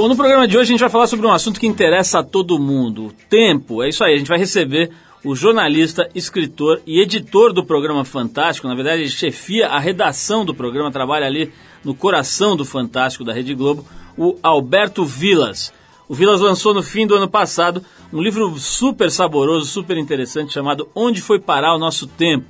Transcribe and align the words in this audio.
Bom, 0.00 0.08
no 0.08 0.16
programa 0.16 0.48
de 0.48 0.56
hoje 0.56 0.70
a 0.70 0.72
gente 0.72 0.80
vai 0.80 0.88
falar 0.88 1.06
sobre 1.06 1.26
um 1.26 1.30
assunto 1.30 1.60
que 1.60 1.66
interessa 1.66 2.20
a 2.20 2.22
todo 2.22 2.58
mundo: 2.58 3.08
o 3.08 3.12
tempo. 3.12 3.82
É 3.82 3.90
isso 3.90 4.02
aí, 4.02 4.14
a 4.14 4.16
gente 4.16 4.30
vai 4.30 4.38
receber 4.38 4.90
o 5.22 5.36
jornalista, 5.36 6.08
escritor 6.14 6.80
e 6.86 7.02
editor 7.02 7.52
do 7.52 7.62
programa 7.62 8.02
Fantástico. 8.02 8.66
Na 8.66 8.74
verdade, 8.74 9.02
ele 9.02 9.10
chefia 9.10 9.66
a 9.66 9.78
redação 9.78 10.42
do 10.42 10.54
programa, 10.54 10.90
trabalha 10.90 11.26
ali 11.26 11.52
no 11.84 11.94
coração 11.94 12.56
do 12.56 12.64
Fantástico 12.64 13.24
da 13.24 13.34
Rede 13.34 13.54
Globo, 13.54 13.84
o 14.16 14.38
Alberto 14.42 15.04
Vilas. 15.04 15.70
O 16.08 16.14
Vilas 16.14 16.40
lançou 16.40 16.72
no 16.72 16.82
fim 16.82 17.06
do 17.06 17.14
ano 17.14 17.28
passado 17.28 17.84
um 18.10 18.22
livro 18.22 18.58
super 18.58 19.10
saboroso, 19.10 19.66
super 19.66 19.98
interessante, 19.98 20.54
chamado 20.54 20.88
Onde 20.94 21.20
Foi 21.20 21.38
Parar 21.38 21.74
o 21.74 21.78
Nosso 21.78 22.06
Tempo. 22.06 22.46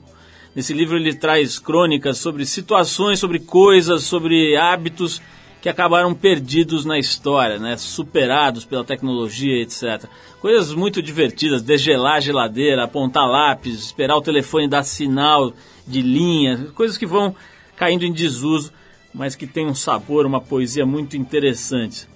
Nesse 0.55 0.73
livro 0.73 0.97
ele 0.97 1.15
traz 1.17 1.59
crônicas 1.59 2.19
sobre 2.19 2.47
situações, 2.47 3.19
sobre 3.19 3.41
coisas, 3.41 4.05
sobre 4.05 4.57
hábitos 4.57 5.21
que 5.61 5.69
acabaram 5.69 6.15
perdidos 6.15 6.85
na 6.85 6.99
história, 6.99 7.59
né? 7.59 7.77
superados 7.77 8.65
pela 8.65 8.85
tecnologia, 8.85 9.63
etc. 9.63 10.09
Coisas 10.41 10.73
muito 10.73 11.03
divertidas, 11.03 11.63
degelar 11.63 12.17
a 12.17 12.21
geladeira, 12.21 12.85
apontar 12.85 13.29
lápis, 13.29 13.75
esperar 13.75 14.17
o 14.17 14.23
telefone 14.23 14.69
dar 14.69 14.83
sinal 14.83 15.53
de 15.87 16.01
linha, 16.01 16.69
coisas 16.75 16.97
que 16.97 17.07
vão 17.07 17.35
caindo 17.77 18.05
em 18.05 18.13
desuso, 18.13 18.73
mas 19.13 19.35
que 19.35 19.47
tem 19.47 19.67
um 19.67 19.75
sabor, 19.75 20.25
uma 20.25 20.41
poesia 20.41 20.87
muito 20.87 21.17
interessante. 21.17 22.09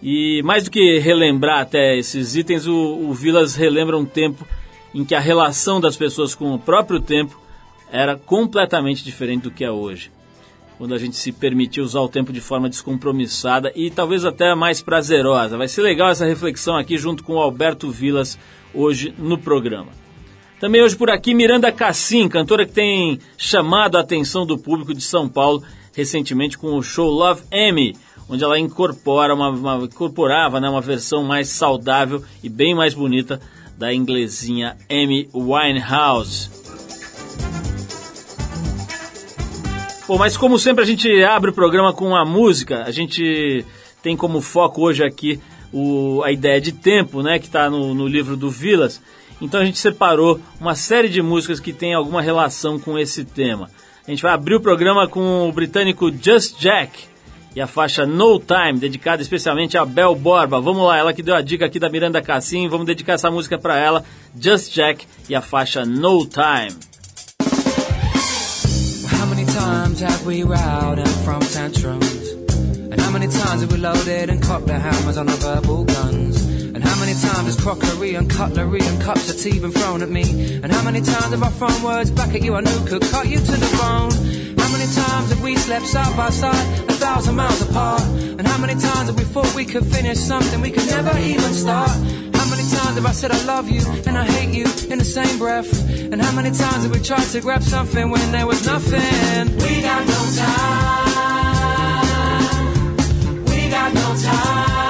E 0.00 0.40
mais 0.44 0.64
do 0.64 0.70
que 0.70 0.98
relembrar 1.00 1.62
até 1.62 1.96
esses 1.96 2.36
itens, 2.36 2.66
o, 2.66 2.74
o 2.74 3.12
Vilas 3.12 3.56
relembra 3.56 3.98
um 3.98 4.04
tempo 4.04 4.46
em 4.94 5.04
que 5.04 5.14
a 5.14 5.20
relação 5.20 5.80
das 5.80 5.96
pessoas 5.96 6.34
com 6.34 6.54
o 6.54 6.58
próprio 6.58 7.00
tempo 7.00 7.40
era 7.90 8.16
completamente 8.16 9.02
diferente 9.02 9.42
do 9.42 9.50
que 9.50 9.64
é 9.64 9.70
hoje 9.70 10.10
quando 10.78 10.94
a 10.94 10.98
gente 10.98 11.16
se 11.16 11.32
permitir 11.32 11.80
usar 11.80 12.00
o 12.00 12.08
tempo 12.08 12.32
de 12.32 12.40
forma 12.40 12.68
descompromissada 12.68 13.72
e 13.74 13.90
talvez 13.90 14.24
até 14.24 14.54
mais 14.54 14.80
prazerosa. 14.80 15.58
Vai 15.58 15.66
ser 15.66 15.82
legal 15.82 16.08
essa 16.08 16.24
reflexão 16.24 16.76
aqui 16.76 16.96
junto 16.96 17.24
com 17.24 17.34
o 17.34 17.40
Alberto 17.40 17.90
Vilas 17.90 18.38
hoje 18.72 19.12
no 19.18 19.36
programa. 19.36 19.88
Também 20.60 20.82
hoje 20.82 20.96
por 20.96 21.10
aqui 21.10 21.34
Miranda 21.34 21.70
Cassim, 21.72 22.28
cantora 22.28 22.64
que 22.64 22.72
tem 22.72 23.18
chamado 23.36 23.96
a 23.96 24.00
atenção 24.00 24.46
do 24.46 24.56
público 24.56 24.94
de 24.94 25.02
São 25.02 25.28
Paulo 25.28 25.62
recentemente 25.92 26.56
com 26.56 26.76
o 26.76 26.82
show 26.82 27.10
Love 27.10 27.42
Amy, 27.52 27.96
onde 28.28 28.44
ela 28.44 28.58
incorpora 28.58 29.34
uma, 29.34 29.50
uma 29.50 29.84
incorporava 29.84 30.60
né, 30.60 30.68
uma 30.68 30.80
versão 30.80 31.24
mais 31.24 31.48
saudável 31.48 32.22
e 32.42 32.48
bem 32.48 32.72
mais 32.72 32.94
bonita 32.94 33.40
da 33.76 33.92
inglesinha 33.92 34.76
Amy 34.88 35.28
Winehouse. 35.34 36.67
Bom, 40.08 40.16
mas 40.16 40.38
como 40.38 40.58
sempre 40.58 40.82
a 40.82 40.86
gente 40.86 41.22
abre 41.22 41.50
o 41.50 41.52
programa 41.52 41.92
com 41.92 42.16
a 42.16 42.24
música, 42.24 42.82
a 42.84 42.90
gente 42.90 43.62
tem 44.02 44.16
como 44.16 44.40
foco 44.40 44.80
hoje 44.80 45.04
aqui 45.04 45.38
o, 45.70 46.22
a 46.24 46.32
ideia 46.32 46.58
de 46.58 46.72
tempo, 46.72 47.22
né, 47.22 47.38
que 47.38 47.44
está 47.44 47.68
no, 47.68 47.92
no 47.92 48.08
livro 48.08 48.34
do 48.34 48.50
Vilas. 48.50 49.02
Então 49.38 49.60
a 49.60 49.64
gente 49.66 49.78
separou 49.78 50.40
uma 50.58 50.74
série 50.74 51.10
de 51.10 51.20
músicas 51.20 51.60
que 51.60 51.74
tem 51.74 51.92
alguma 51.92 52.22
relação 52.22 52.78
com 52.78 52.98
esse 52.98 53.22
tema. 53.22 53.68
A 54.06 54.10
gente 54.10 54.22
vai 54.22 54.32
abrir 54.32 54.54
o 54.54 54.62
programa 54.62 55.06
com 55.06 55.46
o 55.46 55.52
britânico 55.52 56.10
Just 56.10 56.58
Jack 56.58 57.04
e 57.54 57.60
a 57.60 57.66
faixa 57.66 58.06
No 58.06 58.40
Time, 58.40 58.78
dedicada 58.78 59.20
especialmente 59.20 59.76
a 59.76 59.84
Bel 59.84 60.14
Borba. 60.14 60.58
Vamos 60.58 60.86
lá, 60.86 60.96
ela 60.96 61.12
que 61.12 61.22
deu 61.22 61.34
a 61.34 61.42
dica 61.42 61.66
aqui 61.66 61.78
da 61.78 61.90
Miranda 61.90 62.22
Cassim, 62.22 62.66
vamos 62.66 62.86
dedicar 62.86 63.12
essa 63.12 63.30
música 63.30 63.58
para 63.58 63.76
ela, 63.78 64.02
Just 64.40 64.72
Jack 64.72 65.06
e 65.28 65.34
a 65.34 65.42
faixa 65.42 65.84
No 65.84 66.24
Time. 66.24 66.87
Have 70.00 70.24
we 70.24 70.44
rowed 70.44 70.98
and 70.98 71.10
from 71.24 71.40
tantrums? 71.40 72.30
And 72.30 73.00
how 73.00 73.10
many 73.10 73.26
times 73.26 73.62
have 73.62 73.72
we 73.72 73.78
loaded 73.78 74.30
and 74.30 74.40
cocked 74.42 74.66
the 74.66 74.78
hammers 74.78 75.16
on 75.16 75.28
our 75.28 75.36
verbal 75.36 75.84
guns? 75.84 76.42
And 76.44 76.84
how 76.84 76.98
many 77.00 77.12
times 77.14 77.46
has 77.46 77.56
crockery 77.56 78.14
and 78.14 78.30
cutlery 78.30 78.80
and 78.82 79.00
cups 79.02 79.28
of 79.28 79.40
tea 79.40 79.58
been 79.58 79.72
thrown 79.72 80.02
at 80.02 80.08
me? 80.08 80.60
And 80.62 80.70
how 80.70 80.84
many 80.84 81.00
times 81.00 81.30
have 81.30 81.42
I 81.42 81.48
thrown 81.50 81.82
words 81.82 82.10
back 82.10 82.34
at 82.34 82.42
you 82.42 82.54
I 82.54 82.60
knew 82.60 82.86
could 82.86 83.02
cut 83.02 83.26
you 83.28 83.38
to 83.38 83.52
the 83.52 83.76
bone? 83.76 84.12
How 84.58 84.70
many 84.70 84.86
times 84.92 85.30
have 85.30 85.42
we 85.42 85.56
slept 85.56 85.86
side 85.86 86.16
by 86.16 86.30
side, 86.30 86.78
a 86.88 86.92
thousand 86.92 87.34
miles 87.34 87.62
apart? 87.62 88.02
And 88.02 88.46
how 88.46 88.58
many 88.58 88.74
times 88.74 89.08
have 89.08 89.16
we 89.16 89.24
thought 89.24 89.52
we 89.54 89.64
could 89.64 89.86
finish 89.86 90.18
something 90.18 90.60
we 90.60 90.70
could 90.70 90.86
never 90.86 91.18
even 91.18 91.52
start? 91.52 91.90
I 93.06 93.12
said 93.12 93.30
I 93.30 93.44
love 93.44 93.68
you 93.70 93.80
and 94.06 94.18
I 94.18 94.24
hate 94.24 94.54
you 94.54 94.64
in 94.90 94.98
the 94.98 95.04
same 95.04 95.38
breath? 95.38 95.70
And 96.12 96.20
how 96.20 96.32
many 96.32 96.50
times 96.50 96.82
have 96.82 96.90
we 96.90 97.00
tried 97.00 97.28
to 97.28 97.40
grab 97.40 97.62
something 97.62 98.10
when 98.10 98.32
there 98.32 98.46
was 98.46 98.66
nothing? 98.66 99.56
We 99.56 99.82
got 99.82 100.06
no 100.06 100.30
time. 100.36 101.04
We 103.46 103.70
got 103.70 103.94
no 103.94 104.16
time. 104.22 104.87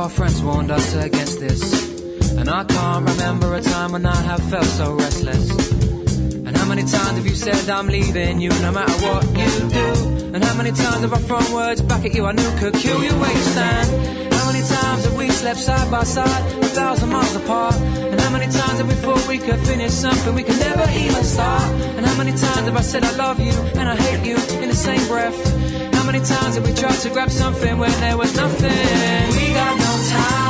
Our 0.00 0.08
friends 0.08 0.42
warned 0.42 0.70
us 0.70 0.94
against 0.94 1.40
this. 1.40 1.62
And 2.38 2.48
I 2.48 2.64
can't 2.64 3.06
remember 3.06 3.54
a 3.54 3.60
time 3.60 3.92
when 3.92 4.06
I 4.06 4.16
have 4.16 4.42
felt 4.48 4.64
so 4.64 4.94
restless. 4.94 5.50
And 6.46 6.56
how 6.56 6.66
many 6.66 6.82
times 6.82 7.16
have 7.18 7.26
you 7.26 7.34
said 7.34 7.68
I'm 7.68 7.86
leaving 7.86 8.40
you 8.40 8.48
no 8.48 8.72
matter 8.72 8.96
what 9.04 9.24
you 9.40 9.52
do? 9.68 9.88
And 10.34 10.42
how 10.42 10.54
many 10.56 10.70
times 10.70 11.00
have 11.04 11.12
I 11.12 11.18
thrown 11.18 11.52
words 11.52 11.82
back 11.82 12.06
at 12.06 12.14
you 12.14 12.24
I 12.24 12.32
knew 12.32 12.50
could 12.58 12.74
kill 12.74 13.02
you 13.04 13.12
where 13.20 13.30
you 13.30 13.44
stand? 13.54 13.88
How 14.32 14.46
many 14.50 14.64
times 14.66 15.04
have 15.04 15.16
we 15.18 15.28
slept 15.28 15.60
side 15.60 15.90
by 15.90 16.04
side, 16.04 16.42
a 16.64 16.68
thousand 16.78 17.10
miles 17.10 17.36
apart? 17.36 17.74
And 17.74 18.18
how 18.18 18.30
many 18.30 18.46
times 18.46 18.78
have 18.80 18.88
we 18.88 18.94
thought 18.94 19.28
we 19.28 19.36
could 19.36 19.60
finish 19.66 19.92
something 19.92 20.34
we 20.34 20.44
could 20.44 20.60
never 20.60 20.86
even 20.92 21.24
start? 21.24 21.70
And 21.96 22.06
how 22.06 22.16
many 22.16 22.30
times 22.30 22.64
have 22.68 22.76
I 22.76 22.80
said 22.80 23.04
I 23.04 23.14
love 23.16 23.38
you 23.38 23.52
and 23.78 23.86
I 23.86 23.96
hate 23.96 24.24
you 24.26 24.36
in 24.62 24.68
the 24.70 24.80
same 24.88 25.06
breath? 25.08 25.40
Many 26.12 26.24
times 26.24 26.56
have 26.56 26.66
we 26.66 26.74
tried 26.74 26.98
to 27.02 27.10
grab 27.10 27.30
something 27.30 27.78
when 27.78 27.92
there 28.00 28.16
was 28.16 28.34
nothing? 28.34 28.68
We 28.68 29.54
got 29.54 29.78
no 29.78 30.08
time. 30.10 30.49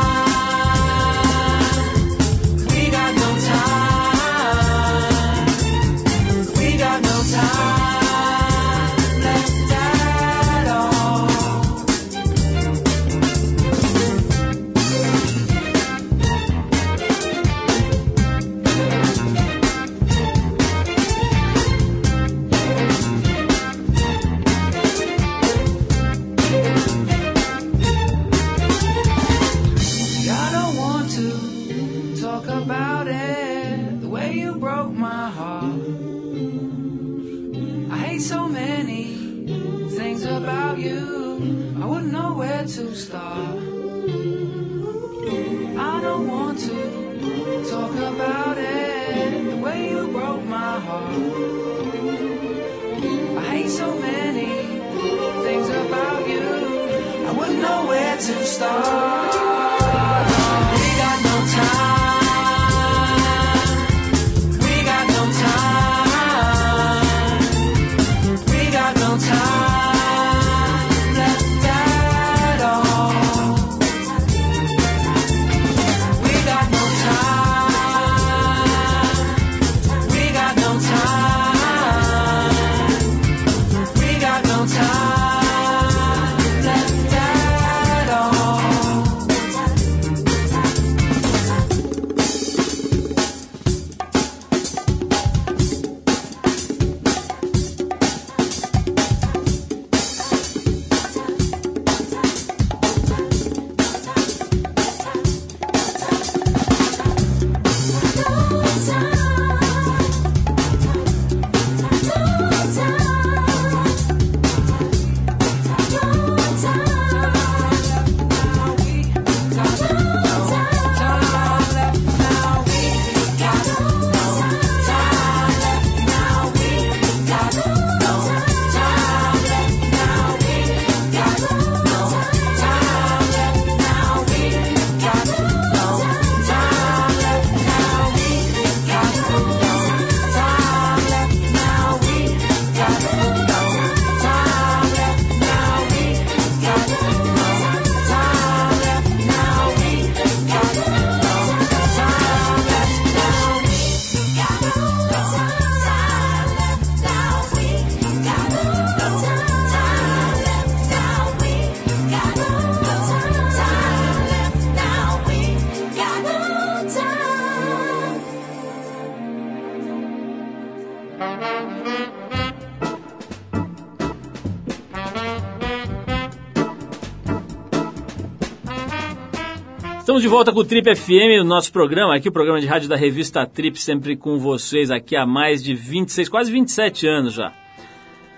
Volta 180.30 180.52
com 180.52 180.60
o 180.60 180.64
Trip 180.64 180.94
FM, 180.94 181.40
o 181.40 181.44
nosso 181.44 181.72
programa 181.72 182.14
aqui, 182.14 182.28
o 182.28 182.32
programa 182.32 182.60
de 182.60 182.66
rádio 182.66 182.88
da 182.88 182.94
revista 182.94 183.44
Trip, 183.44 183.76
sempre 183.82 184.14
com 184.14 184.38
vocês 184.38 184.88
aqui 184.88 185.16
há 185.16 185.26
mais 185.26 185.60
de 185.60 185.74
26, 185.74 186.28
quase 186.28 186.52
27 186.52 187.04
anos 187.08 187.34
já. 187.34 187.52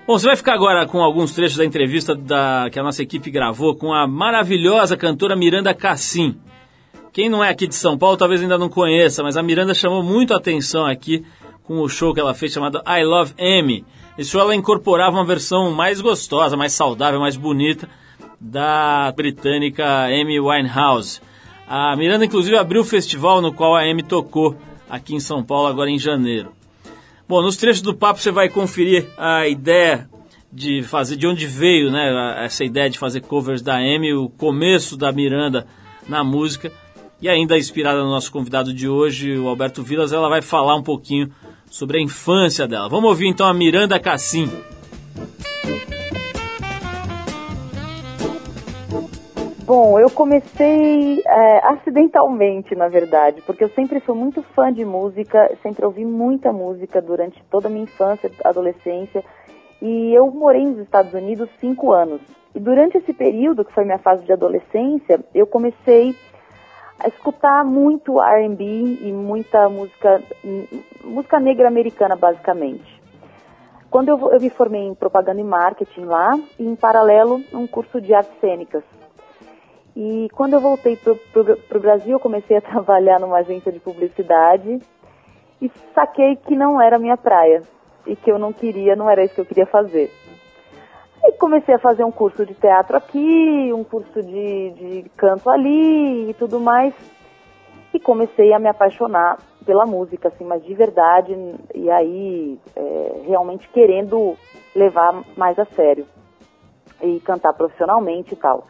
Bom, 0.06 0.19
você 0.19 0.27
vai 0.27 0.35
ficar 0.35 0.55
agora 0.55 0.87
com 0.87 1.03
alguns 1.03 1.33
trechos 1.33 1.59
da 1.59 1.67
entrevista 1.67 2.15
da, 2.15 2.71
que 2.73 2.79
a 2.79 2.83
nossa 2.83 3.03
equipe 3.03 3.31
gravou 3.31 3.75
com 3.75 3.93
a 3.93 4.06
maravilhosa 4.06 4.97
cantora 4.97 5.37
Miranda 5.37 5.75
Cassim. 5.75 6.35
Quem 7.12 7.29
não 7.29 7.44
é 7.44 7.50
aqui 7.50 7.67
de 7.67 7.75
São 7.75 7.99
Paulo 7.99 8.17
talvez 8.17 8.41
ainda 8.41 8.56
não 8.56 8.71
conheça, 8.71 9.23
mas 9.23 9.37
a 9.37 9.43
Miranda 9.43 9.75
chamou 9.75 10.03
muito 10.03 10.33
a 10.33 10.38
atenção 10.38 10.87
aqui 10.87 11.23
com 11.62 11.79
o 11.79 11.91
show 11.91 12.15
que 12.15 12.21
ela 12.21 12.33
fez 12.33 12.53
chamado 12.53 12.83
I 12.87 13.05
Love 13.05 13.35
Amy. 13.38 13.85
Esse 14.17 14.31
show 14.31 14.41
ela 14.41 14.56
incorporava 14.56 15.15
uma 15.15 15.27
versão 15.27 15.71
mais 15.71 16.00
gostosa, 16.00 16.56
mais 16.56 16.73
saudável, 16.73 17.21
mais 17.21 17.37
bonita 17.37 17.87
da 18.41 19.12
britânica 19.15 20.06
Amy 20.06 20.41
Winehouse. 20.41 21.21
A 21.75 21.97
Miranda, 21.97 22.27
inclusive, 22.27 22.55
abriu 22.55 22.83
o 22.83 22.85
festival 22.85 23.41
no 23.41 23.51
qual 23.51 23.75
a 23.75 23.81
Amy 23.81 24.03
tocou 24.03 24.55
aqui 24.91 25.15
em 25.15 25.21
São 25.21 25.43
Paulo, 25.43 25.69
agora 25.69 25.89
em 25.89 25.99
janeiro. 25.99 26.53
Bom, 27.27 27.41
nos 27.41 27.57
trechos 27.57 27.81
do 27.81 27.95
papo 27.95 28.21
você 28.21 28.31
vai 28.31 28.51
conferir 28.51 29.09
a 29.17 29.49
ideia 29.49 30.07
de 30.53 30.83
fazer, 30.83 31.17
de 31.17 31.27
onde 31.27 31.47
veio, 31.47 31.91
né, 31.91 32.45
essa 32.45 32.63
ideia 32.63 32.91
de 32.91 32.99
fazer 32.99 33.23
covers 33.23 33.63
da 33.63 33.77
Amy, 33.77 34.13
o 34.13 34.29
começo 34.29 34.99
da 34.99 35.11
Miranda 35.11 35.67
na 36.07 36.23
música. 36.23 36.71
E 37.23 37.27
ainda 37.27 37.57
inspirada 37.57 38.03
no 38.03 38.11
nosso 38.11 38.31
convidado 38.31 38.75
de 38.75 38.87
hoje, 38.87 39.39
o 39.39 39.49
Alberto 39.49 39.83
Vilas, 39.83 40.13
ela 40.13 40.29
vai 40.29 40.43
falar 40.43 40.77
um 40.77 40.83
pouquinho 40.83 41.33
sobre 41.71 41.97
a 41.97 42.03
infância 42.03 42.69
dela. 42.69 42.87
Vamos 42.87 43.09
ouvir 43.09 43.29
então 43.29 43.47
a 43.47 43.55
Miranda 43.55 43.99
Cassim. 43.99 44.51
Bom, 49.75 49.99
eu 49.99 50.11
comecei 50.11 51.23
é, 51.27 51.67
acidentalmente, 51.67 52.75
na 52.75 52.89
verdade, 52.89 53.41
porque 53.41 53.65
eu 53.65 53.71
sempre 53.71 54.01
fui 54.01 54.15
muito 54.15 54.43
fã 54.55 54.71
de 54.71 54.85
música, 54.85 55.51
sempre 55.63 55.87
ouvi 55.87 56.05
muita 56.05 56.53
música 56.53 57.01
durante 57.01 57.43
toda 57.45 57.69
a 57.69 57.71
minha 57.71 57.85
infância, 57.85 58.31
adolescência, 58.45 59.25
e 59.81 60.13
eu 60.13 60.31
morei 60.31 60.63
nos 60.67 60.77
Estados 60.81 61.15
Unidos 61.15 61.49
cinco 61.59 61.91
anos. 61.91 62.21
E 62.55 62.61
durante 62.61 62.99
esse 62.99 63.15
período, 63.15 63.65
que 63.65 63.73
foi 63.73 63.87
minha 63.87 63.97
fase 63.97 64.23
de 64.27 64.33
adolescência, 64.35 65.25
eu 65.35 65.47
comecei 65.47 66.15
a 67.01 67.09
escutar 67.09 67.65
muito 67.65 68.21
R&B 68.21 68.65
e 69.01 69.11
muita 69.11 69.71
música, 69.71 70.23
música 71.03 71.41
negra 71.41 71.69
americana, 71.69 72.15
basicamente. 72.15 73.01
Quando 73.91 74.11
eu, 74.11 74.33
eu 74.33 74.39
me 74.39 74.51
formei 74.51 74.83
em 74.83 74.95
propaganda 74.95 75.41
e 75.41 75.45
marketing 75.45 76.05
lá, 76.05 76.39
e 76.59 76.67
em 76.67 76.77
paralelo, 76.77 77.41
um 77.55 77.67
curso 77.67 78.03
de 78.03 78.13
artes 78.13 78.39
cênicas. 78.39 78.85
E 79.94 80.29
quando 80.33 80.55
eu 80.55 80.61
voltei 80.61 80.97
para 80.97 81.79
o 81.79 81.81
Brasil, 81.81 82.12
eu 82.12 82.21
comecei 82.21 82.56
a 82.56 82.61
trabalhar 82.62 83.21
numa 83.21 83.39
agência 83.39 83.71
de 83.71 83.79
publicidade 83.79 84.81
e 85.61 85.71
saquei 85.94 86.37
que 86.37 86.56
não 86.56 86.81
era 86.81 86.99
minha 86.99 87.17
praia 87.17 87.62
e 88.06 88.17
que 88.17 88.31
eu 88.31 88.39
não 88.39 88.53
queria, 88.53 88.97
não 88.97 89.09
era 89.09 89.23
isso 89.23 89.35
que 89.35 89.41
eu 89.41 89.47
queria 89.47 89.67
fazer. 89.67 90.11
E 91.25 91.33
comecei 91.33 91.75
a 91.75 91.79
fazer 91.79 92.03
um 92.03 92.11
curso 92.11 92.44
de 92.44 92.55
teatro 92.55 92.97
aqui, 92.97 93.71
um 93.73 93.85
curso 93.85 94.21
de, 94.23 94.71
de 94.71 95.11
canto 95.17 95.49
ali 95.49 96.31
e 96.31 96.35
tudo 96.35 96.59
mais. 96.59 96.95
E 97.95 98.00
comecei 98.00 98.53
a 98.53 98.59
me 98.59 98.69
apaixonar 98.69 99.38
pela 99.65 99.87
música, 99.87 100.29
assim, 100.29 100.45
mas 100.45 100.65
de 100.65 100.75
verdade, 100.75 101.37
e 101.73 101.88
aí 101.91 102.59
é, 102.75 103.23
realmente 103.29 103.69
querendo 103.69 104.37
levar 104.75 105.23
mais 105.37 105.56
a 105.59 105.65
sério 105.67 106.06
e 107.00 107.21
cantar 107.21 107.53
profissionalmente 107.53 108.33
e 108.33 108.37
tal 108.37 108.67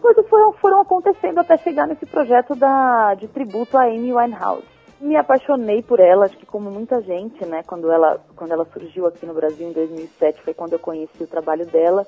coisas 0.00 0.26
foram, 0.28 0.52
foram 0.54 0.80
acontecendo 0.80 1.38
até 1.38 1.56
chegar 1.58 1.86
nesse 1.86 2.06
projeto 2.06 2.54
da, 2.54 3.14
de 3.14 3.28
tributo 3.28 3.78
a 3.78 3.84
Amy 3.84 4.12
Winehouse. 4.12 4.66
Me 5.00 5.16
apaixonei 5.16 5.82
por 5.82 6.00
ela, 6.00 6.26
acho 6.26 6.36
que 6.36 6.44
como 6.44 6.70
muita 6.70 7.00
gente, 7.00 7.44
né, 7.46 7.62
quando 7.66 7.90
ela, 7.90 8.20
quando 8.36 8.52
ela 8.52 8.66
surgiu 8.66 9.06
aqui 9.06 9.24
no 9.24 9.32
Brasil 9.32 9.68
em 9.68 9.72
2007, 9.72 10.42
foi 10.42 10.52
quando 10.52 10.74
eu 10.74 10.78
conheci 10.78 11.22
o 11.22 11.26
trabalho 11.26 11.64
dela. 11.66 12.06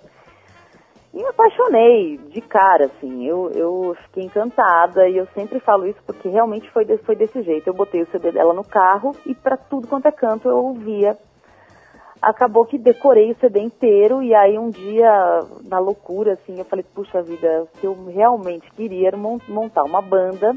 E 1.15 1.19
me 1.19 1.27
apaixonei 1.27 2.17
de 2.17 2.41
cara, 2.41 2.87
assim, 2.87 3.27
eu, 3.27 3.51
eu 3.55 3.97
fiquei 4.05 4.25
encantada 4.25 5.09
e 5.09 5.17
eu 5.17 5.27
sempre 5.35 5.61
falo 5.61 5.87
isso 5.87 6.01
porque 6.07 6.29
realmente 6.29 6.71
foi, 6.71 6.85
foi 6.99 7.15
desse 7.15 7.43
jeito. 7.43 7.67
Eu 7.67 7.75
botei 7.75 8.03
o 8.03 8.11
CD 8.11 8.33
dela 8.33 8.55
no 8.55 8.65
carro 8.65 9.15
e 9.27 9.35
para 9.35 9.57
tudo 9.57 9.87
quanto 9.87 10.07
é 10.07 10.13
canto 10.13 10.49
eu 10.49 10.57
ouvia 10.57 11.17
acabou 12.23 12.65
que 12.65 12.79
decorei 12.79 13.33
o 13.33 13.37
CD 13.41 13.61
inteiro 13.61 14.23
e 14.23 14.33
aí 14.33 14.57
um 14.57 14.71
dia, 14.71 15.41
na 15.65 15.81
loucura, 15.81 16.35
assim, 16.35 16.57
eu 16.57 16.65
falei, 16.65 16.85
puxa 16.95 17.21
vida, 17.21 17.67
que 17.81 17.87
eu 17.87 17.97
realmente 18.07 18.71
queria 18.73 19.11
montar 19.49 19.83
uma 19.83 20.01
banda, 20.01 20.57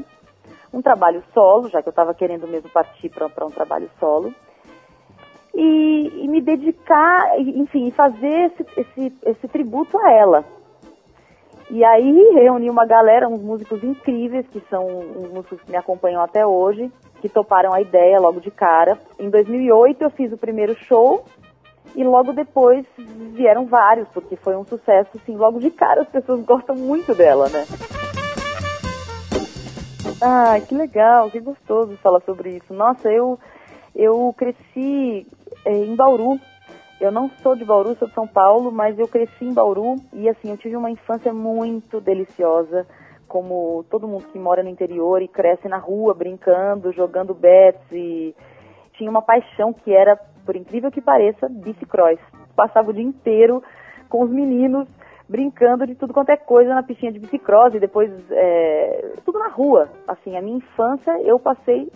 um 0.72 0.80
trabalho 0.80 1.24
solo, 1.34 1.68
já 1.68 1.82
que 1.82 1.88
eu 1.88 1.90
estava 1.90 2.14
querendo 2.14 2.46
mesmo 2.46 2.70
partir 2.70 3.08
para 3.08 3.44
um 3.44 3.50
trabalho 3.50 3.90
solo, 3.98 4.32
e, 5.52 6.24
e, 6.24 6.28
me 6.28 6.40
dedicar, 6.40 7.40
enfim, 7.40 7.90
fazer 7.90 8.52
esse, 8.52 8.66
esse, 8.76 9.12
esse 9.24 9.48
tributo 9.48 9.98
a 9.98 10.12
ela. 10.12 10.44
E 11.70 11.82
aí 11.82 12.30
reuni 12.34 12.70
uma 12.70 12.86
galera, 12.86 13.26
uns 13.26 13.40
músicos 13.40 13.82
incríveis, 13.82 14.46
que 14.48 14.62
são 14.68 14.86
uns 14.86 15.32
músicos 15.32 15.60
que 15.62 15.70
me 15.70 15.76
acompanham 15.76 16.22
até 16.22 16.46
hoje, 16.46 16.92
que 17.20 17.28
toparam 17.28 17.72
a 17.72 17.80
ideia 17.80 18.20
logo 18.20 18.38
de 18.38 18.50
cara. 18.50 18.98
Em 19.18 19.30
2008 19.30 20.02
eu 20.02 20.10
fiz 20.10 20.30
o 20.30 20.36
primeiro 20.36 20.76
show 20.84 21.24
e 21.94 22.04
logo 22.04 22.32
depois 22.32 22.84
vieram 23.32 23.66
vários, 23.66 24.08
porque 24.08 24.36
foi 24.36 24.56
um 24.56 24.64
sucesso, 24.64 25.10
assim, 25.14 25.36
logo 25.36 25.58
de 25.58 25.70
cara 25.70 26.02
as 26.02 26.08
pessoas 26.08 26.44
gostam 26.44 26.74
muito 26.76 27.14
dela, 27.14 27.48
né? 27.48 27.64
Ah, 30.20 30.58
que 30.60 30.74
legal, 30.74 31.30
que 31.30 31.40
gostoso 31.40 31.96
falar 31.98 32.20
sobre 32.20 32.56
isso. 32.56 32.72
Nossa, 32.72 33.10
eu, 33.10 33.38
eu 33.94 34.34
cresci 34.36 35.26
é, 35.64 35.72
em 35.72 35.94
Bauru. 35.94 36.40
Eu 36.98 37.12
não 37.12 37.28
sou 37.42 37.54
de 37.54 37.64
Bauru, 37.64 37.94
sou 37.96 38.08
de 38.08 38.14
São 38.14 38.26
Paulo, 38.26 38.72
mas 38.72 38.98
eu 38.98 39.06
cresci 39.06 39.44
em 39.44 39.52
Bauru 39.52 39.96
e 40.14 40.28
assim, 40.28 40.50
eu 40.50 40.56
tive 40.56 40.74
uma 40.74 40.90
infância 40.90 41.30
muito 41.30 42.00
deliciosa, 42.00 42.86
como 43.28 43.84
todo 43.90 44.08
mundo 44.08 44.24
que 44.32 44.38
mora 44.38 44.62
no 44.62 44.70
interior 44.70 45.20
e 45.20 45.28
cresce 45.28 45.68
na 45.68 45.76
rua, 45.76 46.14
brincando, 46.14 46.92
jogando 46.92 47.34
bets 47.34 47.82
e 47.92 48.34
tinha 48.94 49.10
uma 49.10 49.20
paixão 49.20 49.74
que 49.74 49.92
era 49.92 50.18
por 50.46 50.56
incrível 50.56 50.90
que 50.90 51.02
pareça, 51.02 51.48
bicicross. 51.50 52.18
Passava 52.54 52.90
o 52.90 52.94
dia 52.94 53.04
inteiro 53.04 53.62
com 54.08 54.22
os 54.22 54.30
meninos 54.30 54.88
brincando 55.28 55.86
de 55.86 55.96
tudo 55.96 56.14
quanto 56.14 56.30
é 56.30 56.36
coisa 56.36 56.72
na 56.72 56.84
piscina 56.84 57.12
de 57.12 57.18
bicicross 57.18 57.74
e 57.74 57.80
depois 57.80 58.10
é, 58.30 59.12
tudo 59.24 59.38
na 59.38 59.48
rua. 59.48 59.90
Assim, 60.06 60.36
a 60.36 60.40
minha 60.42 60.58
infância 60.58 61.20
eu 61.22 61.38
passei 61.38 61.90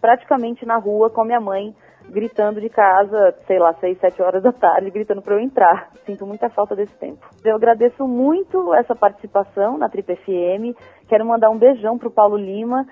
praticamente 0.00 0.64
na 0.64 0.76
rua 0.76 1.10
com 1.10 1.20
a 1.22 1.24
minha 1.24 1.40
mãe 1.40 1.74
gritando 2.08 2.60
de 2.60 2.68
casa, 2.70 3.34
sei 3.46 3.58
lá, 3.58 3.74
seis, 3.74 3.98
sete 3.98 4.22
horas 4.22 4.42
da 4.42 4.52
tarde, 4.52 4.90
gritando 4.90 5.20
para 5.20 5.34
eu 5.34 5.40
entrar. 5.40 5.90
Sinto 6.06 6.26
muita 6.26 6.48
falta 6.48 6.74
desse 6.74 6.94
tempo. 6.94 7.26
Eu 7.44 7.56
agradeço 7.56 8.06
muito 8.06 8.72
essa 8.74 8.94
participação 8.94 9.76
na 9.76 9.88
Trip 9.88 10.16
FM. 10.16 10.78
Quero 11.06 11.26
mandar 11.26 11.50
um 11.50 11.58
beijão 11.58 11.98
pro 11.98 12.10
Paulo 12.10 12.36
Lima 12.36 12.86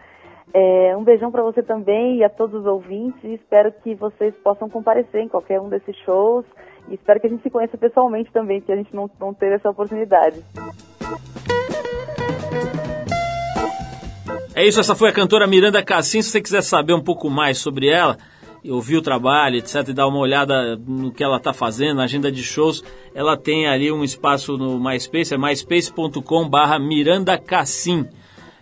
é, 0.54 0.96
um 0.96 1.04
beijão 1.04 1.30
para 1.30 1.42
você 1.42 1.62
também 1.62 2.18
e 2.18 2.24
a 2.24 2.28
todos 2.28 2.60
os 2.60 2.66
ouvintes. 2.66 3.22
Espero 3.24 3.72
que 3.82 3.94
vocês 3.94 4.34
possam 4.42 4.68
comparecer 4.68 5.20
em 5.20 5.28
qualquer 5.28 5.60
um 5.60 5.68
desses 5.68 5.96
shows. 6.04 6.44
E 6.88 6.94
espero 6.94 7.20
que 7.20 7.26
a 7.26 7.30
gente 7.30 7.42
se 7.42 7.50
conheça 7.50 7.76
pessoalmente 7.76 8.30
também, 8.32 8.60
que 8.60 8.72
a 8.72 8.76
gente 8.76 8.94
não, 8.94 9.10
não 9.20 9.34
teve 9.34 9.56
essa 9.56 9.68
oportunidade. 9.68 10.42
É 14.54 14.64
isso, 14.64 14.80
essa 14.80 14.94
foi 14.94 15.10
a 15.10 15.12
cantora 15.12 15.46
Miranda 15.46 15.82
Cassim. 15.82 16.22
Se 16.22 16.30
você 16.30 16.40
quiser 16.40 16.62
saber 16.62 16.94
um 16.94 17.02
pouco 17.02 17.28
mais 17.28 17.58
sobre 17.58 17.88
ela, 17.88 18.16
ouvir 18.66 18.96
o 18.96 19.02
trabalho, 19.02 19.56
etc., 19.56 19.88
e 19.88 19.92
dar 19.92 20.06
uma 20.06 20.18
olhada 20.18 20.76
no 20.76 21.12
que 21.12 21.22
ela 21.22 21.36
está 21.36 21.52
fazendo, 21.52 21.96
na 21.96 22.04
agenda 22.04 22.32
de 22.32 22.42
shows, 22.42 22.82
ela 23.14 23.36
tem 23.36 23.66
ali 23.66 23.92
um 23.92 24.02
espaço 24.02 24.56
no 24.56 24.78
MySpace, 24.78 25.34
é 25.34 25.38
myspace.com/barra 25.38 26.78
Miranda 26.78 27.36
Cassim 27.36 28.08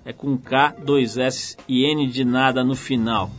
é 0.04 0.12
com 0.12 0.36
K, 0.36 0.74
dois 0.84 1.16
S 1.16 1.56
e 1.68 1.84
N 1.84 2.06
de 2.06 2.24
nada 2.24 2.62
no 2.62 2.74
final. 2.74 3.30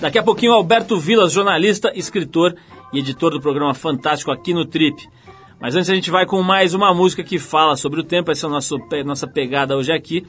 Daqui 0.00 0.18
a 0.18 0.22
pouquinho, 0.22 0.52
Alberto 0.52 0.98
Vilas, 0.98 1.32
jornalista, 1.32 1.90
escritor 1.94 2.54
e 2.92 2.98
editor 2.98 3.30
do 3.30 3.40
programa 3.40 3.74
Fantástico 3.74 4.30
aqui 4.30 4.54
no 4.54 4.64
Trip. 4.64 5.08
Mas 5.58 5.74
antes 5.74 5.88
a 5.88 5.94
gente 5.94 6.10
vai 6.10 6.26
com 6.26 6.42
mais 6.42 6.74
uma 6.74 6.92
música 6.92 7.24
que 7.24 7.38
fala 7.38 7.76
sobre 7.76 8.00
o 8.00 8.04
tempo, 8.04 8.30
essa 8.30 8.46
é 8.46 8.48
a 8.48 8.52
nossa, 8.52 8.76
nossa 9.04 9.26
pegada 9.26 9.76
hoje 9.76 9.90
aqui, 9.90 10.26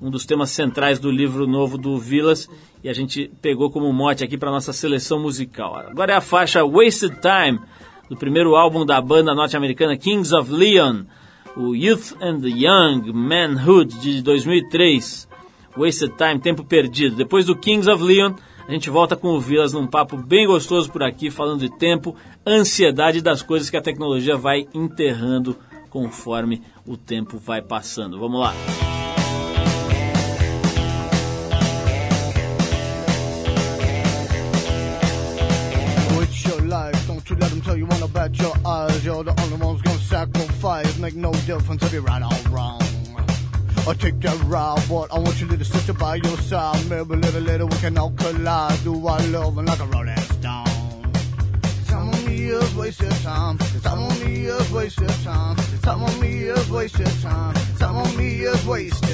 um 0.00 0.08
dos 0.08 0.24
temas 0.24 0.50
centrais 0.50 0.98
do 0.98 1.10
livro 1.10 1.46
novo 1.46 1.76
do 1.76 1.98
Vilas, 1.98 2.48
e 2.82 2.88
a 2.88 2.92
gente 2.92 3.30
pegou 3.42 3.70
como 3.70 3.92
mote 3.92 4.24
aqui 4.24 4.38
para 4.38 4.50
nossa 4.50 4.72
seleção 4.72 5.20
musical. 5.20 5.76
Agora 5.76 6.12
é 6.12 6.16
a 6.16 6.20
faixa 6.20 6.64
Wasted 6.64 7.16
Time, 7.20 7.60
do 8.08 8.16
primeiro 8.16 8.54
álbum 8.54 8.86
da 8.86 9.00
banda 9.00 9.34
norte-americana 9.34 9.96
Kings 9.96 10.34
of 10.34 10.50
Leon, 10.50 11.02
o 11.56 11.74
Youth 11.74 12.14
and 12.20 12.40
Young 12.44 13.12
Manhood 13.12 13.98
de 14.00 14.22
2003, 14.22 15.28
Wasted 15.76 16.12
Time, 16.16 16.38
Tempo 16.38 16.64
Perdido. 16.64 17.16
Depois 17.16 17.46
do 17.46 17.56
Kings 17.56 17.88
of 17.90 18.02
Leon, 18.02 18.34
a 18.66 18.72
gente 18.72 18.90
volta 18.90 19.16
com 19.16 19.28
o 19.28 19.40
Vilas 19.40 19.72
num 19.72 19.86
papo 19.86 20.16
bem 20.16 20.46
gostoso 20.46 20.90
por 20.90 21.02
aqui, 21.02 21.30
falando 21.30 21.60
de 21.60 21.76
tempo, 21.76 22.14
ansiedade 22.46 23.20
das 23.20 23.42
coisas 23.42 23.68
que 23.68 23.76
a 23.76 23.82
tecnologia 23.82 24.36
vai 24.36 24.66
enterrando 24.72 25.56
conforme 25.88 26.62
o 26.86 26.96
tempo 26.96 27.38
vai 27.38 27.60
passando. 27.60 28.18
Vamos 28.18 28.40
lá! 28.40 28.54
Let 37.38 37.50
them 37.50 37.60
tell 37.60 37.76
you 37.76 37.86
about 38.02 38.36
your 38.38 38.52
eyes, 38.66 39.04
you're 39.04 39.22
the 39.22 39.40
only 39.40 39.56
one 39.64 39.69
gonna. 40.60 41.00
Make 41.00 41.14
no 41.14 41.32
difference 41.32 41.82
if 41.82 41.92
you're 41.92 42.02
right 42.02 42.22
or 42.22 42.50
wrong. 42.50 42.82
I'll 43.86 43.94
take 43.94 44.20
that 44.20 44.38
ride, 44.44 44.82
but 44.88 45.12
I 45.12 45.18
want 45.18 45.40
you 45.40 45.48
to 45.48 45.64
sit 45.64 45.98
by 45.98 46.16
your 46.16 46.36
side. 46.38 46.88
Maybe 46.88 47.16
little, 47.16 47.40
little, 47.40 47.68
we 47.68 47.76
can 47.78 47.96
all 47.98 48.10
collide. 48.10 48.82
Do 48.84 49.06
I 49.06 49.18
love 49.26 49.56
like 49.56 49.80
a 49.80 49.86
rolling 49.86 50.16
stone? 50.16 51.12
Some 51.84 52.10
of 52.10 52.26
me 52.26 52.50
is 52.50 52.74
wasted 52.74 53.10
time. 53.22 53.58
Some 53.80 54.02
of 54.02 54.24
me 54.24 54.46
is 54.46 54.70
wasted 54.70 55.08
time. 55.24 55.56
Some 55.82 56.02
of 56.02 56.20
me 56.20 56.28
is 56.44 56.70
wasted 56.70 57.22
time. 57.22 57.56
Some 57.76 57.96
of 57.96 58.16
me 58.16 58.40
is 58.40 58.66
wasted. 58.66 59.08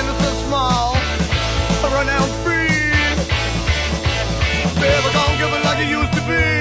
Innocent 0.00 0.36
small, 0.46 0.94
run 1.82 2.08
out 2.08 2.28
free. 2.44 2.68
Baby, 4.80 5.08
don't 5.12 5.36
give 5.38 5.52
it 5.56 5.64
like 5.64 5.78
it 5.78 5.90
used 5.90 6.12
to 6.12 6.20
be. 6.28 6.59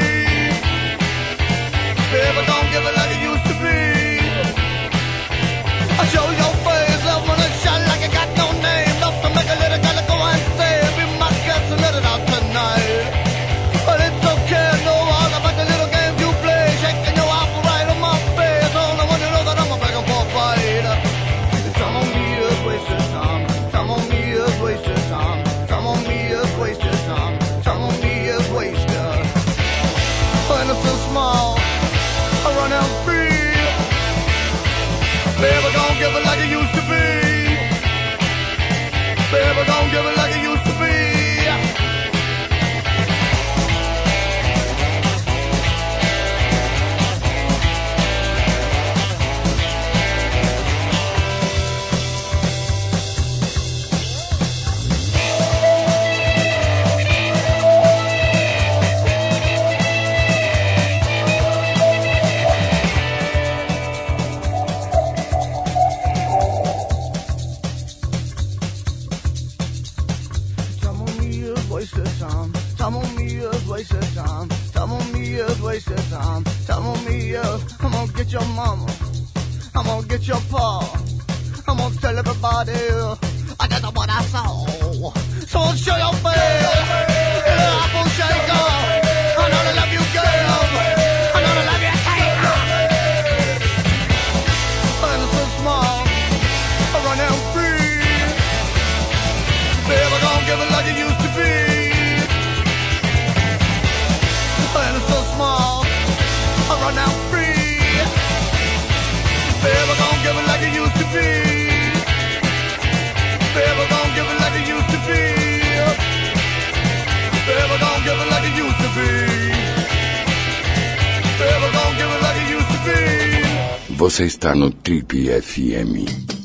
Você 124.09 124.23
está 124.25 124.55
no 124.55 124.71
Trip 124.71 125.29
FM. 125.41 126.38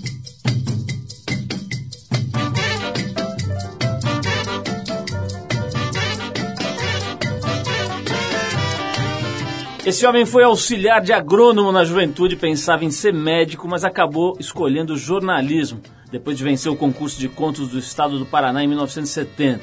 Esse 9.87 10.07
homem 10.07 10.25
foi 10.25 10.43
auxiliar 10.43 11.03
de 11.03 11.13
agrônomo 11.13 11.71
na 11.71 11.85
juventude, 11.85 12.37
pensava 12.37 12.87
em 12.87 12.91
ser 12.91 13.13
médico, 13.13 13.69
mas 13.69 13.85
acabou 13.85 14.35
escolhendo 14.41 14.97
jornalismo, 14.97 15.83
depois 16.11 16.39
de 16.39 16.43
vencer 16.43 16.73
o 16.73 16.77
concurso 16.77 17.21
de 17.21 17.29
contos 17.29 17.69
do 17.69 17.79
estado 17.79 18.19
do 18.19 18.25
Paraná 18.25 18.65
em 18.65 18.67
1970. 18.67 19.63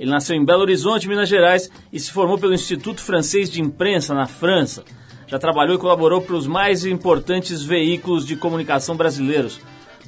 Ele 0.00 0.10
nasceu 0.10 0.34
em 0.34 0.42
Belo 0.42 0.62
Horizonte, 0.62 1.06
Minas 1.06 1.28
Gerais, 1.28 1.70
e 1.92 2.00
se 2.00 2.10
formou 2.10 2.38
pelo 2.38 2.54
Instituto 2.54 3.02
Francês 3.02 3.50
de 3.50 3.60
Imprensa, 3.60 4.14
na 4.14 4.24
França. 4.24 4.84
Já 5.26 5.38
trabalhou 5.38 5.76
e 5.76 5.78
colaborou 5.78 6.22
para 6.22 6.36
os 6.36 6.46
mais 6.46 6.86
importantes 6.86 7.62
veículos 7.62 8.24
de 8.24 8.36
comunicação 8.36 8.96
brasileiros, 8.96 9.60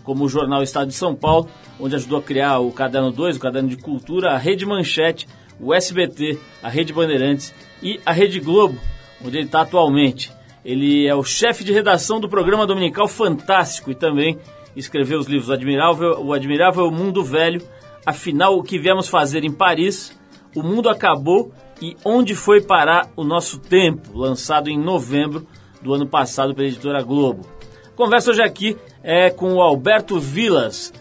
como 0.02 0.24
o 0.24 0.28
jornal 0.28 0.62
Estado 0.62 0.88
de 0.88 0.94
São 0.94 1.14
Paulo, 1.14 1.50
onde 1.78 1.96
ajudou 1.96 2.18
a 2.18 2.22
criar 2.22 2.60
o 2.60 2.72
Caderno 2.72 3.12
2, 3.12 3.36
o 3.36 3.40
Caderno 3.40 3.68
de 3.68 3.76
Cultura, 3.76 4.30
a 4.30 4.38
Rede 4.38 4.64
Manchete, 4.64 5.28
o 5.60 5.74
SBT, 5.74 6.38
a 6.62 6.70
Rede 6.70 6.94
Bandeirantes 6.94 7.52
e 7.82 8.00
a 8.06 8.12
Rede 8.12 8.40
Globo, 8.40 8.78
onde 9.24 9.38
ele 9.38 9.46
está 9.46 9.62
atualmente. 9.62 10.32
Ele 10.64 11.06
é 11.06 11.14
o 11.14 11.22
chefe 11.22 11.64
de 11.64 11.72
redação 11.72 12.20
do 12.20 12.28
programa 12.28 12.66
dominical 12.66 13.08
Fantástico 13.08 13.90
e 13.90 13.94
também 13.94 14.38
escreveu 14.76 15.18
os 15.18 15.26
livros 15.26 15.50
Admirável, 15.50 16.22
O 16.22 16.32
Admirável 16.32 16.90
Mundo 16.90 17.24
Velho, 17.24 17.62
Afinal, 18.04 18.58
o 18.58 18.62
que 18.62 18.78
viemos 18.78 19.08
fazer 19.08 19.44
em 19.44 19.52
Paris, 19.52 20.18
O 20.54 20.62
Mundo 20.62 20.88
Acabou 20.88 21.52
e 21.80 21.96
Onde 22.04 22.34
Foi 22.34 22.60
Parar 22.60 23.10
o 23.16 23.24
Nosso 23.24 23.58
Tempo, 23.58 24.16
lançado 24.18 24.68
em 24.68 24.78
novembro 24.78 25.46
do 25.82 25.94
ano 25.94 26.06
passado 26.06 26.54
pela 26.54 26.68
editora 26.68 27.02
Globo. 27.02 27.46
Conversa 27.96 28.30
hoje 28.30 28.42
aqui 28.42 28.76
é 29.02 29.30
com 29.30 29.54
o 29.54 29.62
Alberto 29.62 30.18
Vilas, 30.18 30.92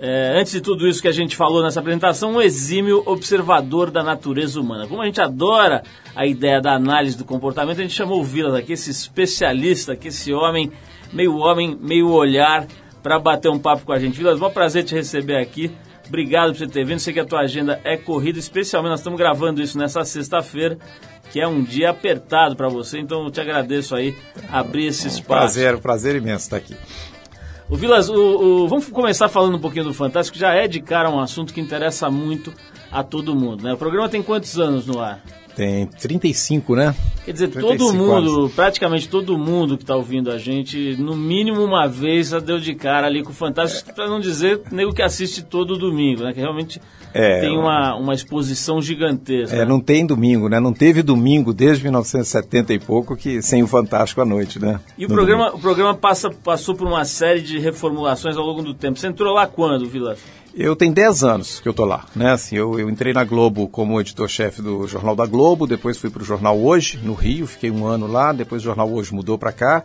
é, 0.00 0.38
antes 0.38 0.52
de 0.52 0.60
tudo 0.60 0.86
isso 0.86 1.02
que 1.02 1.08
a 1.08 1.12
gente 1.12 1.34
falou 1.34 1.62
nessa 1.62 1.80
apresentação, 1.80 2.32
um 2.32 2.40
exímio 2.40 3.02
observador 3.04 3.90
da 3.90 4.02
natureza 4.02 4.60
humana. 4.60 4.86
Como 4.86 5.02
a 5.02 5.06
gente 5.06 5.20
adora 5.20 5.82
a 6.14 6.24
ideia 6.24 6.60
da 6.60 6.74
análise 6.74 7.16
do 7.18 7.24
comportamento, 7.24 7.78
a 7.78 7.82
gente 7.82 7.94
chamou 7.94 8.20
o 8.20 8.24
Vilas 8.24 8.54
aqui, 8.54 8.74
esse 8.74 8.90
especialista 8.90 9.92
aqui, 9.94 10.08
esse 10.08 10.32
homem, 10.32 10.70
meio 11.12 11.36
homem, 11.36 11.76
meio 11.80 12.10
olhar, 12.10 12.66
para 13.02 13.18
bater 13.18 13.50
um 13.50 13.58
papo 13.58 13.84
com 13.84 13.92
a 13.92 13.98
gente. 13.98 14.16
Vilas, 14.16 14.40
um 14.40 14.50
prazer 14.50 14.84
te 14.84 14.94
receber 14.94 15.36
aqui. 15.36 15.70
Obrigado 16.06 16.52
por 16.52 16.58
você 16.58 16.66
ter 16.66 16.84
vindo. 16.84 17.00
Sei 17.00 17.12
que 17.12 17.20
a 17.20 17.24
tua 17.24 17.40
agenda 17.40 17.80
é 17.84 17.96
corrida, 17.96 18.38
especialmente 18.38 18.90
nós 18.90 19.00
estamos 19.00 19.18
gravando 19.18 19.60
isso 19.60 19.76
nessa 19.76 20.04
sexta-feira, 20.04 20.78
que 21.30 21.40
é 21.40 21.46
um 21.46 21.62
dia 21.62 21.90
apertado 21.90 22.56
para 22.56 22.68
você, 22.68 22.98
então 22.98 23.24
eu 23.24 23.30
te 23.30 23.40
agradeço 23.40 23.94
aí 23.94 24.16
abrir 24.50 24.86
esse 24.86 25.08
espaço. 25.08 25.26
Prazer, 25.26 25.74
um 25.74 25.80
prazer 25.80 26.16
imenso 26.16 26.44
estar 26.44 26.56
aqui. 26.56 26.74
O 27.70 27.76
Vilas, 27.76 28.08
o, 28.08 28.14
o, 28.14 28.68
vamos 28.68 28.88
começar 28.88 29.28
falando 29.28 29.56
um 29.56 29.60
pouquinho 29.60 29.84
do 29.84 29.92
Fantástico, 29.92 30.38
já 30.38 30.54
é 30.54 30.66
de 30.66 30.80
cara 30.80 31.10
um 31.10 31.20
assunto 31.20 31.52
que 31.52 31.60
interessa 31.60 32.10
muito 32.10 32.50
a 32.90 33.02
todo 33.02 33.34
mundo. 33.34 33.62
Né? 33.62 33.74
O 33.74 33.76
programa 33.76 34.08
tem 34.08 34.22
quantos 34.22 34.58
anos 34.58 34.86
no 34.86 34.98
ar? 34.98 35.22
Tem 35.58 35.86
35, 35.86 36.76
né? 36.76 36.94
Quer 37.24 37.32
dizer, 37.32 37.48
todo 37.48 37.92
mundo, 37.92 38.42
anos. 38.42 38.52
praticamente 38.52 39.08
todo 39.08 39.36
mundo 39.36 39.76
que 39.76 39.82
está 39.82 39.96
ouvindo 39.96 40.30
a 40.30 40.38
gente, 40.38 40.94
no 40.96 41.16
mínimo 41.16 41.64
uma 41.64 41.88
vez 41.88 42.28
já 42.28 42.38
deu 42.38 42.60
de 42.60 42.76
cara 42.76 43.08
ali 43.08 43.24
com 43.24 43.30
o 43.30 43.34
Fantástico, 43.34 43.90
é. 43.90 43.92
para 43.92 44.06
não 44.06 44.20
dizer 44.20 44.62
nego 44.70 44.94
que 44.94 45.02
assiste 45.02 45.42
todo 45.42 45.76
domingo, 45.76 46.22
né? 46.22 46.32
Que 46.32 46.38
realmente 46.38 46.80
é, 47.12 47.40
tem 47.40 47.58
uma, 47.58 47.96
uma 47.96 48.14
exposição 48.14 48.80
gigantesca. 48.80 49.56
É, 49.56 49.58
né? 49.58 49.64
não 49.64 49.80
tem 49.80 50.06
domingo, 50.06 50.48
né? 50.48 50.60
Não 50.60 50.72
teve 50.72 51.02
domingo 51.02 51.52
desde 51.52 51.82
1970 51.82 52.74
e 52.74 52.78
pouco 52.78 53.16
que 53.16 53.42
sem 53.42 53.60
o 53.60 53.66
Fantástico 53.66 54.20
à 54.20 54.24
noite, 54.24 54.60
né? 54.60 54.78
E 54.96 55.06
o 55.06 55.08
programa, 55.08 55.52
o 55.52 55.58
programa 55.58 55.92
passa, 55.92 56.30
passou 56.30 56.76
por 56.76 56.86
uma 56.86 57.04
série 57.04 57.40
de 57.40 57.58
reformulações 57.58 58.36
ao 58.36 58.46
longo 58.46 58.62
do 58.62 58.74
tempo. 58.74 58.96
Você 58.96 59.08
entrou 59.08 59.34
lá 59.34 59.44
quando, 59.44 59.88
Vilas? 59.88 60.20
Eu 60.60 60.74
tenho 60.74 60.92
10 60.92 61.22
anos 61.22 61.60
que 61.60 61.68
eu 61.68 61.72
tô 61.72 61.84
lá, 61.84 62.04
né? 62.16 62.32
Assim, 62.32 62.56
eu, 62.56 62.80
eu 62.80 62.90
entrei 62.90 63.12
na 63.12 63.22
Globo 63.22 63.68
como 63.68 64.00
editor-chefe 64.00 64.60
do 64.60 64.88
Jornal 64.88 65.14
da 65.14 65.24
Globo, 65.24 65.68
depois 65.68 65.96
fui 65.96 66.10
para 66.10 66.20
o 66.20 66.24
Jornal 66.24 66.58
Hoje, 66.58 66.98
no 67.00 67.14
Rio, 67.14 67.46
fiquei 67.46 67.70
um 67.70 67.86
ano 67.86 68.08
lá, 68.08 68.32
depois 68.32 68.60
o 68.62 68.64
Jornal 68.64 68.90
Hoje 68.92 69.14
mudou 69.14 69.38
para 69.38 69.52
cá. 69.52 69.84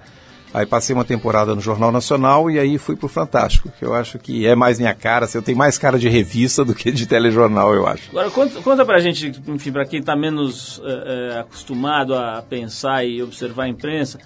Aí 0.51 0.65
passei 0.65 0.95
uma 0.95 1.05
temporada 1.05 1.53
no 1.53 1.61
Jornal 1.61 1.91
Nacional 1.91 2.49
e 2.49 2.57
aí 2.57 2.79
fui 2.79 2.95
pro 2.95 3.07
Fantástico, 3.07 3.71
que 3.77 3.85
eu 3.85 3.93
acho 3.93 4.17
que 4.17 4.47
é 4.47 4.55
mais 4.55 4.79
minha 4.79 4.95
cara, 4.95 5.25
assim, 5.25 5.37
eu 5.37 5.43
tenho 5.43 5.57
mais 5.57 5.77
cara 5.77 5.99
de 5.99 6.09
revista 6.09 6.65
do 6.65 6.73
que 6.73 6.91
de 6.91 7.05
telejornal, 7.05 7.75
eu 7.75 7.85
acho. 7.85 8.09
Agora, 8.09 8.31
conta, 8.31 8.59
conta 8.61 8.83
pra 8.83 8.99
gente, 8.99 9.31
enfim, 9.47 9.71
pra 9.71 9.85
quem 9.85 10.01
tá 10.01 10.15
menos 10.15 10.81
é, 10.83 11.39
acostumado 11.39 12.15
a 12.15 12.41
pensar 12.41 13.05
e 13.05 13.21
observar 13.21 13.65
a 13.65 13.69
imprensa, 13.69 14.17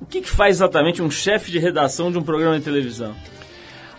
o 0.00 0.06
que, 0.06 0.20
que 0.20 0.30
faz 0.30 0.58
exatamente 0.58 1.02
um 1.02 1.10
chefe 1.10 1.50
de 1.50 1.58
redação 1.58 2.12
de 2.12 2.18
um 2.18 2.22
programa 2.22 2.56
de 2.56 2.64
televisão? 2.64 3.16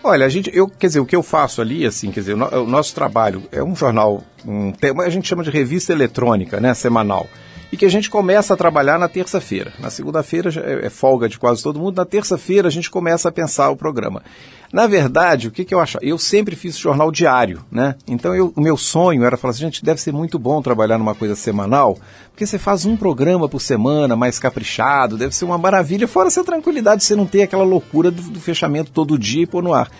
Olha, 0.02 0.24
a 0.24 0.28
gente, 0.28 0.50
eu, 0.54 0.66
quer 0.66 0.86
dizer, 0.86 1.00
o 1.00 1.06
que 1.06 1.14
eu 1.14 1.22
faço 1.22 1.60
ali, 1.60 1.84
assim, 1.84 2.10
quer 2.10 2.20
dizer, 2.20 2.32
o, 2.34 2.36
no- 2.36 2.62
o 2.62 2.66
nosso 2.66 2.94
trabalho 2.94 3.42
é 3.52 3.62
um 3.62 3.76
jornal, 3.76 4.24
um, 4.46 4.72
tema- 4.72 5.04
a 5.04 5.10
gente 5.10 5.28
chama 5.28 5.44
de 5.44 5.50
revista 5.50 5.92
eletrônica, 5.92 6.58
né, 6.58 6.72
semanal, 6.72 7.26
e 7.70 7.76
que 7.76 7.84
a 7.84 7.90
gente 7.90 8.08
começa 8.08 8.54
a 8.54 8.56
trabalhar 8.56 8.98
na 8.98 9.08
terça-feira. 9.08 9.72
Na 9.78 9.90
segunda-feira 9.90 10.50
é, 10.82 10.86
é 10.86 10.90
folga 10.90 11.28
de 11.28 11.38
quase 11.38 11.62
todo 11.62 11.78
mundo, 11.78 11.96
na 11.98 12.06
terça-feira 12.06 12.66
a 12.66 12.70
gente 12.70 12.90
começa 12.90 13.28
a 13.28 13.32
pensar 13.32 13.68
o 13.70 13.76
programa. 13.76 14.22
Na 14.72 14.86
verdade, 14.86 15.48
o 15.48 15.50
que, 15.50 15.64
que 15.64 15.74
eu 15.74 15.80
acho? 15.80 15.98
Eu 16.00 16.16
sempre 16.16 16.56
fiz 16.56 16.78
jornal 16.78 17.10
diário, 17.12 17.62
né? 17.70 17.94
Então 18.08 18.34
eu- 18.34 18.52
o 18.56 18.60
meu 18.60 18.76
sonho 18.78 19.24
era 19.24 19.36
falar 19.36 19.50
assim, 19.50 19.60
gente, 19.60 19.84
deve 19.84 20.00
ser 20.00 20.12
muito 20.12 20.38
bom 20.38 20.62
trabalhar 20.62 20.96
numa 20.96 21.14
coisa 21.14 21.34
semanal, 21.36 21.98
porque 22.40 22.46
você 22.46 22.58
faz 22.58 22.86
um 22.86 22.96
programa 22.96 23.46
por 23.50 23.60
semana, 23.60 24.16
mais 24.16 24.38
caprichado, 24.38 25.18
deve 25.18 25.36
ser 25.36 25.44
uma 25.44 25.58
maravilha, 25.58 26.08
fora 26.08 26.28
essa 26.28 26.42
tranquilidade 26.42 27.02
de 27.02 27.06
você 27.06 27.14
não 27.14 27.26
ter 27.26 27.42
aquela 27.42 27.64
loucura 27.64 28.10
do, 28.10 28.22
do 28.22 28.40
fechamento 28.40 28.90
todo 28.92 29.18
dia 29.18 29.42
e 29.42 29.46
pôr 29.46 29.62
no 29.62 29.74
ar. 29.74 29.90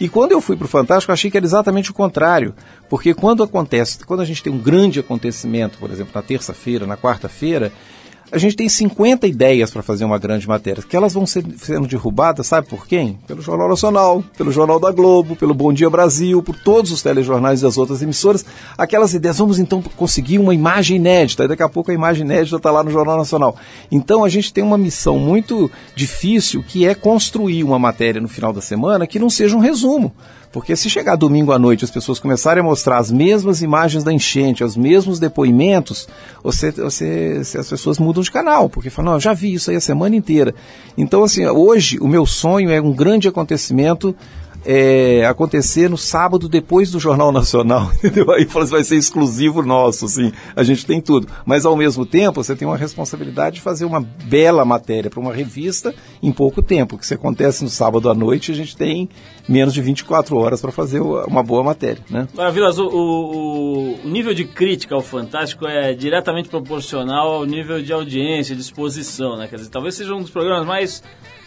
E 0.00 0.08
quando 0.08 0.32
eu 0.32 0.40
fui 0.40 0.56
para 0.56 0.64
o 0.64 0.68
Fantástico, 0.68 1.12
achei 1.12 1.30
que 1.30 1.36
era 1.36 1.46
exatamente 1.46 1.92
o 1.92 1.94
contrário. 1.94 2.56
Porque 2.88 3.14
quando 3.14 3.44
acontece, 3.44 4.04
quando 4.04 4.18
a 4.18 4.24
gente 4.24 4.42
tem 4.42 4.52
um 4.52 4.58
grande 4.58 4.98
acontecimento, 4.98 5.78
por 5.78 5.88
exemplo, 5.92 6.10
na 6.12 6.22
terça-feira, 6.22 6.88
na 6.88 6.96
quarta-feira, 6.96 7.72
a 8.30 8.38
gente 8.38 8.56
tem 8.56 8.68
50 8.68 9.26
ideias 9.26 9.70
para 9.70 9.82
fazer 9.82 10.04
uma 10.04 10.18
grande 10.18 10.48
matéria, 10.48 10.82
que 10.82 10.96
elas 10.96 11.14
vão 11.14 11.24
ser, 11.26 11.44
sendo 11.58 11.86
derrubadas, 11.86 12.46
sabe 12.46 12.68
por 12.68 12.86
quem? 12.86 13.18
Pelo 13.26 13.40
Jornal 13.40 13.68
Nacional, 13.68 14.24
pelo 14.36 14.50
Jornal 14.50 14.80
da 14.80 14.90
Globo, 14.90 15.36
pelo 15.36 15.54
Bom 15.54 15.72
Dia 15.72 15.88
Brasil, 15.88 16.42
por 16.42 16.56
todos 16.56 16.90
os 16.90 17.02
telejornais 17.02 17.60
das 17.60 17.78
outras 17.78 18.02
emissoras. 18.02 18.44
Aquelas 18.76 19.14
ideias, 19.14 19.38
vamos 19.38 19.58
então 19.58 19.80
conseguir 19.80 20.38
uma 20.38 20.54
imagem 20.54 20.96
inédita, 20.96 21.44
e 21.44 21.48
daqui 21.48 21.62
a 21.62 21.68
pouco 21.68 21.90
a 21.90 21.94
imagem 21.94 22.24
inédita 22.24 22.56
está 22.56 22.70
lá 22.70 22.82
no 22.82 22.90
Jornal 22.90 23.16
Nacional. 23.16 23.56
Então 23.90 24.24
a 24.24 24.28
gente 24.28 24.52
tem 24.52 24.64
uma 24.64 24.78
missão 24.78 25.18
muito 25.18 25.70
difícil, 25.94 26.64
que 26.66 26.86
é 26.86 26.94
construir 26.94 27.62
uma 27.62 27.78
matéria 27.78 28.20
no 28.20 28.28
final 28.28 28.52
da 28.52 28.60
semana 28.60 29.06
que 29.06 29.18
não 29.18 29.30
seja 29.30 29.56
um 29.56 29.60
resumo. 29.60 30.12
Porque 30.52 30.74
se 30.76 30.88
chegar 30.88 31.16
domingo 31.16 31.52
à 31.52 31.58
noite 31.58 31.84
as 31.84 31.90
pessoas 31.90 32.18
começarem 32.18 32.62
a 32.62 32.64
mostrar 32.64 32.98
as 32.98 33.10
mesmas 33.10 33.62
imagens 33.62 34.02
da 34.02 34.12
enchente, 34.12 34.64
os 34.64 34.76
mesmos 34.76 35.18
depoimentos, 35.18 36.08
você, 36.42 36.70
você, 36.70 37.40
as 37.40 37.68
pessoas 37.68 37.98
mudam 37.98 38.22
de 38.22 38.30
canal, 38.30 38.68
porque 38.68 38.90
falam, 38.90 39.12
não, 39.12 39.16
eu 39.16 39.20
já 39.20 39.34
vi 39.34 39.52
isso 39.52 39.70
aí 39.70 39.76
a 39.76 39.80
semana 39.80 40.16
inteira. 40.16 40.54
Então, 40.96 41.22
assim, 41.22 41.46
hoje 41.46 41.98
o 42.00 42.08
meu 42.08 42.24
sonho 42.24 42.70
é 42.70 42.80
um 42.80 42.92
grande 42.92 43.28
acontecimento 43.28 44.14
é, 44.66 45.24
acontecer 45.26 45.88
no 45.88 45.96
sábado 45.96 46.48
depois 46.48 46.90
do 46.90 46.98
Jornal 46.98 47.30
Nacional, 47.30 47.90
entendeu? 48.02 48.30
Aí 48.32 48.44
fala 48.44 48.64
assim, 48.64 48.74
vai 48.74 48.84
ser 48.84 48.96
exclusivo 48.96 49.62
nosso, 49.62 50.06
assim, 50.06 50.32
a 50.56 50.64
gente 50.64 50.84
tem 50.84 51.00
tudo. 51.00 51.28
Mas 51.44 51.64
ao 51.64 51.76
mesmo 51.76 52.04
tempo 52.04 52.42
você 52.42 52.56
tem 52.56 52.66
uma 52.66 52.76
responsabilidade 52.76 53.56
de 53.56 53.60
fazer 53.62 53.84
uma 53.84 54.00
bela 54.00 54.64
matéria 54.64 55.08
para 55.08 55.20
uma 55.20 55.32
revista 55.32 55.94
em 56.22 56.32
pouco 56.32 56.60
tempo, 56.60 56.98
que 56.98 57.06
se 57.06 57.14
acontece 57.14 57.62
no 57.62 57.70
sábado 57.70 58.10
à 58.10 58.14
noite, 58.14 58.50
a 58.50 58.54
gente 58.54 58.76
tem 58.76 59.08
menos 59.48 59.72
de 59.72 59.80
24 59.80 60.36
horas 60.36 60.60
para 60.60 60.72
fazer 60.72 61.00
uma 61.00 61.42
boa 61.44 61.62
matéria, 61.62 62.02
né? 62.10 62.26
Agora, 62.36 62.70
o, 62.82 62.82
o- 62.82 64.00
o 64.04 64.08
nível 64.08 64.34
de 64.34 64.44
crítica 64.44 64.94
ao 64.94 65.00
Fantástico 65.00 65.66
é 65.66 65.94
diretamente 65.94 66.48
proporcional 66.48 67.32
ao 67.34 67.44
nível 67.44 67.80
de 67.80 67.92
audiência, 67.92 68.54
de 68.56 68.60
exposição, 68.60 69.36
né? 69.36 69.46
Quer 69.46 69.56
dizer, 69.56 69.70
talvez 69.70 69.94
seja 69.94 70.12
um 70.14 70.20
dos 70.22 70.30
programas 70.30 70.66
mais 70.66 71.02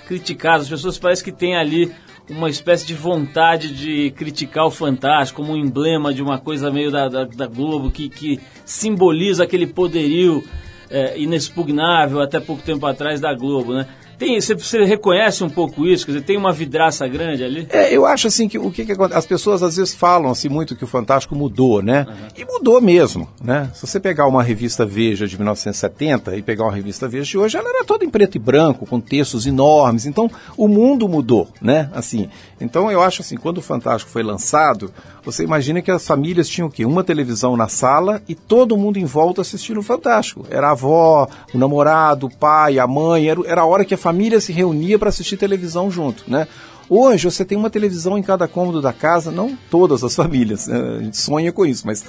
criticados. 0.08 0.64
As 0.66 0.70
pessoas 0.70 0.98
parecem 0.98 1.26
que 1.26 1.32
têm 1.32 1.56
ali 1.58 1.92
uma 2.30 2.50
espécie 2.50 2.86
de 2.86 2.94
vontade 2.94 3.74
de 3.74 4.12
criticar 4.12 4.66
o 4.66 4.72
Fantástico 4.72 5.42
como 5.42 5.54
um 5.54 5.58
emblema 5.58 6.14
de 6.14 6.22
uma 6.22 6.38
coisa 6.38 6.72
meio 6.72 6.92
da, 6.92 7.08
da, 7.10 7.24
da 7.24 7.48
Globo 7.48 7.90
que, 7.90 8.08
que 8.08 8.40
simboliza 8.64 9.44
aquele 9.44 9.66
poderio 9.66 10.44
é, 10.90 11.20
inexpugnável 11.20 12.22
até 12.22 12.40
pouco 12.40 12.62
tempo 12.62 12.86
atrás 12.86 13.20
da 13.20 13.34
Globo, 13.34 13.74
né? 13.74 13.88
Tem, 14.20 14.40
você, 14.40 14.54
você 14.54 14.84
reconhece 14.84 15.46
um 15.46 15.50
pouco 15.50 15.88
isso? 15.88 16.06
Quer 16.06 16.12
dizer, 16.12 16.26
tem 16.26 16.36
uma 16.36 16.52
vidraça 16.52 17.08
grande 17.08 17.42
ali? 17.42 17.66
É, 17.70 17.96
eu 17.96 18.06
acho 18.06 18.28
assim 18.28 18.50
que 18.50 18.60
o 18.60 18.70
que, 18.70 18.86
que 18.86 18.92
acontece? 18.92 19.18
As 19.18 19.26
pessoas 19.26 19.64
às 19.64 19.78
vezes 19.78 19.96
falam 19.96 20.30
assim 20.30 20.50
muito 20.50 20.76
que 20.76 20.84
o 20.84 20.88
Fantástico 20.88 21.34
mudou, 21.36 21.82
né? 21.82 22.06
E 22.38 22.44
mudou 22.44 22.82
mesmo, 22.82 23.30
né? 23.42 23.72
Se 23.74 23.88
você 23.88 23.98
pegar 23.98 24.28
uma 24.28 24.44
revista 24.44 24.86
Veja 24.86 25.26
de 25.26 25.38
1970 25.38 26.36
e 26.36 26.42
pegar 26.42 26.66
uma 26.66 26.74
revista 26.74 27.08
Veja 27.08 27.24
de 27.24 27.38
hoje, 27.38 27.58
ela 27.58 27.70
era 27.70 27.86
toda 27.86 28.04
em 28.04 28.10
preto 28.10 28.36
e 28.36 28.40
branco, 28.40 28.86
com 28.86 29.00
textos 29.00 29.48
enormes. 29.48 30.06
Então, 30.06 30.30
o 30.58 30.68
mundo 30.68 31.08
mudou, 31.08 31.48
né? 31.62 31.90
Assim. 31.94 32.30
Então, 32.60 32.92
eu 32.92 33.02
acho 33.02 33.22
assim, 33.22 33.38
quando 33.38 33.60
o 33.60 33.62
Fantástico 33.62 34.12
foi 34.12 34.22
lançado, 34.22 34.92
você 35.24 35.44
imagina 35.44 35.82
que 35.82 35.92
as 35.92 36.06
famílias 36.06 36.50
tinham 36.50 36.68
o 36.68 36.72
quê? 36.72 36.86
Uma 36.86 37.06
televisão 37.06 37.56
na 37.56 37.70
sala 37.70 38.22
e 38.28 38.36
todo 38.36 38.76
mundo 38.76 38.98
em 38.98 39.06
volta 39.06 39.42
assistindo 39.42 39.80
o 39.80 39.84
Fantástico. 39.84 40.46
Era 40.50 40.68
a 40.68 40.72
avó, 40.72 41.28
o 41.54 41.58
namorado, 41.58 42.26
o 42.26 42.36
pai, 42.36 42.80
a 42.80 42.88
mãe, 42.88 43.30
era, 43.30 43.40
era 43.46 43.62
a 43.62 43.66
hora 43.66 43.86
que 43.86 43.94
a 43.94 43.98
família 43.98 44.09
se 44.42 44.52
reunia 44.52 44.98
para 44.98 45.10
assistir 45.10 45.38
televisão 45.38 45.90
junto, 45.90 46.24
né? 46.28 46.48
Hoje 46.90 47.30
você 47.30 47.46
tem 47.46 47.56
uma 47.56 47.70
televisão 47.70 48.18
em 48.18 48.24
cada 48.24 48.48
cômodo 48.48 48.82
da 48.82 48.92
casa, 48.92 49.30
não 49.30 49.56
todas 49.70 50.04
as 50.04 50.16
famílias, 50.18 50.68
né? 50.68 50.98
a 51.00 51.04
gente 51.04 51.18
sonha 51.18 51.52
com 51.52 51.64
isso, 51.64 51.86
mas 51.86 52.04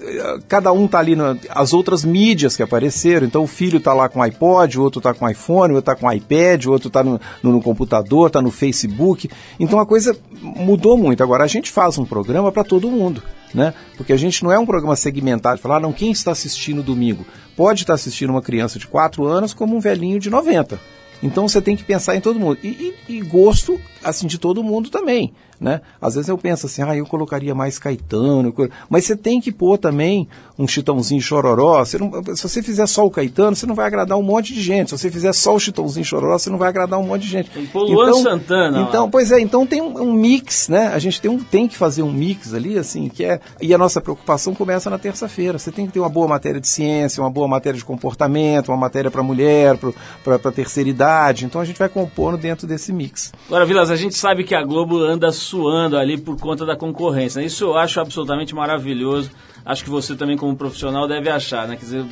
eh, 0.00 0.38
cada 0.46 0.72
um 0.72 0.86
tá 0.86 1.00
ali 1.00 1.16
na, 1.16 1.36
as 1.50 1.72
outras 1.72 2.04
mídias 2.04 2.56
que 2.56 2.62
apareceram, 2.62 3.26
então 3.26 3.42
o 3.42 3.48
filho 3.48 3.80
tá 3.80 3.92
lá 3.92 4.08
com 4.08 4.22
iPod, 4.22 4.78
o 4.78 4.82
outro 4.82 5.00
tá 5.00 5.12
com 5.12 5.28
iPhone, 5.28 5.72
o 5.72 5.76
outro 5.76 5.94
tá 5.94 6.00
com 6.00 6.10
iPad, 6.10 6.66
o 6.66 6.70
outro 6.70 6.88
tá 6.88 7.02
no, 7.02 7.20
no, 7.42 7.60
computador, 7.60 8.30
tá 8.30 8.40
no 8.40 8.52
Facebook. 8.52 9.28
Então 9.58 9.80
a 9.80 9.86
coisa 9.86 10.16
mudou 10.40 10.96
muito. 10.96 11.22
Agora 11.22 11.42
a 11.42 11.48
gente 11.48 11.70
faz 11.70 11.98
um 11.98 12.04
programa 12.04 12.52
para 12.52 12.62
todo 12.62 12.90
mundo, 12.90 13.22
né? 13.52 13.74
Porque 13.96 14.12
a 14.12 14.16
gente 14.16 14.44
não 14.44 14.52
é 14.52 14.58
um 14.58 14.66
programa 14.66 14.94
segmentado, 14.94 15.60
falar, 15.60 15.76
ah, 15.76 15.80
não, 15.80 15.92
quem 15.92 16.12
está 16.12 16.30
assistindo 16.30 16.80
domingo? 16.80 17.26
Pode 17.56 17.82
estar 17.82 17.94
assistindo 17.94 18.30
uma 18.30 18.42
criança 18.42 18.78
de 18.78 18.86
4 18.86 19.26
anos 19.26 19.52
como 19.52 19.76
um 19.76 19.80
velhinho 19.80 20.20
de 20.20 20.30
90. 20.30 21.01
Então 21.22 21.46
você 21.48 21.62
tem 21.62 21.76
que 21.76 21.84
pensar 21.84 22.16
em 22.16 22.20
todo 22.20 22.38
mundo. 22.40 22.58
E, 22.62 22.94
e- 23.08 23.16
e 23.16 23.20
gosto, 23.20 23.80
assim, 24.02 24.26
de 24.26 24.38
todo 24.38 24.62
mundo 24.62 24.90
também, 24.90 25.32
né? 25.62 25.80
Às 26.00 26.16
vezes 26.16 26.28
eu 26.28 26.36
penso 26.36 26.66
assim, 26.66 26.82
ah, 26.82 26.96
eu 26.96 27.06
colocaria 27.06 27.54
mais 27.54 27.78
Caetano, 27.78 28.52
mas 28.90 29.04
você 29.04 29.16
tem 29.16 29.40
que 29.40 29.52
pôr 29.52 29.78
também 29.78 30.28
um 30.58 30.66
Chitãozinho 30.66 31.20
Chororó. 31.20 31.84
Você 31.84 31.96
não- 31.98 32.10
se 32.34 32.42
você 32.42 32.62
fizer 32.62 32.86
só 32.86 33.06
o 33.06 33.10
Caetano, 33.10 33.54
você 33.54 33.64
não 33.66 33.74
vai 33.74 33.86
agradar 33.86 34.18
um 34.18 34.22
monte 34.22 34.52
de 34.52 34.60
gente. 34.60 34.90
Se 34.90 34.98
você 34.98 35.10
fizer 35.10 35.32
só 35.32 35.54
o 35.54 35.60
Chitãozinho 35.60 36.04
Chororó, 36.04 36.36
você 36.38 36.50
não 36.50 36.58
vai 36.58 36.68
agradar 36.68 36.98
um 36.98 37.04
monte 37.04 37.22
de 37.22 37.28
gente. 37.28 37.50
Tem 37.50 37.64
pôr 37.66 37.84
Luan 37.84 38.12
Santana 38.14 38.80
lá. 38.80 38.88
Então, 38.88 39.08
pois 39.10 39.30
é, 39.30 39.40
então 39.40 39.64
tem 39.66 39.80
um, 39.80 40.02
um 40.02 40.12
mix, 40.12 40.68
né? 40.68 40.88
A 40.88 40.98
gente 40.98 41.20
tem, 41.20 41.30
um, 41.30 41.38
tem 41.38 41.68
que 41.68 41.76
fazer 41.76 42.02
um 42.02 42.12
mix 42.12 42.52
ali, 42.52 42.76
assim, 42.76 43.08
que 43.08 43.24
é. 43.24 43.40
E 43.60 43.72
a 43.72 43.78
nossa 43.78 44.00
preocupação 44.00 44.54
começa 44.54 44.90
na 44.90 44.98
terça-feira. 44.98 45.58
Você 45.58 45.70
tem 45.70 45.86
que 45.86 45.92
ter 45.92 46.00
uma 46.00 46.08
boa 46.08 46.26
matéria 46.26 46.60
de 46.60 46.68
ciência, 46.68 47.22
uma 47.22 47.30
boa 47.30 47.46
matéria 47.46 47.78
de 47.78 47.84
comportamento, 47.84 48.68
uma 48.68 48.76
matéria 48.76 49.10
para 49.10 49.22
mulher, 49.22 49.78
para 50.24 50.34
a 50.36 50.52
terceira 50.52 50.90
idade. 50.90 51.44
Então 51.44 51.60
a 51.60 51.64
gente 51.64 51.78
vai 51.78 51.88
compondo 51.88 52.36
dentro 52.36 52.66
desse 52.66 52.92
mix. 52.92 53.32
Agora, 53.46 53.64
Vilas, 53.64 53.90
a 53.90 53.96
gente 53.96 54.14
sabe 54.16 54.44
que 54.44 54.54
a 54.54 54.62
Globo 54.64 54.98
anda 54.98 55.30
suando 55.52 55.98
ali 55.98 56.16
por 56.16 56.38
conta 56.40 56.64
da 56.64 56.74
concorrência. 56.74 57.38
né? 57.38 57.46
Isso 57.46 57.64
eu 57.64 57.76
acho 57.76 58.00
absolutamente 58.00 58.54
maravilhoso. 58.54 59.30
Acho 59.64 59.84
que 59.84 59.90
você 59.90 60.16
também, 60.16 60.36
como 60.36 60.56
profissional, 60.56 61.06
deve 61.06 61.28
achar, 61.28 61.68
né? 61.68 61.76
Quer 61.76 61.84
dizer, 61.84 62.04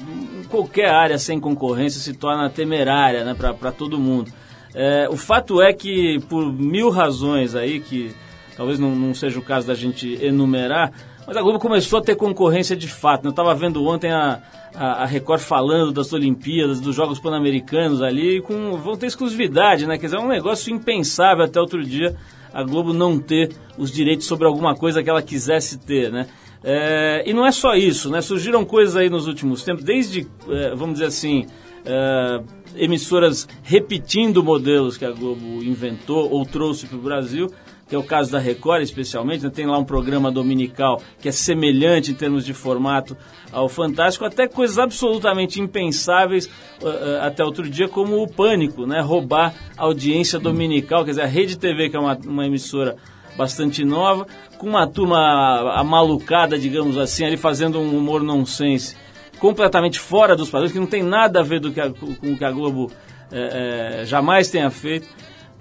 qualquer 0.50 0.90
área 0.90 1.18
sem 1.18 1.40
concorrência 1.40 2.00
se 2.00 2.12
torna 2.12 2.50
temerária, 2.50 3.24
né? 3.24 3.34
Para 3.34 3.72
todo 3.72 3.98
mundo. 3.98 4.30
É, 4.74 5.08
o 5.10 5.16
fato 5.16 5.60
é 5.60 5.72
que, 5.72 6.20
por 6.28 6.52
mil 6.52 6.90
razões 6.90 7.54
aí, 7.54 7.80
que 7.80 8.14
talvez 8.56 8.78
não, 8.78 8.94
não 8.94 9.14
seja 9.14 9.38
o 9.38 9.42
caso 9.42 9.66
da 9.66 9.74
gente 9.74 10.22
enumerar, 10.22 10.92
mas 11.26 11.36
a 11.36 11.42
Globo 11.42 11.58
começou 11.58 11.98
a 11.98 12.02
ter 12.02 12.14
concorrência 12.16 12.76
de 12.76 12.88
fato. 12.88 13.22
né? 13.22 13.28
Eu 13.28 13.30
estava 13.30 13.54
vendo 13.54 13.82
ontem 13.84 14.12
a, 14.12 14.38
a, 14.74 15.02
a 15.02 15.06
Record 15.06 15.40
falando 15.40 15.92
das 15.92 16.12
Olimpíadas, 16.12 16.78
dos 16.78 16.94
Jogos 16.94 17.18
Pan-Americanos 17.18 18.02
ali, 18.02 18.42
com, 18.42 18.76
vão 18.76 18.96
ter 18.96 19.06
exclusividade, 19.06 19.86
né? 19.86 19.96
Quer 19.96 20.06
dizer, 20.06 20.18
é 20.18 20.20
um 20.20 20.28
negócio 20.28 20.72
impensável 20.72 21.44
até 21.44 21.58
outro 21.58 21.82
dia 21.82 22.14
a 22.52 22.62
Globo 22.62 22.92
não 22.92 23.18
ter 23.18 23.52
os 23.78 23.90
direitos 23.90 24.26
sobre 24.26 24.46
alguma 24.46 24.74
coisa 24.74 25.02
que 25.02 25.10
ela 25.10 25.22
quisesse 25.22 25.78
ter, 25.78 26.10
né? 26.10 26.26
É, 26.62 27.22
e 27.26 27.32
não 27.32 27.46
é 27.46 27.52
só 27.52 27.74
isso, 27.74 28.10
né? 28.10 28.20
Surgiram 28.20 28.64
coisas 28.64 28.96
aí 28.96 29.08
nos 29.08 29.26
últimos 29.26 29.62
tempos, 29.62 29.82
desde, 29.82 30.26
é, 30.48 30.74
vamos 30.74 30.94
dizer 30.94 31.06
assim, 31.06 31.46
é, 31.84 32.40
emissoras 32.76 33.48
repetindo 33.62 34.44
modelos 34.44 34.96
que 34.96 35.04
a 35.04 35.10
Globo 35.10 35.62
inventou 35.62 36.30
ou 36.30 36.44
trouxe 36.44 36.86
para 36.86 36.98
o 36.98 37.00
Brasil, 37.00 37.50
que 37.90 37.96
é 37.96 37.98
o 37.98 38.04
caso 38.04 38.30
da 38.30 38.38
Record 38.38 38.82
especialmente, 38.82 39.42
né? 39.42 39.50
tem 39.50 39.66
lá 39.66 39.76
um 39.76 39.84
programa 39.84 40.30
dominical 40.30 41.02
que 41.20 41.28
é 41.28 41.32
semelhante 41.32 42.12
em 42.12 42.14
termos 42.14 42.46
de 42.46 42.54
formato 42.54 43.16
ao 43.50 43.68
Fantástico, 43.68 44.24
até 44.24 44.46
coisas 44.46 44.78
absolutamente 44.78 45.60
impensáveis 45.60 46.46
uh, 46.80 46.86
uh, 46.86 47.22
até 47.22 47.44
outro 47.44 47.68
dia, 47.68 47.88
como 47.88 48.22
o 48.22 48.28
Pânico, 48.28 48.86
né? 48.86 49.00
roubar 49.00 49.52
audiência 49.76 50.38
dominical, 50.38 51.04
quer 51.04 51.10
dizer, 51.10 51.22
a 51.22 51.26
Rede 51.26 51.58
TV, 51.58 51.90
que 51.90 51.96
é 51.96 52.00
uma, 52.00 52.16
uma 52.24 52.46
emissora 52.46 52.94
bastante 53.36 53.84
nova, 53.84 54.24
com 54.56 54.68
uma 54.68 54.86
turma 54.86 55.74
amalucada, 55.74 56.56
digamos 56.56 56.96
assim, 56.96 57.24
ali 57.24 57.36
fazendo 57.36 57.80
um 57.80 57.98
humor 57.98 58.22
nonsense 58.22 58.96
completamente 59.40 59.98
fora 59.98 60.36
dos 60.36 60.48
padrões, 60.48 60.70
que 60.70 60.78
não 60.78 60.86
tem 60.86 61.02
nada 61.02 61.40
a 61.40 61.42
ver 61.42 61.58
do 61.58 61.72
que 61.72 61.80
a, 61.80 61.90
com 61.90 62.06
o 62.06 62.38
que 62.38 62.44
a 62.44 62.52
Globo 62.52 62.92
é, 63.32 64.02
é, 64.02 64.04
jamais 64.04 64.48
tenha 64.48 64.70
feito. 64.70 65.08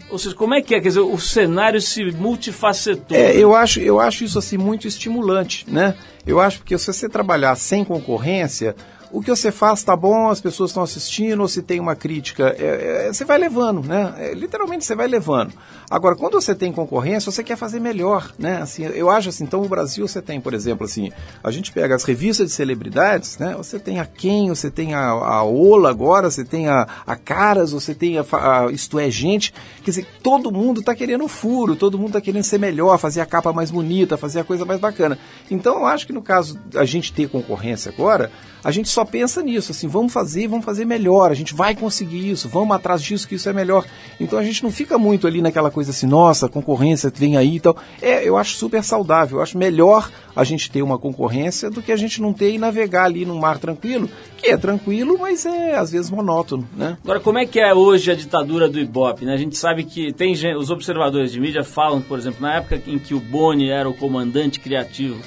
Ou 0.09 0.17
seja, 0.17 0.35
como 0.35 0.53
é 0.53 0.61
que 0.61 0.75
é? 0.75 0.81
Quer 0.81 0.89
dizer, 0.89 0.99
o 1.01 1.17
cenário 1.19 1.81
se 1.81 2.03
multifacetou. 2.11 3.17
É, 3.17 3.35
eu 3.35 3.55
acho, 3.55 3.79
eu 3.79 3.99
acho 3.99 4.23
isso 4.23 4.39
assim 4.39 4.57
muito 4.57 4.87
estimulante, 4.87 5.65
né? 5.67 5.95
Eu 6.25 6.39
acho 6.39 6.63
que 6.63 6.77
se 6.77 6.91
você 6.91 7.07
trabalhar 7.07 7.55
sem 7.55 7.83
concorrência, 7.83 8.75
o 9.11 9.21
que 9.21 9.29
você 9.29 9.51
faz 9.51 9.83
tá 9.83 9.95
bom, 9.95 10.29
as 10.29 10.39
pessoas 10.39 10.69
estão 10.71 10.83
assistindo, 10.83 11.41
ou 11.41 11.47
se 11.47 11.61
tem 11.61 11.79
uma 11.79 11.95
crítica, 11.95 12.55
é, 12.57 13.07
é, 13.07 13.13
você 13.13 13.25
vai 13.25 13.37
levando, 13.37 13.81
né? 13.85 14.13
É, 14.17 14.33
literalmente 14.33 14.85
você 14.85 14.95
vai 14.95 15.07
levando. 15.07 15.53
Agora, 15.89 16.15
quando 16.15 16.33
você 16.33 16.53
tem 16.53 16.71
concorrência, 16.71 17.31
você 17.31 17.43
quer 17.43 17.57
fazer 17.57 17.79
melhor, 17.79 18.31
né? 18.37 18.61
Assim, 18.61 18.83
eu 18.83 19.09
acho 19.09 19.29
assim, 19.29 19.43
então 19.43 19.61
o 19.61 19.67
Brasil 19.67 20.07
você 20.07 20.21
tem, 20.21 20.39
por 20.39 20.53
exemplo, 20.53 20.85
assim, 20.85 21.11
a 21.43 21.49
gente 21.49 21.71
pega 21.71 21.95
as 21.95 22.03
revistas 22.03 22.47
de 22.47 22.53
celebridades, 22.53 23.37
né? 23.39 23.55
Você 23.57 23.79
tem 23.79 23.99
a 23.99 24.05
Quem, 24.05 24.49
você 24.49 24.69
tem 24.69 24.93
a, 24.93 25.09
a 25.09 25.43
Ola 25.43 25.89
agora, 25.89 26.29
você 26.29 26.45
tem 26.45 26.67
a, 26.67 26.87
a 27.05 27.15
Caras, 27.15 27.71
você 27.71 27.95
tem 27.95 28.19
a, 28.19 28.25
a 28.31 28.71
Isto 28.71 28.99
é 28.99 29.09
Gente, 29.09 29.53
quer 29.83 29.91
dizer, 29.91 30.07
todo 30.21 30.51
mundo 30.51 30.81
está 30.81 30.93
querendo 30.93 31.27
furo, 31.27 31.75
todo 31.75 31.97
mundo 31.97 32.09
está 32.09 32.21
querendo 32.21 32.43
ser 32.43 32.59
melhor, 32.59 32.97
fazer 32.99 33.21
a 33.21 33.25
capa 33.25 33.51
mais 33.51 33.71
bonita, 33.71 34.17
fazer 34.17 34.39
a 34.39 34.43
coisa 34.43 34.65
mais 34.65 34.79
bacana. 34.79 35.17
Então 35.49 35.79
eu 35.79 35.85
acho 35.85 36.05
que 36.05 36.13
no 36.13 36.21
caso 36.21 36.59
a 36.75 36.85
gente 36.85 37.11
ter 37.11 37.27
concorrência 37.27 37.91
agora, 37.91 38.31
a 38.63 38.71
gente 38.71 38.89
só 38.89 39.05
pensa 39.05 39.41
nisso, 39.41 39.71
assim, 39.71 39.87
vamos 39.87 40.11
fazer, 40.11 40.47
vamos 40.47 40.65
fazer 40.65 40.85
melhor, 40.85 41.31
a 41.31 41.33
gente 41.33 41.53
vai 41.53 41.75
conseguir 41.75 42.29
isso, 42.29 42.49
vamos 42.49 42.75
atrás 42.75 43.01
disso, 43.01 43.27
que 43.27 43.35
isso 43.35 43.49
é 43.49 43.53
melhor. 43.53 43.85
Então 44.19 44.37
a 44.37 44.43
gente 44.43 44.63
não 44.63 44.71
fica 44.71 44.97
muito 44.97 45.27
ali 45.27 45.41
naquela 45.41 45.71
coisa 45.71 45.91
assim, 45.91 46.07
nossa, 46.07 46.49
concorrência 46.49 47.11
vem 47.15 47.37
aí 47.37 47.55
e 47.55 47.59
tal. 47.59 47.77
É, 48.01 48.27
eu 48.27 48.37
acho 48.37 48.55
super 48.55 48.83
saudável, 48.83 49.37
eu 49.37 49.43
acho 49.43 49.57
melhor 49.57 50.09
a 50.35 50.43
gente 50.43 50.71
ter 50.71 50.81
uma 50.81 50.97
concorrência 50.97 51.69
do 51.69 51.81
que 51.81 51.91
a 51.91 51.97
gente 51.97 52.21
não 52.21 52.33
ter 52.33 52.53
e 52.53 52.57
navegar 52.57 53.05
ali 53.05 53.25
num 53.25 53.37
mar 53.37 53.57
tranquilo, 53.57 54.09
que 54.37 54.47
é 54.47 54.57
tranquilo, 54.57 55.17
mas 55.19 55.45
é 55.45 55.75
às 55.75 55.91
vezes 55.91 56.09
monótono, 56.09 56.67
né? 56.75 56.97
Agora, 57.03 57.19
como 57.19 57.37
é 57.37 57.45
que 57.45 57.59
é 57.59 57.73
hoje 57.73 58.11
a 58.11 58.15
ditadura 58.15 58.69
do 58.69 58.79
Ibope? 58.79 59.25
Né? 59.25 59.33
A 59.33 59.37
gente 59.37 59.57
sabe 59.57 59.83
que 59.83 60.13
tem 60.13 60.35
gente, 60.35 60.55
os 60.55 60.69
observadores 60.69 61.31
de 61.31 61.39
mídia 61.39 61.63
falam, 61.63 62.01
por 62.01 62.17
exemplo, 62.17 62.41
na 62.41 62.55
época 62.55 62.81
em 62.87 62.97
que 62.97 63.13
o 63.13 63.19
Boni 63.19 63.69
era 63.69 63.89
o 63.89 63.93
comandante 63.93 64.59
criativo 64.59 65.19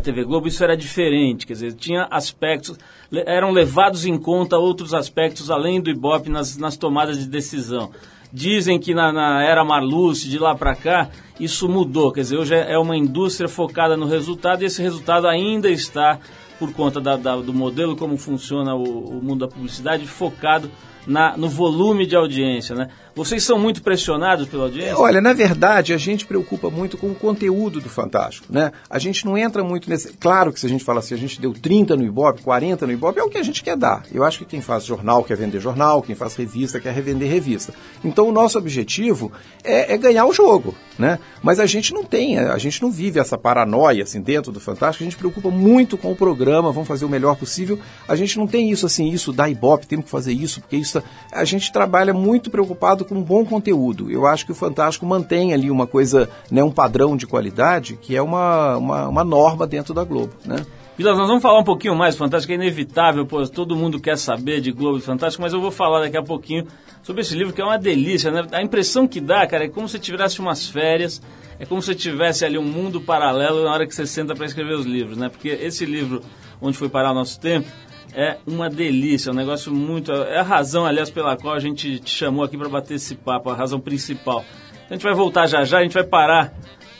TV 0.00 0.24
Globo, 0.24 0.48
isso 0.48 0.62
era 0.62 0.76
diferente, 0.76 1.46
quer 1.46 1.52
dizer, 1.54 1.72
tinha 1.74 2.06
aspectos, 2.10 2.78
eram 3.12 3.50
levados 3.50 4.04
em 4.06 4.16
conta 4.18 4.58
outros 4.58 4.94
aspectos 4.94 5.50
além 5.50 5.80
do 5.80 5.90
Ibope 5.90 6.30
nas, 6.30 6.56
nas 6.56 6.76
tomadas 6.76 7.18
de 7.18 7.26
decisão. 7.26 7.90
Dizem 8.32 8.78
que 8.78 8.94
na, 8.94 9.12
na 9.12 9.42
era 9.42 9.64
Marluce, 9.64 10.28
de 10.28 10.38
lá 10.38 10.54
para 10.54 10.74
cá, 10.74 11.10
isso 11.38 11.68
mudou, 11.68 12.12
quer 12.12 12.20
dizer, 12.20 12.36
hoje 12.36 12.54
é, 12.54 12.72
é 12.72 12.78
uma 12.78 12.96
indústria 12.96 13.48
focada 13.48 13.96
no 13.96 14.06
resultado 14.06 14.62
e 14.62 14.66
esse 14.66 14.80
resultado 14.80 15.26
ainda 15.26 15.68
está, 15.68 16.18
por 16.58 16.72
conta 16.72 17.00
da, 17.00 17.16
da, 17.16 17.36
do 17.36 17.52
modelo 17.52 17.96
como 17.96 18.16
funciona 18.16 18.74
o, 18.74 19.18
o 19.18 19.22
mundo 19.22 19.40
da 19.40 19.48
publicidade, 19.48 20.06
focado 20.06 20.70
na, 21.06 21.36
no 21.36 21.48
volume 21.48 22.06
de 22.06 22.14
audiência, 22.14 22.76
né? 22.76 22.88
Vocês 23.20 23.44
são 23.44 23.58
muito 23.58 23.82
pressionados 23.82 24.48
pela 24.48 24.62
audiência? 24.62 24.96
Olha, 24.96 25.20
na 25.20 25.34
verdade, 25.34 25.92
a 25.92 25.98
gente 25.98 26.24
preocupa 26.24 26.70
muito 26.70 26.96
com 26.96 27.08
o 27.08 27.14
conteúdo 27.14 27.78
do 27.78 27.90
Fantástico, 27.90 28.46
né? 28.48 28.72
A 28.88 28.98
gente 28.98 29.26
não 29.26 29.36
entra 29.36 29.62
muito 29.62 29.90
nesse... 29.90 30.14
Claro 30.14 30.50
que 30.50 30.58
se 30.58 30.64
a 30.64 30.70
gente 30.70 30.82
fala 30.82 31.00
assim, 31.00 31.12
a 31.12 31.18
gente 31.18 31.38
deu 31.38 31.52
30 31.52 31.96
no 31.96 32.02
Ibope, 32.02 32.40
40 32.40 32.86
no 32.86 32.92
Ibope, 32.94 33.20
é 33.20 33.22
o 33.22 33.28
que 33.28 33.36
a 33.36 33.42
gente 33.42 33.62
quer 33.62 33.76
dar. 33.76 34.04
Eu 34.10 34.24
acho 34.24 34.38
que 34.38 34.46
quem 34.46 34.62
faz 34.62 34.86
jornal 34.86 35.22
quer 35.22 35.36
vender 35.36 35.60
jornal, 35.60 36.00
quem 36.00 36.14
faz 36.14 36.34
revista 36.34 36.80
quer 36.80 36.94
revender 36.94 37.30
revista. 37.30 37.74
Então, 38.02 38.26
o 38.26 38.32
nosso 38.32 38.56
objetivo 38.56 39.30
é, 39.62 39.92
é 39.92 39.98
ganhar 39.98 40.24
o 40.24 40.32
jogo, 40.32 40.74
né? 40.98 41.18
Mas 41.42 41.60
a 41.60 41.66
gente 41.66 41.92
não 41.92 42.04
tem, 42.04 42.38
a 42.38 42.56
gente 42.56 42.80
não 42.80 42.90
vive 42.90 43.20
essa 43.20 43.36
paranoia, 43.36 44.02
assim, 44.02 44.22
dentro 44.22 44.50
do 44.50 44.60
Fantástico. 44.60 45.04
A 45.04 45.08
gente 45.10 45.18
preocupa 45.18 45.50
muito 45.50 45.98
com 45.98 46.10
o 46.10 46.16
programa, 46.16 46.72
vamos 46.72 46.88
fazer 46.88 47.04
o 47.04 47.08
melhor 47.10 47.36
possível. 47.36 47.78
A 48.08 48.16
gente 48.16 48.38
não 48.38 48.46
tem 48.46 48.70
isso, 48.70 48.86
assim, 48.86 49.10
isso 49.10 49.30
dá 49.30 49.46
Ibope, 49.46 49.86
temos 49.86 50.06
que 50.06 50.10
fazer 50.10 50.32
isso, 50.32 50.62
porque 50.62 50.76
isso... 50.76 51.02
A 51.30 51.44
gente 51.44 51.70
trabalha 51.70 52.14
muito 52.14 52.50
preocupado 52.50 53.09
com 53.10 53.16
um 53.16 53.22
bom 53.22 53.44
conteúdo. 53.44 54.08
Eu 54.08 54.24
acho 54.24 54.46
que 54.46 54.52
o 54.52 54.54
Fantástico 54.54 55.04
mantém 55.04 55.52
ali 55.52 55.68
uma 55.68 55.84
coisa, 55.84 56.30
né, 56.48 56.62
um 56.62 56.70
padrão 56.70 57.16
de 57.16 57.26
qualidade 57.26 57.98
que 58.00 58.14
é 58.14 58.22
uma, 58.22 58.76
uma, 58.76 59.08
uma 59.08 59.24
norma 59.24 59.66
dentro 59.66 59.92
da 59.92 60.04
Globo, 60.04 60.32
né? 60.46 60.64
Vilas, 60.96 61.16
nós 61.16 61.26
vamos 61.26 61.42
falar 61.42 61.58
um 61.58 61.64
pouquinho 61.64 61.96
mais, 61.96 62.14
Fantástico 62.14 62.52
é 62.52 62.56
inevitável, 62.56 63.26
pois 63.26 63.50
todo 63.50 63.74
mundo 63.74 63.98
quer 63.98 64.16
saber 64.16 64.60
de 64.60 64.70
Globo 64.70 64.98
e 64.98 65.00
Fantástico, 65.00 65.42
mas 65.42 65.52
eu 65.52 65.60
vou 65.60 65.72
falar 65.72 66.00
daqui 66.00 66.16
a 66.16 66.22
pouquinho 66.22 66.66
sobre 67.02 67.22
esse 67.22 67.34
livro 67.34 67.52
que 67.52 67.60
é 67.60 67.64
uma 67.64 67.78
delícia, 67.78 68.30
né? 68.30 68.46
A 68.52 68.62
impressão 68.62 69.08
que 69.08 69.20
dá, 69.20 69.44
cara, 69.46 69.64
é 69.64 69.68
como 69.68 69.88
se 69.88 69.98
tivesse 69.98 70.38
umas 70.38 70.68
férias, 70.68 71.20
é 71.58 71.66
como 71.66 71.82
se 71.82 71.94
tivesse 71.96 72.44
ali 72.44 72.58
um 72.58 72.62
mundo 72.62 73.00
paralelo 73.00 73.64
na 73.64 73.72
hora 73.72 73.86
que 73.86 73.94
você 73.94 74.06
senta 74.06 74.36
para 74.36 74.46
escrever 74.46 74.74
os 74.74 74.86
livros, 74.86 75.16
né? 75.16 75.28
Porque 75.28 75.48
esse 75.48 75.84
livro, 75.84 76.20
Onde 76.60 76.76
Foi 76.76 76.88
Parar 76.88 77.10
o 77.10 77.14
Nosso 77.14 77.40
Tempo, 77.40 77.66
é 78.14 78.38
uma 78.46 78.68
delícia, 78.68 79.30
é 79.30 79.32
um 79.32 79.36
negócio 79.36 79.72
muito. 79.72 80.12
É 80.12 80.38
a 80.38 80.42
razão, 80.42 80.84
aliás, 80.84 81.10
pela 81.10 81.36
qual 81.36 81.54
a 81.54 81.60
gente 81.60 81.98
te 81.98 82.10
chamou 82.10 82.44
aqui 82.44 82.56
para 82.56 82.68
bater 82.68 82.94
esse 82.94 83.14
papo, 83.14 83.50
a 83.50 83.54
razão 83.54 83.80
principal. 83.80 84.44
A 84.88 84.94
gente 84.94 85.02
vai 85.02 85.14
voltar 85.14 85.46
já 85.46 85.64
já, 85.64 85.78
a 85.78 85.82
gente 85.82 85.94
vai 85.94 86.04
parar 86.04 86.52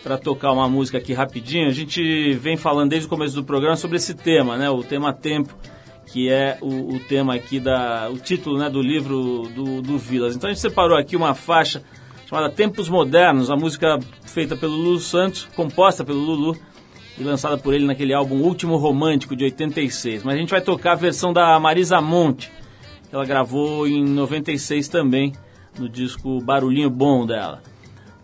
para 0.03 0.17
tocar 0.17 0.53
uma 0.53 0.69
música 0.69 0.99
aqui 0.99 1.13
rapidinho. 1.13 1.69
A 1.69 1.73
gente 1.73 2.35
vem 2.35 2.57
falando 2.57 2.91
desde 2.91 3.07
o 3.07 3.11
começo 3.11 3.35
do 3.35 3.45
programa 3.45 3.77
sobre 3.77 3.97
esse 3.97 4.15
tema, 4.15 4.57
né? 4.57 4.71
O 4.71 4.83
tema 4.83 5.13
tempo, 5.13 5.55
que 6.07 6.31
é 6.31 6.57
o, 6.61 6.95
o 6.95 7.01
tema 7.01 7.35
aqui 7.35 7.59
da. 7.59 8.09
o 8.11 8.19
título 8.19 8.59
né, 8.59 8.71
do 8.71 8.81
livro 8.81 9.43
do, 9.55 9.83
do 9.83 9.99
Vilas. 9.99 10.37
Então 10.37 10.49
a 10.49 10.53
gente 10.53 10.63
separou 10.63 10.97
aqui 10.97 11.17
uma 11.17 11.35
faixa 11.35 11.83
chamada 12.27 12.49
Tempos 12.49 12.89
Modernos, 12.89 13.51
a 13.51 13.57
música 13.57 13.99
feita 14.25 14.57
pelo 14.57 14.73
Lulu 14.73 15.01
Santos, 15.01 15.49
composta 15.57 16.05
pelo 16.05 16.21
Lulu 16.21 16.57
e 17.21 17.25
lançada 17.25 17.59
por 17.59 17.75
ele 17.75 17.85
naquele 17.85 18.15
álbum 18.15 18.37
Último 18.37 18.77
Romântico 18.77 19.37
de 19.37 19.45
86. 19.45 20.23
Mas 20.25 20.35
a 20.35 20.39
gente 20.39 20.51
vai 20.51 20.63
tocar 20.63 20.93
a 20.93 20.97
versão 20.97 21.33
da 21.33 21.61
Marisa 21.61 22.01
Monte, 22.01 22.51
que 23.09 23.15
ela 23.15 23.27
gravou 23.27 23.87
em 23.87 24.03
96 24.03 24.89
também, 24.89 25.35
no 25.79 25.89
disco 25.89 26.41
Barulhinho 26.41 26.89
Bom 26.89 27.27
dela. 27.27 27.63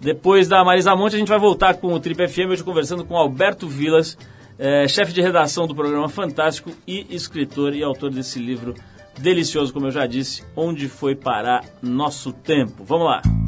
Depois 0.01 0.49
da 0.49 0.65
Marisa 0.65 0.97
Monte, 0.97 1.15
a 1.15 1.19
gente 1.19 1.29
vai 1.29 1.39
voltar 1.39 1.75
com 1.75 1.93
o 1.93 2.01
Trip 2.01 2.27
FM, 2.27 2.51
hoje 2.51 2.65
conversando 2.65 3.05
com 3.05 3.17
Alberto 3.17 3.69
Vilas, 3.69 4.17
é, 4.59 4.89
chefe 4.89 5.13
de 5.13 5.21
redação 5.21 5.67
do 5.67 5.75
programa 5.75 6.09
Fantástico 6.09 6.71
e 6.87 7.07
escritor 7.11 7.75
e 7.75 7.83
autor 7.83 8.11
desse 8.11 8.39
livro 8.39 8.75
delicioso, 9.19 9.73
como 9.73 9.87
eu 9.87 9.91
já 9.91 10.07
disse, 10.07 10.43
Onde 10.55 10.89
Foi 10.89 11.15
Parar 11.15 11.65
Nosso 11.83 12.33
Tempo. 12.33 12.83
Vamos 12.83 13.07
lá! 13.07 13.46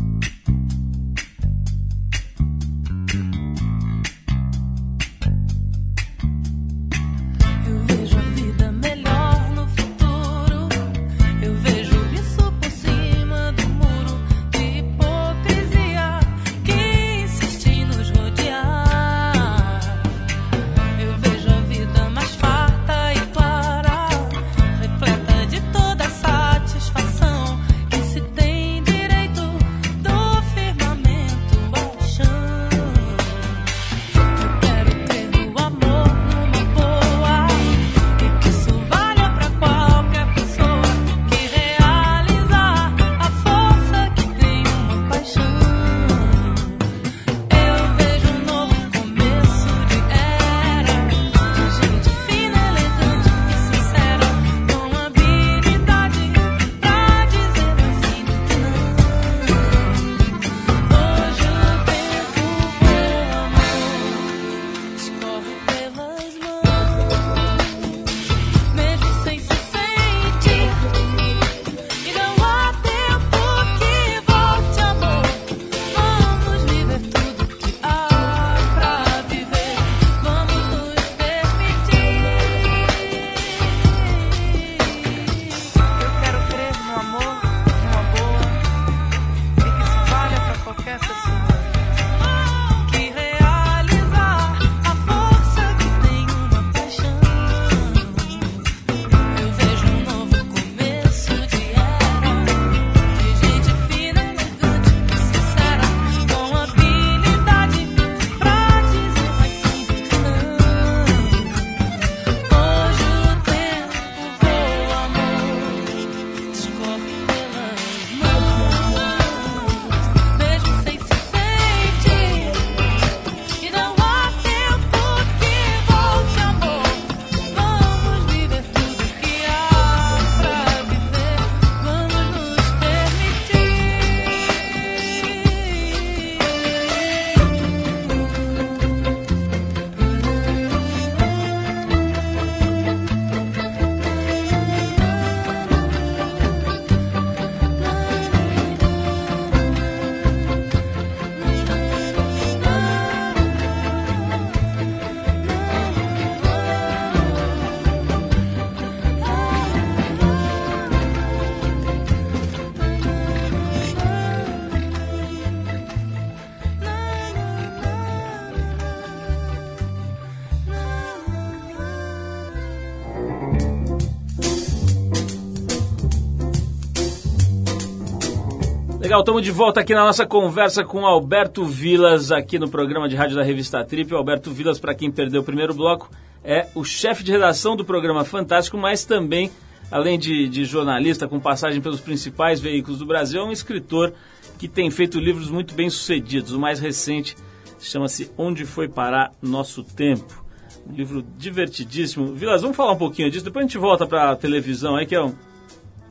Legal, 179.08 179.20
estamos 179.20 179.42
de 179.42 179.50
volta 179.50 179.80
aqui 179.80 179.94
na 179.94 180.04
nossa 180.04 180.26
conversa 180.26 180.84
com 180.84 181.06
Alberto 181.06 181.64
Vilas, 181.64 182.30
aqui 182.30 182.58
no 182.58 182.68
programa 182.68 183.08
de 183.08 183.16
rádio 183.16 183.36
da 183.36 183.42
revista 183.42 183.82
Trip. 183.82 184.12
O 184.12 184.18
Alberto 184.18 184.50
Vilas, 184.50 184.78
para 184.78 184.94
quem 184.94 185.10
perdeu 185.10 185.40
o 185.40 185.44
primeiro 185.44 185.72
bloco, 185.72 186.10
é 186.44 186.68
o 186.74 186.84
chefe 186.84 187.24
de 187.24 187.32
redação 187.32 187.74
do 187.74 187.86
programa 187.86 188.22
Fantástico, 188.22 188.76
mas 188.76 189.06
também, 189.06 189.50
além 189.90 190.18
de, 190.18 190.46
de 190.46 190.62
jornalista 190.66 191.26
com 191.26 191.40
passagem 191.40 191.80
pelos 191.80 192.02
principais 192.02 192.60
veículos 192.60 192.98
do 192.98 193.06
Brasil, 193.06 193.40
é 193.40 193.44
um 193.44 193.50
escritor 193.50 194.12
que 194.58 194.68
tem 194.68 194.90
feito 194.90 195.18
livros 195.18 195.50
muito 195.50 195.72
bem 195.72 195.88
sucedidos. 195.88 196.52
O 196.52 196.60
mais 196.60 196.78
recente 196.78 197.34
chama-se 197.80 198.30
Onde 198.36 198.66
Foi 198.66 198.88
Parar 198.88 199.32
Nosso 199.40 199.82
Tempo. 199.82 200.44
Um 200.86 200.92
livro 200.92 201.24
divertidíssimo. 201.38 202.34
Vilas, 202.34 202.60
vamos 202.60 202.76
falar 202.76 202.92
um 202.92 202.98
pouquinho 202.98 203.30
disso, 203.30 203.46
depois 203.46 203.64
a 203.64 203.68
gente 203.68 203.78
volta 203.78 204.06
para 204.06 204.32
a 204.32 204.36
televisão 204.36 204.96
aí, 204.96 205.06
que 205.06 205.14
é 205.14 205.22
um 205.22 205.34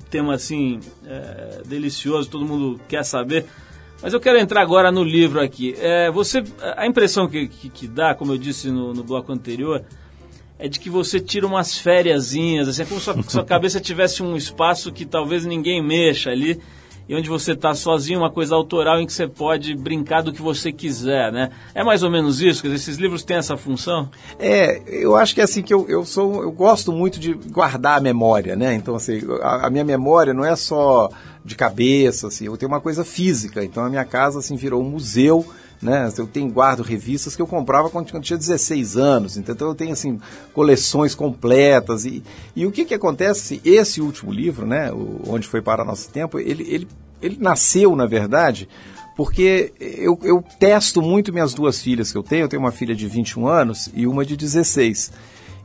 tema 0.10 0.34
assim 0.34 0.80
é, 1.06 1.62
delicioso, 1.66 2.30
todo 2.30 2.46
mundo 2.46 2.80
quer 2.88 3.04
saber. 3.04 3.46
Mas 4.02 4.14
eu 4.14 4.20
quero 4.20 4.38
entrar 4.38 4.62
agora 4.62 4.92
no 4.92 5.04
livro 5.04 5.42
aqui. 5.42 5.76
É, 5.80 6.12
você, 6.12 6.44
a 6.76 6.86
impressão 6.86 7.28
que, 7.28 7.48
que, 7.48 7.70
que, 7.70 7.88
dá, 7.88 8.14
como 8.14 8.34
eu 8.34 8.38
disse 8.38 8.70
no, 8.70 8.94
no 8.94 9.04
bloco 9.04 9.32
anterior, 9.32 9.84
é 10.60 10.68
de 10.68 10.80
que 10.80 10.90
você 10.90 11.20
tira 11.20 11.48
umas 11.48 11.78
fériasinhas, 11.78 12.68
assim, 12.68 12.84
é 12.84 12.86
como 12.86 13.00
se 13.00 13.06
sua, 13.06 13.24
sua 13.24 13.46
cabeça 13.46 13.80
tivesse 13.80 14.22
um 14.22 14.36
espaço 14.36 14.92
que 14.92 15.06
talvez 15.06 15.46
ninguém 15.46 15.82
mexa 15.82 16.30
ali 16.30 16.62
e 17.10 17.16
onde 17.16 17.30
você 17.30 17.54
está 17.54 17.74
sozinho, 17.74 18.20
uma 18.20 18.32
coisa 18.32 18.54
autoral 18.56 19.00
em 19.00 19.06
que 19.06 19.14
você 19.14 19.28
pode 19.28 19.74
brincar 19.76 20.22
do 20.22 20.34
que 20.34 20.42
você 20.42 20.72
quiser, 20.72 21.32
né? 21.32 21.52
É 21.74 21.84
mais 21.84 22.04
ou 22.04 22.12
menos 22.12 22.42
isso? 22.42 22.62
Quer 22.62 22.70
dizer, 22.70 22.84
esses 22.84 22.98
livros 22.98 23.24
têm 23.24 23.38
essa 23.38 23.56
função? 23.56 24.10
É, 24.38 24.82
eu 24.88 25.16
acho 25.16 25.34
que 25.34 25.42
é 25.42 25.44
assim 25.44 25.62
que 25.62 25.74
eu, 25.74 25.88
eu 25.88 26.06
sou, 26.06 26.44
eu 26.44 26.52
gosto 26.52 26.92
muito 26.92 27.20
de 27.20 27.34
guardar 27.34 27.98
a 27.98 28.02
memória, 28.02 28.56
né? 28.56 28.74
Então, 28.74 28.96
assim, 28.96 29.22
a, 29.42 29.68
a 29.68 29.70
minha 29.70 29.86
memória 29.86 30.34
não 30.34 30.44
é 30.44 30.56
só 30.56 31.10
de 31.46 31.56
cabeça, 31.56 32.28
assim, 32.28 32.46
eu 32.46 32.58
tenho 32.58 32.70
uma 32.70 32.82
coisa 32.82 33.06
física, 33.06 33.64
então 33.64 33.86
a 33.86 33.90
minha 33.90 34.04
casa, 34.04 34.40
assim, 34.40 34.58
virou 34.58 34.82
um 34.82 34.90
museu, 34.90 35.46
né? 35.82 36.12
Eu 36.18 36.28
tenho 36.28 36.50
guardo 36.50 36.82
revistas 36.82 37.36
que 37.36 37.42
eu 37.42 37.48
comprava 37.48 37.90
quando 37.90 38.22
tinha 38.22 38.38
16 38.38 38.98
anos, 38.98 39.38
então 39.38 39.56
eu 39.68 39.76
tenho 39.76 39.94
assim 39.94 40.20
coleções 40.54 41.14
completas 41.14 42.06
e, 42.06 42.24
e 42.56 42.66
o 42.66 42.72
que 42.72 42.86
que 42.86 42.94
acontece? 42.94 43.62
Esse 43.64 44.02
último 44.02 44.32
livro, 44.32 44.66
né, 44.66 44.92
o 44.92 45.22
Onde 45.28 45.48
foi 45.48 45.62
para 45.62 45.86
nosso 45.86 46.10
tempo, 46.10 46.40
ele, 46.40 46.64
ele, 46.68 46.88
ele 47.22 47.38
nasceu 47.40 47.96
na 47.96 48.06
verdade 48.06 48.68
porque 49.16 49.74
eu, 49.80 50.20
eu 50.22 50.44
testo 50.60 51.02
muito 51.02 51.34
minhas 51.34 51.52
duas 51.52 51.82
filhas 51.82 52.12
que 52.12 52.18
eu 52.18 52.22
tenho, 52.22 52.44
eu 52.44 52.48
tenho 52.48 52.62
uma 52.62 52.72
filha 52.72 52.96
de 52.96 53.08
21 53.08 53.48
anos 53.48 53.90
e 53.96 54.06
uma 54.06 54.24
de 54.24 54.38
16. 54.38 55.12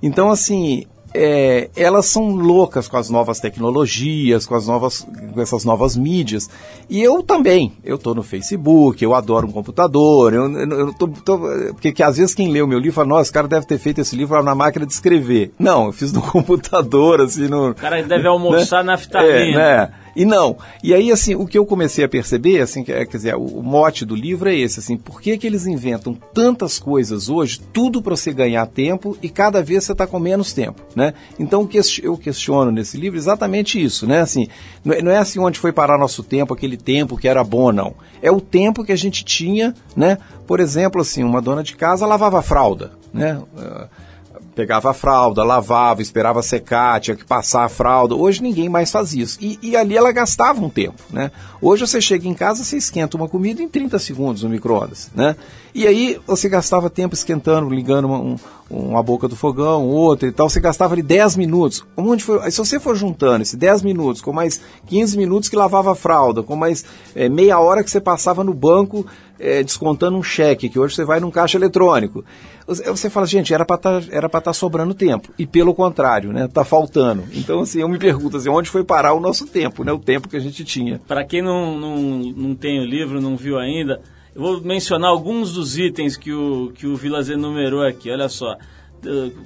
Então, 0.03 0.31
assim, 0.31 0.87
é, 1.15 1.71
elas 1.77 2.07
são 2.07 2.35
loucas 2.35 2.89
com 2.89 2.97
as 2.97 3.11
novas 3.11 3.41
tecnologias, 3.41 4.47
com 4.47 4.55
as 4.55 4.67
novas, 4.67 5.07
com 5.33 5.41
essas 5.41 5.65
novas 5.65 5.97
mídias. 5.97 6.49
E 6.89 7.03
eu 7.03 7.23
também. 7.23 7.73
Eu 7.85 7.97
estou 7.97 8.15
no 8.15 8.23
Facebook, 8.23 9.03
eu 9.03 9.15
adoro 9.15 9.47
um 9.47 9.53
computador. 9.53 10.33
Eu, 10.33 10.51
eu, 10.51 10.95
tô, 10.95 11.09
tô, 11.09 11.39
porque 11.73 11.93
que 11.93 12.03
às 12.03 12.17
vezes 12.17 12.35
quem 12.35 12.51
lê 12.51 12.63
o 12.63 12.67
meu 12.67 12.79
livro 12.79 12.95
fala, 12.95 13.09
nossa, 13.09 13.23
esse 13.23 13.33
cara 13.33 13.49
deve 13.49 13.67
ter 13.67 13.79
feito 13.79 14.01
esse 14.01 14.17
livro 14.17 14.43
na 14.43 14.55
máquina 14.55 14.87
de 14.87 14.93
escrever. 14.93 15.53
Não, 15.59 15.87
eu 15.87 15.93
fiz 15.93 16.13
no 16.13 16.23
computador, 16.23 17.21
assim. 17.21 17.49
No, 17.49 17.71
o 17.71 17.75
cara 17.75 18.03
deve 18.03 18.27
almoçar 18.27 18.85
né? 18.85 18.93
na 18.93 18.97
vitamina. 18.97 19.61
É, 19.61 19.77
né? 19.77 19.93
E 20.15 20.25
não. 20.25 20.57
E 20.83 20.93
aí, 20.93 21.11
assim, 21.11 21.35
o 21.35 21.47
que 21.47 21.57
eu 21.57 21.65
comecei 21.65 22.05
a 22.05 22.09
perceber, 22.09 22.61
assim, 22.61 22.85
quer 22.85 23.07
dizer, 23.07 23.35
o 23.35 23.63
mote 23.63 24.05
do 24.05 24.15
livro 24.15 24.49
é 24.49 24.55
esse, 24.55 24.81
assim, 24.81 24.97
por 24.97 25.21
que, 25.21 25.39
que 25.39 25.47
eles 25.47 25.67
inventam 25.67 26.15
tantas 26.35 26.79
coisas 26.79 27.29
hoje, 27.29 27.61
tudo 27.73 28.03
para 28.03 28.17
você 28.17 28.33
ganhar 28.33 28.67
tempo 28.67 29.17
e 29.23 29.29
cada 29.29 29.63
vez 29.63 29.85
você 29.85 29.93
está 29.93 30.07
com 30.07 30.19
menos 30.19 30.53
tempo, 30.53 30.81
né? 30.95 31.02
Então, 31.39 31.69
eu 32.03 32.17
questiono 32.17 32.71
nesse 32.71 32.97
livro 32.97 33.19
exatamente 33.19 33.83
isso, 33.83 34.07
né? 34.07 34.21
Assim, 34.21 34.49
não 34.85 35.11
é 35.11 35.19
assim 35.19 35.39
onde 35.39 35.59
foi 35.59 35.73
parar 35.73 35.99
nosso 35.99 36.23
tempo, 36.23 36.55
aquele 36.55 36.77
tempo 36.77 37.17
que 37.17 37.29
era 37.29 37.43
bom, 37.43 37.73
não. 37.73 37.95
É 38.21 38.31
o 38.31 38.41
tempo 38.41 38.85
que 38.85 38.93
a 38.93 38.97
gente 38.97 39.25
tinha, 39.25 39.75
né? 39.97 40.19
Por 40.47 40.61
exemplo, 40.61 41.01
assim, 41.01 41.25
uma 41.25 41.41
dona 41.41 41.63
de 41.63 41.75
casa 41.77 42.07
lavava 42.07 42.43
fralda, 42.43 42.93
né? 43.13 43.41
pegava 44.55 44.91
a 44.91 44.95
fralda, 44.95 45.43
lavava, 45.43 46.03
esperava 46.03 46.43
secar, 46.43 47.01
tinha 47.01 47.17
que 47.17 47.25
passar 47.25 47.65
a 47.65 47.69
fralda. 47.69 48.15
Hoje 48.15 48.43
ninguém 48.43 48.69
mais 48.69 48.91
faz 48.91 49.13
isso. 49.15 49.39
E, 49.41 49.59
e, 49.63 49.77
ali 49.77 49.97
ela 49.97 50.13
gastava 50.13 50.61
um 50.61 50.69
tempo, 50.69 51.03
né? 51.11 51.31
Hoje 51.61 51.87
você 51.87 52.01
chega 52.01 52.29
em 52.29 52.35
casa, 52.35 52.63
você 52.63 52.77
esquenta 52.77 53.17
uma 53.17 53.29
comida 53.29 53.63
em 53.63 53.69
30 53.69 53.99
segundos 53.99 54.43
no 54.43 54.51
micro-ondas, 54.51 55.11
né? 55.15 55.37
E 55.75 55.87
aí 55.87 56.21
você 56.27 56.49
gastava 56.49 56.91
tempo 56.91 57.15
esquentando, 57.15 57.71
ligando 57.71 58.05
uma, 58.05 58.19
um, 58.19 58.37
uma 58.69 59.03
boca 59.03 59.27
do 59.27 59.35
fogão, 59.35 59.87
outra 59.89 60.29
e 60.29 60.33
tal, 60.33 60.49
você 60.49 60.61
gastava 60.61 60.95
ali 60.95 61.03
10 61.03 61.37
minutos. 61.37 61.85
Onde 61.97 62.23
foi? 62.23 62.51
Se 62.51 62.59
você 62.59 62.79
for 62.79 62.95
juntando 62.95 63.43
esses 63.43 63.55
10 63.55 63.83
minutos 63.83 64.21
com 64.21 64.33
mais 64.33 64.61
15 64.87 65.17
minutos 65.17 65.49
que 65.49 65.57
lavava 65.57 65.93
a 65.93 65.95
fralda, 65.95 66.43
com 66.43 66.55
mais 66.55 66.85
é, 67.15 67.29
meia 67.29 67.59
hora 67.59 67.83
que 67.83 67.91
você 67.91 68.01
passava 68.01 68.45
no 68.45 68.53
banco 68.53 69.07
é, 69.39 69.63
descontando 69.63 70.17
um 70.17 70.23
cheque, 70.23 70.69
que 70.69 70.79
hoje 70.79 70.95
você 70.95 71.05
vai 71.05 71.19
num 71.21 71.31
caixa 71.31 71.59
eletrônico. 71.59 72.25
Você 72.67 73.11
fala, 73.11 73.27
gente, 73.27 73.53
era 73.53 73.65
para 73.65 73.77
tá, 73.77 73.99
estar 73.99 74.41
tá 74.41 74.53
sobrando 74.53 74.95
tempo. 74.95 75.31
E 75.37 75.47
pelo 75.47 75.75
contrário, 75.75 76.33
né? 76.33 76.47
Tá 76.47 76.65
faltando. 76.65 77.25
Então, 77.33 77.61
assim, 77.61 77.81
eu 77.81 77.89
me 77.89 77.99
pergunto 77.99 78.37
assim, 78.37 78.49
onde 78.49 78.71
foi 78.71 78.85
parar 78.85 79.15
o 79.15 79.21
nosso 79.21 79.47
tempo, 79.47 79.83
né? 79.83 79.93
O 79.93 79.99
tempo 79.99 80.29
que 80.29 80.37
a 80.37 80.41
gente 80.41 80.65
tinha. 80.65 81.01
Para 81.09 81.25
quem 81.25 81.43
não, 81.43 81.77
não, 81.77 81.97
não 82.37 82.55
tem 82.55 82.81
o 82.81 82.85
livro, 82.85 83.21
não 83.21 83.37
viu 83.37 83.59
ainda, 83.59 84.01
eu 84.35 84.41
vou 84.41 84.61
mencionar 84.61 85.11
alguns 85.11 85.53
dos 85.53 85.77
itens 85.79 86.17
que 86.17 86.33
o, 86.33 86.73
que 86.75 86.87
o 86.87 86.97
Vilas 86.97 87.29
enumerou 87.29 87.85
aqui. 87.85 88.11
Olha 88.11 88.29
só 88.29 88.57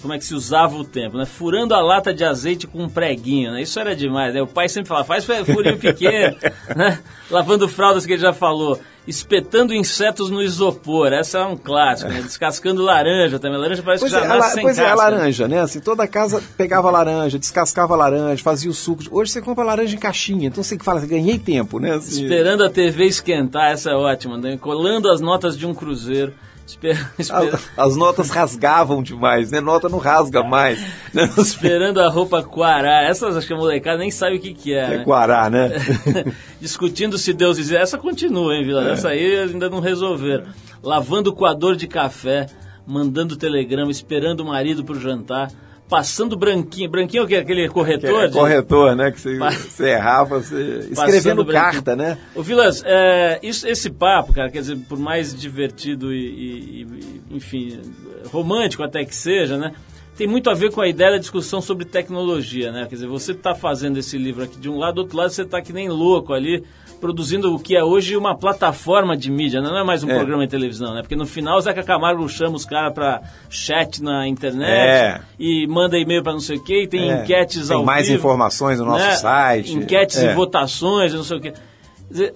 como 0.03 0.13
é 0.13 0.19
que 0.19 0.25
se 0.25 0.35
usava 0.35 0.77
o 0.77 0.85
tempo, 0.85 1.17
né? 1.17 1.25
Furando 1.25 1.75
a 1.75 1.81
lata 1.81 2.13
de 2.13 2.25
azeite 2.25 2.67
com 2.67 2.83
um 2.83 2.89
preguinho, 2.89 3.53
né? 3.53 3.63
Isso 3.63 3.79
era 3.81 3.97
demais, 3.97 4.35
né? 4.35 4.43
O 4.43 4.47
pai 4.47 4.69
sempre 4.69 4.89
falava, 4.89 5.07
faz 5.07 5.25
furinho 5.25 5.79
pequeno, 5.79 6.37
né? 6.77 6.99
Lavando 7.31 7.69
fraldas 7.69 8.05
que 8.05 8.13
ele 8.13 8.23
já 8.23 8.33
falou 8.33 8.81
espetando 9.07 9.73
insetos 9.73 10.31
no 10.31 10.43
isopor. 10.43 11.13
Essa 11.13 11.39
é 11.39 11.45
um 11.45 11.57
clássico, 11.57 12.11
né? 12.11 12.21
Descascando 12.21 12.83
laranja 12.83 13.39
também. 13.39 13.59
laranja 13.59 13.83
parece 13.83 14.03
pois 14.03 14.13
que 14.13 14.19
já 14.19 14.25
é, 14.25 14.29
nasce 14.29 14.59
a, 14.59 14.63
Pois 14.63 14.77
casca, 14.77 14.89
é, 14.89 14.93
a 14.93 14.95
laranja, 14.95 15.49
né? 15.49 15.61
Assim, 15.61 15.81
toda 15.81 16.07
casa 16.09 16.43
pegava 16.57 16.91
laranja, 16.91 17.39
descascava 17.39 17.95
laranja, 17.95 18.43
fazia 18.43 18.71
o 18.71 18.75
suco. 18.75 19.05
Hoje 19.11 19.31
você 19.31 19.41
compra 19.41 19.65
laranja 19.65 19.95
em 19.95 19.99
caixinha, 19.99 20.49
então 20.49 20.63
você 20.63 20.77
fala, 20.79 21.01
ganhei 21.07 21.39
tempo, 21.39 21.79
né? 21.79 21.95
Assim, 21.95 22.23
Esperando 22.23 22.65
a 22.65 22.71
TV 22.71 23.07
esquentar, 23.07 23.71
essa 23.71 23.91
é 23.91 23.95
ótima. 23.95 24.37
Né? 24.37 24.57
Colando 24.57 25.11
as 25.11 25.21
notas 25.21 25.57
de 25.57 25.67
um 25.67 25.75
cruzeiro. 25.75 26.35
Esper, 26.67 27.11
esper... 27.19 27.55
As, 27.55 27.71
as, 27.77 27.97
notas 27.97 28.29
rasgavam 28.29 29.03
demais, 29.03 29.51
né? 29.53 29.61
Nota 29.61 29.89
não 29.89 29.99
rasga 29.99 30.43
mais. 30.43 30.81
Né? 31.15 31.31
Esperando 31.39 32.01
a 32.01 32.09
roupa 32.09 32.43
quarar. 32.43 33.05
Essas 33.05 33.37
acho 33.37 33.47
que 33.47 33.53
a 33.53 33.57
molecada 33.57 33.99
nem 33.99 34.11
sabe 34.11 34.37
o 34.37 34.41
que, 34.41 34.53
que 34.53 34.75
é. 34.75 34.85
É 34.85 34.99
né? 34.99 35.05
quarar, 35.05 35.51
né? 35.51 35.71
Discutindo 36.61 37.17
se 37.17 37.33
Deus 37.33 37.57
dizer. 37.57 37.77
Essa 37.77 37.97
continua, 37.97 38.55
hein, 38.55 38.65
Vila? 38.65 38.89
É. 38.89 38.93
Essa 38.93 39.11
aí 39.11 39.39
ainda 39.39 39.71
não 39.71 39.81
resolveram. 39.81 40.47
Lavando 40.83 41.31
o 41.31 41.33
coador 41.33 41.77
de 41.77 41.87
café, 41.87 42.47
mandando 42.85 43.37
telegrama, 43.37 43.91
esperando 43.91 44.41
o 44.41 44.47
marido 44.47 44.85
pro 44.85 44.99
jantar 44.99 45.51
passando 45.89 46.37
branquinho. 46.37 46.91
Branquinho 46.91 47.23
é 47.23 47.25
o 47.25 47.29
que? 47.29 47.37
Aquele 47.37 47.69
corretor? 47.69 48.25
É, 48.25 48.27
de... 48.29 48.33
Corretor, 48.33 48.97
né? 48.97 49.11
Que 49.11 49.21
você, 49.21 49.39
você 49.39 49.89
errava, 49.91 50.41
você... 50.41 50.89
escrevendo 50.91 51.45
carta, 51.47 51.95
né? 51.95 52.19
Ô 52.35 52.43
Vilas, 52.43 52.83
é, 52.85 53.39
isso, 53.43 53.67
esse 53.67 53.91
papo, 53.91 54.33
cara, 54.33 54.51
quer 54.51 54.61
dizer, 54.61 54.77
por 54.89 54.99
mais 54.99 55.35
divertido 55.35 56.13
e, 56.13 56.19
e, 56.19 56.83
e, 56.83 57.37
enfim, 57.37 57.81
romântico 58.27 58.83
até 58.83 59.05
que 59.05 59.15
seja, 59.15 59.57
né? 59.57 59.73
Tem 60.17 60.27
muito 60.27 60.49
a 60.49 60.55
ver 60.55 60.73
com 60.73 60.81
a 60.81 60.89
ideia 60.89 61.13
da 61.13 61.19
discussão 61.19 61.61
sobre 61.61 61.85
tecnologia, 61.85 62.73
né? 62.73 62.87
Quer 62.89 62.95
dizer, 62.95 63.07
você 63.07 63.33
está 63.33 63.55
fazendo 63.55 63.99
esse 63.99 64.17
livro 64.17 64.45
aqui 64.45 64.59
de 64.59 64.69
um 64.69 64.79
lado, 64.79 64.95
do 64.95 65.01
outro 65.03 65.17
lado 65.17 65.31
você 65.31 65.43
está 65.43 65.61
que 65.61 65.75
nem 65.75 65.91
louco 65.91 66.33
ali, 66.33 66.65
produzindo 67.01 67.55
o 67.55 67.59
que 67.59 67.77
é 67.77 67.85
hoje 67.85 68.17
uma 68.17 68.37
plataforma 68.37 69.17
de 69.17 69.31
mídia, 69.31 69.61
né? 69.61 69.69
não 69.69 69.79
é 69.79 69.85
mais 69.85 70.03
um 70.03 70.11
é. 70.11 70.15
programa 70.15 70.45
de 70.45 70.51
televisão, 70.51 70.95
né? 70.95 71.03
Porque 71.03 71.17
no 71.17 71.27
final 71.27 71.59
o 71.59 71.61
Zeca 71.61 71.83
Camargo 71.83 72.29
chama 72.29 72.57
os 72.57 72.65
caras 72.65 72.93
para 72.93 73.23
chat 73.49 74.03
na 74.03 74.27
internet 74.27 74.69
é. 74.69 75.21
e 75.39 75.67
manda 75.67 75.99
e-mail 75.99 76.23
para 76.23 76.33
não 76.33 76.41
sei 76.41 76.57
o 76.57 76.65
quê, 76.65 76.83
e 76.83 76.87
tem 76.87 77.11
é. 77.11 77.23
enquetes 77.23 77.69
tem 77.69 77.77
ao 77.77 77.85
mais 77.85 78.07
vivo, 78.09 78.19
informações 78.19 78.79
no 78.79 78.87
nosso 78.87 79.05
né? 79.05 79.13
site. 79.13 79.73
Enquetes 79.73 80.17
e 80.19 80.27
é. 80.27 80.35
votações, 80.35 81.13
não 81.13 81.25
sei 81.25 81.37
o 81.37 81.41
quê. 81.41 81.53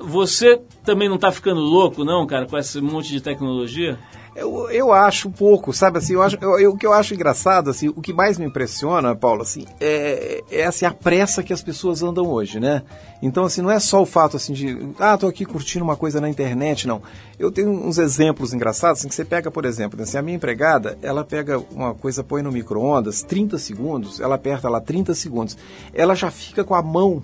Você 0.01 0.61
também 0.85 1.09
não 1.09 1.16
está 1.16 1.31
ficando 1.31 1.61
louco, 1.61 2.05
não, 2.05 2.27
cara, 2.27 2.46
com 2.46 2.59
esse 2.59 2.81
monte 2.81 3.11
de 3.11 3.20
tecnologia? 3.20 3.99
Eu, 4.34 4.70
eu 4.70 4.92
acho 4.92 5.28
pouco, 5.28 5.72
sabe 5.72 5.98
assim, 5.98 6.14
eu 6.14 6.22
acho, 6.22 6.38
eu, 6.40 6.58
eu, 6.58 6.70
o 6.72 6.76
que 6.76 6.86
eu 6.86 6.92
acho 6.92 7.14
engraçado, 7.14 7.68
assim, 7.68 7.88
o 7.88 8.00
que 8.00 8.12
mais 8.12 8.38
me 8.38 8.46
impressiona, 8.46 9.14
Paulo, 9.14 9.42
assim, 9.42 9.66
é, 9.80 10.44
é 10.50 10.64
assim, 10.64 10.86
a 10.86 10.92
pressa 10.92 11.42
que 11.42 11.52
as 11.52 11.62
pessoas 11.62 12.02
andam 12.02 12.26
hoje, 12.26 12.60
né? 12.60 12.82
Então, 13.20 13.44
assim, 13.44 13.60
não 13.60 13.70
é 13.70 13.80
só 13.80 14.00
o 14.00 14.06
fato, 14.06 14.36
assim, 14.36 14.52
de, 14.52 14.94
ah, 14.98 15.18
tô 15.18 15.26
aqui 15.26 15.44
curtindo 15.44 15.84
uma 15.84 15.96
coisa 15.96 16.20
na 16.20 16.28
internet, 16.28 16.86
não. 16.86 17.02
Eu 17.38 17.50
tenho 17.50 17.70
uns 17.70 17.98
exemplos 17.98 18.54
engraçados, 18.54 19.00
assim, 19.00 19.08
que 19.08 19.14
você 19.14 19.24
pega, 19.24 19.50
por 19.50 19.64
exemplo, 19.64 20.00
assim, 20.00 20.16
a 20.16 20.22
minha 20.22 20.36
empregada, 20.36 20.96
ela 21.02 21.24
pega 21.24 21.58
uma 21.72 21.92
coisa, 21.92 22.22
põe 22.22 22.40
no 22.40 22.52
micro-ondas, 22.52 23.22
30 23.22 23.58
segundos, 23.58 24.20
ela 24.20 24.36
aperta 24.36 24.68
lá 24.68 24.80
30 24.80 25.12
segundos, 25.14 25.58
ela 25.92 26.14
já 26.14 26.30
fica 26.30 26.62
com 26.62 26.74
a 26.74 26.82
mão 26.82 27.22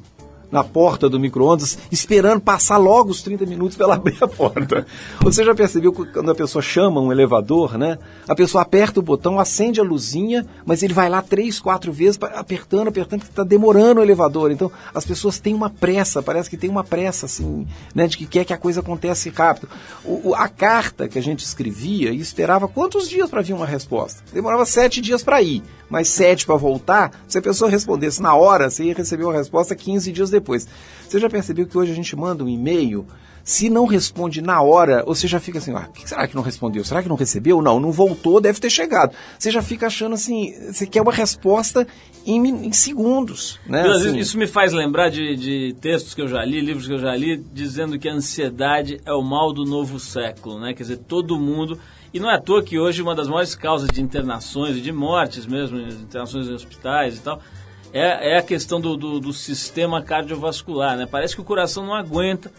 na 0.50 0.62
porta 0.62 1.08
do 1.08 1.18
micro-ondas, 1.18 1.78
esperando 1.90 2.40
passar 2.40 2.76
logo 2.76 3.10
os 3.10 3.22
30 3.22 3.46
minutos 3.46 3.76
para 3.76 3.86
ela 3.86 3.94
abrir 3.96 4.16
a 4.20 4.28
porta. 4.28 4.86
Você 5.20 5.44
já 5.44 5.54
percebeu 5.54 5.92
que 5.92 6.04
quando 6.06 6.30
a 6.30 6.34
pessoa 6.34 6.62
chama 6.62 7.00
um 7.00 7.10
elevador, 7.10 7.76
né? 7.76 7.98
A 8.28 8.34
pessoa 8.34 8.62
aperta 8.62 9.00
o 9.00 9.02
botão, 9.02 9.38
acende 9.38 9.80
a 9.80 9.84
luzinha, 9.84 10.46
mas 10.64 10.82
ele 10.82 10.94
vai 10.94 11.08
lá 11.08 11.22
três, 11.22 11.58
quatro 11.58 11.92
vezes 11.92 12.18
apertando, 12.34 12.88
apertando, 12.88 13.20
porque 13.20 13.32
está 13.32 13.44
demorando 13.44 14.00
o 14.00 14.02
elevador. 14.02 14.50
Então, 14.50 14.70
as 14.94 15.04
pessoas 15.04 15.38
têm 15.38 15.54
uma 15.54 15.70
pressa, 15.70 16.22
parece 16.22 16.48
que 16.48 16.56
tem 16.56 16.70
uma 16.70 16.84
pressa, 16.84 17.26
assim, 17.26 17.66
né? 17.94 18.06
De 18.06 18.16
que 18.16 18.26
quer 18.26 18.44
que 18.44 18.52
a 18.52 18.58
coisa 18.58 18.80
acontece 18.80 19.30
rápido. 19.30 19.68
O, 20.04 20.30
o, 20.30 20.34
a 20.34 20.48
carta 20.48 21.08
que 21.08 21.18
a 21.18 21.22
gente 21.22 21.44
escrevia 21.44 22.10
e 22.10 22.20
esperava 22.20 22.68
quantos 22.68 23.08
dias 23.08 23.28
para 23.28 23.42
vir 23.42 23.52
uma 23.52 23.66
resposta? 23.66 24.22
Demorava 24.32 24.64
sete 24.64 25.00
dias 25.00 25.22
para 25.22 25.42
ir 25.42 25.62
mais 25.88 26.08
sete 26.08 26.44
para 26.44 26.56
voltar, 26.56 27.12
se 27.28 27.38
a 27.38 27.42
pessoa 27.42 27.70
respondesse 27.70 28.20
na 28.20 28.34
hora, 28.34 28.68
você 28.68 28.84
ia 28.84 28.94
receber 28.94 29.24
uma 29.24 29.32
resposta 29.32 29.74
15 29.74 30.12
dias 30.12 30.30
depois. 30.30 30.35
Você 30.40 31.18
já 31.18 31.28
percebeu 31.28 31.66
que 31.66 31.76
hoje 31.76 31.92
a 31.92 31.94
gente 31.94 32.14
manda 32.16 32.44
um 32.44 32.48
e-mail, 32.48 33.06
se 33.44 33.70
não 33.70 33.86
responde 33.86 34.42
na 34.42 34.60
hora, 34.60 35.04
você 35.04 35.28
já 35.28 35.38
fica 35.38 35.58
assim, 35.58 35.72
ah, 35.72 35.88
que 35.94 36.08
será 36.08 36.26
que 36.26 36.34
não 36.34 36.42
respondeu? 36.42 36.84
Será 36.84 37.00
que 37.00 37.08
não 37.08 37.14
recebeu? 37.14 37.62
Não, 37.62 37.78
não 37.78 37.92
voltou, 37.92 38.40
deve 38.40 38.58
ter 38.58 38.70
chegado. 38.70 39.14
Você 39.38 39.52
já 39.52 39.62
fica 39.62 39.86
achando 39.86 40.14
assim, 40.14 40.52
você 40.72 40.84
quer 40.84 41.00
uma 41.00 41.12
resposta 41.12 41.86
em, 42.26 42.44
em 42.66 42.72
segundos. 42.72 43.60
Né? 43.64 43.82
Assim, 43.82 44.18
isso 44.18 44.36
me 44.36 44.48
faz 44.48 44.72
lembrar 44.72 45.10
de, 45.10 45.36
de, 45.36 45.76
textos 45.80 46.12
que 46.12 46.20
eu 46.20 46.26
já 46.26 46.44
li, 46.44 46.60
livros 46.60 46.88
que 46.88 46.92
eu 46.92 46.98
já 46.98 47.14
li, 47.14 47.36
dizendo 47.52 47.96
que 48.00 48.08
a 48.08 48.12
ansiedade 48.12 49.00
é 49.06 49.12
o 49.12 49.22
mal 49.22 49.52
do 49.52 49.64
novo 49.64 50.00
século, 50.00 50.58
né? 50.58 50.74
Quer 50.74 50.82
dizer, 50.82 50.96
todo 50.96 51.38
mundo 51.38 51.78
e 52.12 52.18
não 52.18 52.30
é 52.30 52.34
à 52.34 52.40
toa 52.40 52.62
que 52.62 52.78
hoje 52.78 53.02
uma 53.02 53.14
das 53.14 53.28
maiores 53.28 53.54
causas 53.54 53.90
de 53.90 54.00
internações 54.00 54.76
e 54.76 54.80
de 54.80 54.90
mortes 54.90 55.46
mesmo, 55.46 55.78
internações 55.78 56.48
em 56.48 56.52
hospitais 56.54 57.18
e 57.18 57.20
tal, 57.20 57.40
é, 57.92 58.34
é 58.34 58.38
a 58.38 58.42
questão 58.42 58.80
do, 58.80 58.96
do, 58.96 59.20
do, 59.20 59.32
sistema 59.32 60.02
cardiovascular. 60.02 60.96
Né? 60.96 61.06
Parece 61.10 61.34
que 61.34 61.40
o 61.40 61.44
coração 61.44 61.84
não 61.84 61.94
aguenta 61.94 62.50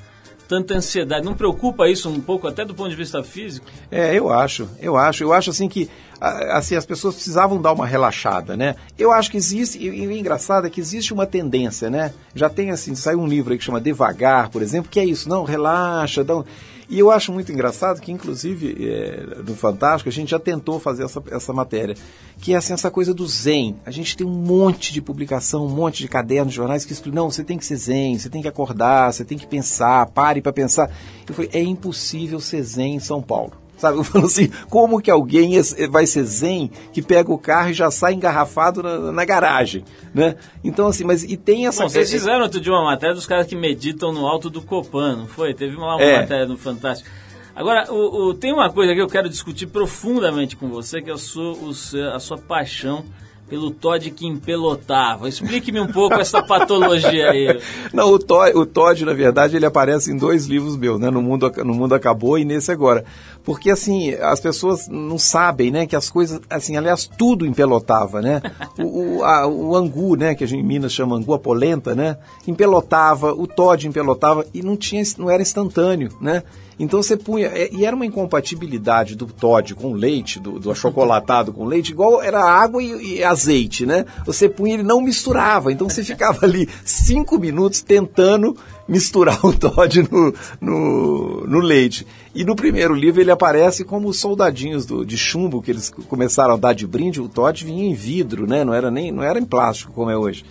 tanta 0.48 0.74
ansiedade. 0.74 1.26
Não 1.26 1.36
preocupa 1.36 1.90
isso 1.90 2.10
um 2.10 2.22
pouco, 2.22 2.48
até 2.48 2.64
do 2.64 2.74
ponto 2.74 2.90
de 2.90 2.96
vista 2.96 3.24
físico? 3.24 3.68
É, 3.92 4.18
eu 4.18 4.32
acho, 4.32 4.70
eu 4.80 4.96
acho. 4.96 5.24
Eu 5.24 5.34
acho 5.34 5.50
assim 5.50 5.68
que 5.68 5.90
assim, 6.20 6.76
as 6.76 6.86
pessoas 6.86 7.16
precisavam 7.16 7.62
dar 7.62 7.74
uma 7.74 7.86
relaxada, 7.86 8.58
né? 8.58 8.76
Eu 8.98 9.12
acho 9.12 9.30
que 9.30 9.38
existe, 9.38 9.78
e, 9.78 9.86
e 9.86 10.08
o 10.08 10.12
engraçado 10.12 10.66
é 10.66 10.70
que 10.70 10.82
existe 10.82 11.14
uma 11.14 11.26
tendência, 11.26 11.90
né? 11.90 12.14
Já 12.34 12.50
tem 12.50 12.72
assim, 12.72 12.96
saiu 12.96 13.20
um 13.20 13.28
livro 13.28 13.52
aí 13.54 13.60
que 13.60 13.64
chama 13.64 13.80
Devagar, 13.80 14.50
por 14.50 14.62
exemplo, 14.62 14.90
que 14.90 15.00
é 15.00 15.06
isso, 15.06 15.30
não, 15.30 15.44
relaxa, 15.44 16.24
dá 16.24 16.38
um... 16.38 16.44
E 16.90 16.98
eu 16.98 17.12
acho 17.12 17.34
muito 17.34 17.52
engraçado 17.52 18.00
que, 18.00 18.14
inclusive, 18.14 18.78
é, 18.90 19.42
no 19.46 19.56
Fantástico, 19.56 20.08
a 20.08 20.12
gente 20.12 20.32
já 20.32 20.40
tentou 20.40 20.80
fazer 20.80 21.04
essa, 21.04 21.22
essa 21.30 21.52
matéria, 21.52 21.96
que 22.40 22.54
é 22.54 22.56
assim, 22.56 22.72
essa 22.72 22.90
coisa 22.90 23.14
do 23.14 23.28
zen. 23.28 23.76
A 23.86 23.92
gente 23.92 24.16
tem 24.16 24.26
um 24.26 24.32
monte 24.32 24.94
de 24.94 25.02
publicação, 25.02 25.66
um 25.66 25.70
monte 25.70 25.98
de 25.98 26.08
cadernos, 26.08 26.54
jornais 26.54 26.86
que 26.86 26.94
explicam, 26.94 27.24
não, 27.24 27.30
você 27.30 27.44
tem 27.44 27.58
que 27.58 27.66
ser 27.66 27.76
zen, 27.76 28.18
você 28.18 28.30
tem 28.30 28.42
que 28.42 28.48
acordar, 28.48 29.12
você 29.12 29.26
tem 29.26 29.38
que 29.38 29.46
pensar, 29.46 30.06
pare 30.08 30.42
para 30.42 30.54
pensar. 30.54 30.90
Eu 31.28 31.34
falei, 31.34 31.50
é 31.54 31.62
impossível 31.62 32.40
ser 32.40 32.64
zen 32.64 32.96
em 32.96 33.00
São 33.00 33.22
Paulo. 33.22 33.67
Sabe, 33.78 33.98
eu 34.00 34.04
falo 34.04 34.26
assim, 34.26 34.50
como 34.70 35.02
que 35.02 35.12
alguém 35.12 35.54
vai 35.90 36.06
ser 36.06 36.24
zen 36.24 36.72
que 36.92 37.02
pega 37.02 37.32
o 37.32 37.38
carro 37.38 37.70
e 37.70 37.74
já 37.74 37.92
sai 37.92 38.14
engarrafado 38.14 38.82
na, 38.82 39.12
na 39.12 39.26
garagem, 39.26 39.86
né? 40.14 40.36
Então, 40.64 40.88
assim, 40.88 41.04
mas 41.04 41.24
e 41.24 41.38
tem 41.38 41.68
essa... 41.68 41.84
Bom, 41.84 41.90
vocês 41.90 42.10
fizeram 42.10 42.42
outro 42.42 42.60
dia 42.60 42.72
uma 42.72 42.84
matéria 42.84 43.16
dos 43.16 43.26
caras 43.26 43.48
que 43.48 43.56
meditam 43.56 44.12
no 44.12 44.26
alto 44.26 44.50
do 44.50 44.62
Copan, 44.62 45.16
não 45.16 45.28
foi? 45.28 45.54
Teve 45.54 45.76
uma, 45.76 45.96
uma 45.96 46.02
é. 46.02 46.22
matéria 46.22 46.46
no 46.46 46.58
Fantástico. 46.58 47.10
Agora, 47.56 47.92
o, 47.92 48.30
o, 48.30 48.34
tem 48.36 48.54
uma 48.54 48.70
coisa 48.70 48.94
que 48.94 49.02
eu 49.02 49.08
quero 49.08 49.28
discutir 49.28 49.66
profundamente 49.66 50.56
com 50.56 50.68
você, 50.68 51.02
que 51.02 51.10
é 51.10 51.14
a 51.14 51.18
sua, 51.18 51.54
o, 51.54 51.72
a 52.14 52.20
sua 52.20 52.38
paixão 52.38 53.04
pelo 53.50 53.72
Todd 53.72 54.12
que 54.12 54.28
empelotava. 54.28 55.28
Explique-me 55.28 55.80
um 55.80 55.88
pouco 55.88 56.16
essa 56.16 56.44
patologia 56.44 57.32
aí. 57.32 57.60
Não, 57.94 58.12
o 58.12 58.20
Todd, 58.20 58.56
o 58.56 58.66
Todd, 58.66 59.06
na 59.06 59.14
verdade, 59.14 59.56
ele 59.56 59.66
aparece 59.66 60.12
em 60.12 60.18
dois 60.18 60.46
livros 60.46 60.76
meus, 60.76 61.00
né? 61.00 61.10
No 61.10 61.22
Mundo, 61.22 61.52
no 61.64 61.74
Mundo 61.74 61.96
Acabou 61.96 62.38
e 62.38 62.46
nesse 62.46 62.72
agora. 62.72 63.06
Porque, 63.48 63.72
assim, 63.72 64.14
as 64.16 64.42
pessoas 64.42 64.90
não 64.90 65.18
sabem, 65.18 65.72
né? 65.72 65.88
Que 65.88 65.96
as 65.96 66.10
coisas, 66.10 66.42
assim, 66.50 66.76
aliás, 66.76 67.10
tudo 67.18 67.46
empelotava, 67.46 68.22
né? 68.22 68.42
O, 68.78 69.20
o, 69.20 69.24
a, 69.24 69.48
o 69.48 69.74
angu, 69.74 70.18
né? 70.18 70.36
Que 70.36 70.44
a 70.44 70.48
gente 70.48 70.60
em 70.60 70.68
Minas 70.68 70.92
chama 70.92 71.16
angu, 71.16 71.34
a 71.34 71.40
polenta, 71.40 71.96
né? 71.96 72.18
Empelotava, 72.46 73.32
o 73.32 73.48
Todd 73.48 73.88
empelotava 73.88 74.46
e 74.54 74.62
não 74.62 74.76
tinha, 74.76 75.02
não 75.18 75.30
era 75.30 75.42
instantâneo, 75.42 76.10
né? 76.20 76.44
Então 76.78 77.02
você 77.02 77.16
punha. 77.16 77.48
É, 77.48 77.74
e 77.74 77.86
era 77.86 77.96
uma 77.96 78.06
incompatibilidade 78.06 79.16
do 79.16 79.26
Todd 79.26 79.74
com 79.76 79.94
leite, 79.94 80.40
do, 80.40 80.60
do 80.60 80.70
achocolatado 80.70 81.54
com 81.54 81.64
leite, 81.66 81.92
igual 81.92 82.22
era 82.22 82.44
água 82.44 82.84
e, 82.84 83.16
e, 83.16 83.24
azeite, 83.24 83.86
né? 83.86 84.06
Você 84.26 84.50
punha 84.50 84.74
ele 84.74 84.84
não 84.84 85.02
misturava. 85.02 85.72
Então 85.72 85.90
você 85.90 86.04
ficava 86.04 86.46
ali 86.46 86.68
cinco 86.84 87.40
minutos 87.40 87.82
tentando 87.82 88.58
misturar 88.88 89.40
o 89.46 89.54
Todd 89.54 90.08
no, 90.10 90.34
no, 90.62 91.48
no, 91.48 91.60
leite. 91.60 92.06
E 92.34 92.44
no 92.44 92.56
primeiro 92.56 92.94
livro 92.94 93.22
ele 93.22 93.32
aparece 93.32 93.84
como 93.84 94.08
os 94.08 94.20
soldadinhos 94.20 94.86
do, 94.86 95.06
de 95.06 95.18
chumbo 95.18 95.62
que 95.62 95.72
eles 95.72 95.90
começaram 95.90 96.54
a 96.54 96.58
dar 96.58 96.74
de 96.74 96.88
brinde. 96.88 97.22
O 97.22 97.28
Todd 97.28 97.66
vinha 97.66 97.86
em 97.86 97.94
vidro, 97.94 98.48
né? 98.48 98.64
Não 98.64 98.74
era 98.74 98.90
nem 98.90 99.12
não 99.12 99.24
era 99.24 99.40
em 99.40 99.46
plástico 99.46 99.92
como 99.92 100.10
é 100.10 100.18
hoje. 100.18 100.46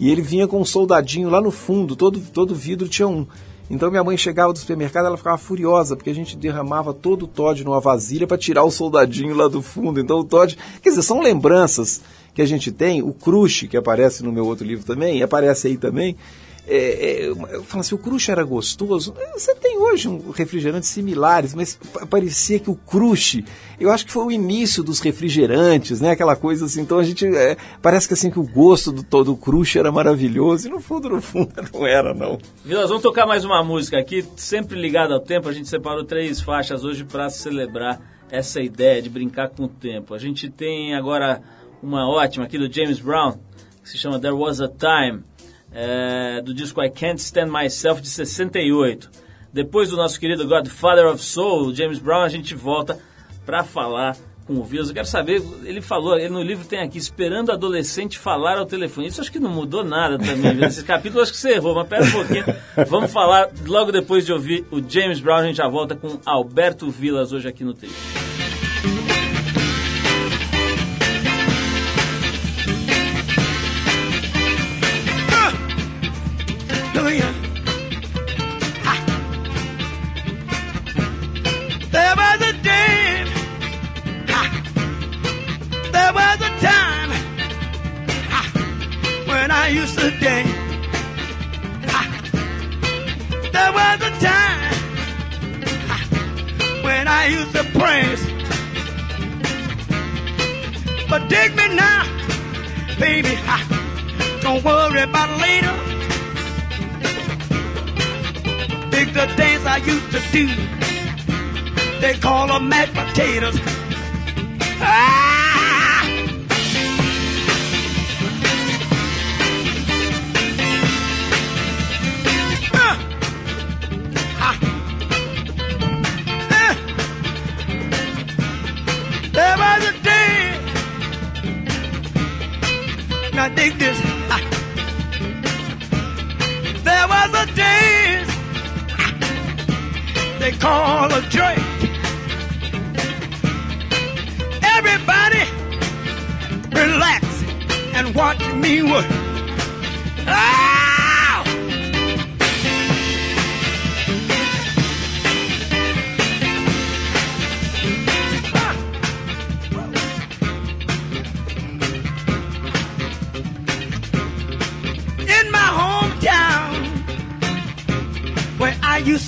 E 0.00 0.10
ele 0.10 0.22
vinha 0.22 0.48
com 0.48 0.60
um 0.60 0.64
soldadinho 0.64 1.28
lá 1.28 1.40
no 1.40 1.50
fundo, 1.50 1.94
todo, 1.94 2.18
todo 2.18 2.54
vidro 2.54 2.88
tinha 2.88 3.06
um. 3.06 3.26
Então 3.70 3.90
minha 3.90 4.04
mãe 4.04 4.16
chegava 4.16 4.52
do 4.52 4.58
supermercado, 4.58 5.06
ela 5.06 5.16
ficava 5.16 5.38
furiosa, 5.38 5.96
porque 5.96 6.10
a 6.10 6.14
gente 6.14 6.36
derramava 6.36 6.92
todo 6.92 7.22
o 7.22 7.26
Todd 7.26 7.64
numa 7.64 7.80
vasilha 7.80 8.26
para 8.26 8.36
tirar 8.36 8.64
o 8.64 8.70
soldadinho 8.70 9.34
lá 9.34 9.48
do 9.48 9.62
fundo. 9.62 10.00
Então 10.00 10.18
o 10.18 10.24
Todd, 10.24 10.58
quer 10.82 10.90
dizer, 10.90 11.02
são 11.02 11.20
lembranças 11.20 12.02
que 12.34 12.42
a 12.42 12.46
gente 12.46 12.70
tem, 12.70 13.02
o 13.02 13.12
Crush, 13.12 13.68
que 13.68 13.76
aparece 13.76 14.22
no 14.22 14.32
meu 14.32 14.46
outro 14.46 14.66
livro 14.66 14.84
também, 14.84 15.22
aparece 15.22 15.68
aí 15.68 15.76
também, 15.76 16.16
é, 16.66 16.76
é, 16.76 17.26
eu 17.26 17.64
falo 17.64 17.80
assim, 17.80 17.94
o 17.94 17.98
crush 17.98 18.30
era 18.30 18.44
gostoso. 18.44 19.14
Você 19.34 19.54
tem 19.54 19.78
hoje 19.78 20.08
um 20.08 20.30
refrigerantes 20.30 20.90
similares, 20.90 21.54
mas 21.54 21.78
parecia 22.08 22.60
que 22.60 22.70
o 22.70 22.76
crush, 22.76 23.44
eu 23.80 23.90
acho 23.90 24.06
que 24.06 24.12
foi 24.12 24.24
o 24.24 24.30
início 24.30 24.82
dos 24.82 25.00
refrigerantes, 25.00 26.00
né? 26.00 26.10
Aquela 26.10 26.36
coisa 26.36 26.66
assim. 26.66 26.82
Então 26.82 26.98
a 26.98 27.02
gente 27.02 27.26
é, 27.26 27.56
parece 27.80 28.06
que 28.06 28.14
assim 28.14 28.30
que 28.30 28.38
o 28.38 28.46
gosto 28.46 28.92
do 28.92 29.02
todo 29.02 29.36
crush 29.36 29.76
era 29.76 29.90
maravilhoso 29.90 30.68
e 30.68 30.70
no 30.70 30.80
fundo, 30.80 31.08
no 31.08 31.20
fundo 31.20 31.52
não 31.74 31.84
era 31.84 32.14
não. 32.14 32.38
Vilas, 32.64 32.88
vamos 32.88 33.02
tocar 33.02 33.26
mais 33.26 33.44
uma 33.44 33.62
música 33.64 33.98
aqui, 33.98 34.24
sempre 34.36 34.80
ligado 34.80 35.12
ao 35.12 35.20
tempo. 35.20 35.48
A 35.48 35.52
gente 35.52 35.68
separou 35.68 36.04
três 36.04 36.40
faixas 36.40 36.84
hoje 36.84 37.04
para 37.04 37.28
celebrar 37.28 38.00
essa 38.30 38.60
ideia 38.60 39.02
de 39.02 39.10
brincar 39.10 39.48
com 39.48 39.64
o 39.64 39.68
tempo. 39.68 40.14
A 40.14 40.18
gente 40.18 40.48
tem 40.48 40.94
agora 40.94 41.42
uma 41.82 42.08
ótima 42.08 42.44
aqui 42.44 42.56
do 42.56 42.72
James 42.72 43.00
Brown 43.00 43.36
que 43.82 43.90
se 43.90 43.98
chama 43.98 44.20
There 44.20 44.34
Was 44.34 44.60
a 44.60 44.68
Time 44.68 45.24
é, 45.74 46.40
do 46.40 46.52
disco 46.52 46.82
I 46.82 46.90
Can't 46.90 47.20
Stand 47.20 47.46
Myself 47.46 48.00
de 48.00 48.08
68. 48.08 49.10
Depois 49.52 49.90
do 49.90 49.96
nosso 49.96 50.18
querido 50.18 50.46
Godfather 50.46 51.06
of 51.06 51.22
Soul, 51.22 51.74
James 51.74 51.98
Brown, 51.98 52.22
a 52.22 52.28
gente 52.28 52.54
volta 52.54 52.98
para 53.44 53.62
falar 53.62 54.16
com 54.46 54.54
o 54.54 54.64
Vils. 54.64 54.88
Eu 54.88 54.94
quero 54.94 55.06
saber, 55.06 55.42
ele 55.64 55.80
falou, 55.80 56.18
ele 56.18 56.30
no 56.30 56.42
livro 56.42 56.66
tem 56.66 56.80
aqui, 56.80 56.98
esperando 56.98 57.52
adolescente 57.52 58.18
falar 58.18 58.58
ao 58.58 58.66
telefone. 58.66 59.08
Isso 59.08 59.20
acho 59.20 59.30
que 59.30 59.38
não 59.38 59.50
mudou 59.50 59.84
nada 59.84 60.18
também. 60.18 60.64
Esse 60.64 60.82
capítulo 60.84 61.22
acho 61.22 61.32
que 61.32 61.38
você 61.38 61.54
errou, 61.54 61.74
mas 61.74 61.88
pera 61.88 62.04
um 62.04 62.10
pouquinho. 62.10 62.44
Vamos 62.88 63.12
falar 63.12 63.50
logo 63.66 63.92
depois 63.92 64.24
de 64.24 64.32
ouvir 64.32 64.64
o 64.70 64.82
James 64.86 65.20
Brown. 65.20 65.38
A 65.38 65.46
gente 65.46 65.56
já 65.56 65.68
volta 65.68 65.94
com 65.94 66.18
Alberto 66.24 66.90
Vilas 66.90 67.32
hoje 67.32 67.48
aqui 67.48 67.64
no 67.64 67.74
Trio. 67.74 67.92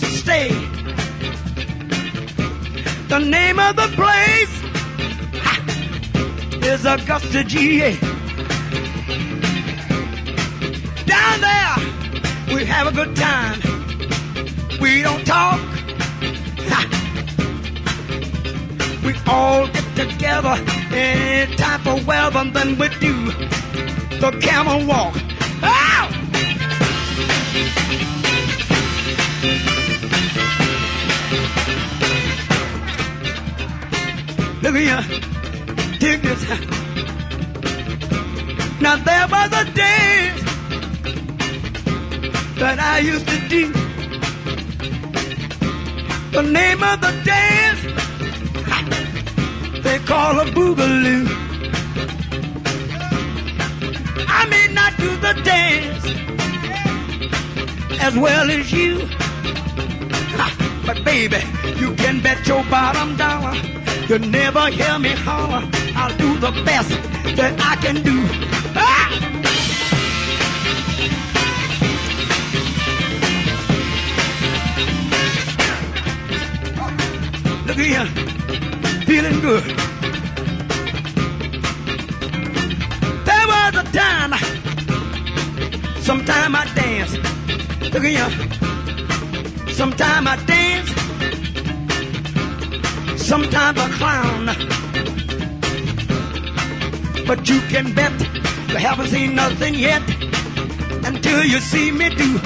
To 0.01 0.07
stay, 0.07 0.49
the 3.09 3.19
name 3.19 3.59
of 3.59 3.77
the 3.77 3.89
place 3.95 4.55
ha, 5.43 5.55
is 6.63 6.85
Augusta, 6.85 7.45
GA. 7.45 7.97
Down 11.07 11.41
there, 11.41 11.77
we 12.55 12.65
have 12.65 12.87
a 12.87 12.93
good 12.93 13.15
time. 13.17 13.61
We 14.81 15.03
don't 15.03 15.25
talk. 15.27 15.61
Ha. 16.71 16.81
We 19.05 19.15
all 19.27 19.67
get 19.69 20.11
together 20.11 20.55
any 20.93 21.57
type 21.57 21.87
of 21.87 22.07
weather, 22.07 22.45
then 22.53 22.79
we 22.79 22.89
do 23.01 23.27
the 24.21 24.39
camel 24.41 24.87
walk. 24.87 25.24
Here, 34.75 35.03
dig 36.01 36.21
this. 36.23 36.43
Now 38.81 38.97
there 38.97 39.29
was 39.29 39.53
a 39.53 39.65
dance 39.73 40.43
that 42.59 42.79
I 42.81 42.99
used 42.99 43.29
to 43.29 43.39
do. 43.49 43.73
The 46.33 46.43
name 46.43 46.83
of 46.83 47.01
the 47.01 47.13
dance 47.25 47.83
they 49.85 49.99
call 50.01 50.41
a 50.41 50.45
boogaloo. 50.47 51.29
I 54.27 54.47
may 54.51 54.67
not 54.75 54.97
do 54.97 55.17
the 55.19 55.35
dance 55.45 56.05
as 58.01 58.17
well 58.17 58.51
as 58.51 58.73
you, 58.73 59.09
but 60.85 61.05
baby, 61.05 61.45
you 61.77 61.95
can 61.95 62.21
bet 62.21 62.45
your 62.49 62.65
bottom 62.65 63.17
dollar. 63.17 63.84
You 64.09 64.19
never 64.19 64.69
hear 64.69 64.99
me 64.99 65.09
holler. 65.09 65.67
I'll 65.97 66.15
do 66.19 66.39
the 66.39 66.51
best 66.63 66.91
that 67.37 67.55
I 67.59 67.75
can 67.77 68.03
do. 68.03 68.27
Ah! 68.77 69.09
Look 77.67 77.79
here, 77.79 78.05
feeling 79.07 79.41
good. 79.41 79.65
There 83.25 83.47
was 83.53 83.75
a 83.75 83.85
time, 83.91 84.35
sometime 86.03 86.55
I 86.55 86.67
dance. 86.75 87.17
Look 87.95 88.05
here, 88.05 88.31
sometime 89.73 90.29
I 90.29 90.34
sometimes 93.35 93.79
I 93.81 93.89
clown. 94.01 94.45
But 97.27 97.49
you 97.51 97.59
can 97.73 97.93
bet 97.93 98.15
you 98.69 98.77
haven't 98.77 99.09
seen 99.09 99.35
nothing 99.35 99.75
yet 99.75 100.03
until 101.05 101.43
you 101.43 101.59
see 101.59 101.91
me 101.91 102.11
do 102.11 102.39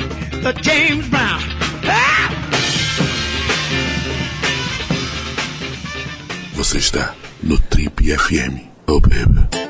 the 0.45 0.53
James 0.63 1.07
Brown. 1.11 1.43
Ah! 1.85 2.31
Você 6.55 6.79
está 6.79 7.15
no 7.43 7.59
Trip 7.71 8.01
FM. 8.01 8.55
Oh, 8.87 9.01
baby. 9.01 9.68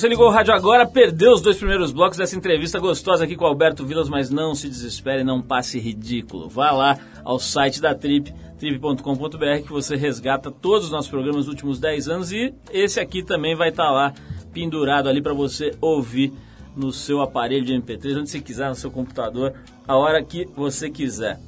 Você 0.00 0.08
ligou 0.08 0.28
o 0.28 0.30
rádio 0.30 0.54
agora, 0.54 0.86
perdeu 0.86 1.30
os 1.30 1.42
dois 1.42 1.58
primeiros 1.58 1.92
blocos 1.92 2.16
dessa 2.16 2.34
entrevista 2.34 2.78
gostosa 2.78 3.24
aqui 3.24 3.36
com 3.36 3.44
Alberto 3.44 3.84
Vilas, 3.84 4.08
mas 4.08 4.30
não 4.30 4.54
se 4.54 4.66
desespere, 4.66 5.22
não 5.22 5.42
passe 5.42 5.78
ridículo. 5.78 6.48
Vá 6.48 6.70
lá 6.70 6.98
ao 7.22 7.38
site 7.38 7.82
da 7.82 7.94
Trip, 7.94 8.32
trip.com.br, 8.58 9.62
que 9.62 9.70
você 9.70 9.96
resgata 9.96 10.50
todos 10.50 10.86
os 10.86 10.90
nossos 10.90 11.10
programas 11.10 11.44
dos 11.44 11.48
últimos 11.48 11.78
10 11.78 12.08
anos 12.08 12.32
e 12.32 12.54
esse 12.72 12.98
aqui 12.98 13.22
também 13.22 13.54
vai 13.54 13.68
estar 13.68 13.90
lá 13.90 14.14
pendurado 14.54 15.06
ali 15.06 15.20
para 15.20 15.34
você 15.34 15.76
ouvir 15.82 16.32
no 16.74 16.90
seu 16.92 17.20
aparelho 17.20 17.66
de 17.66 17.74
MP3, 17.74 18.20
onde 18.20 18.30
você 18.30 18.40
quiser, 18.40 18.70
no 18.70 18.74
seu 18.74 18.90
computador, 18.90 19.52
a 19.86 19.98
hora 19.98 20.24
que 20.24 20.46
você 20.56 20.88
quiser. 20.88 21.38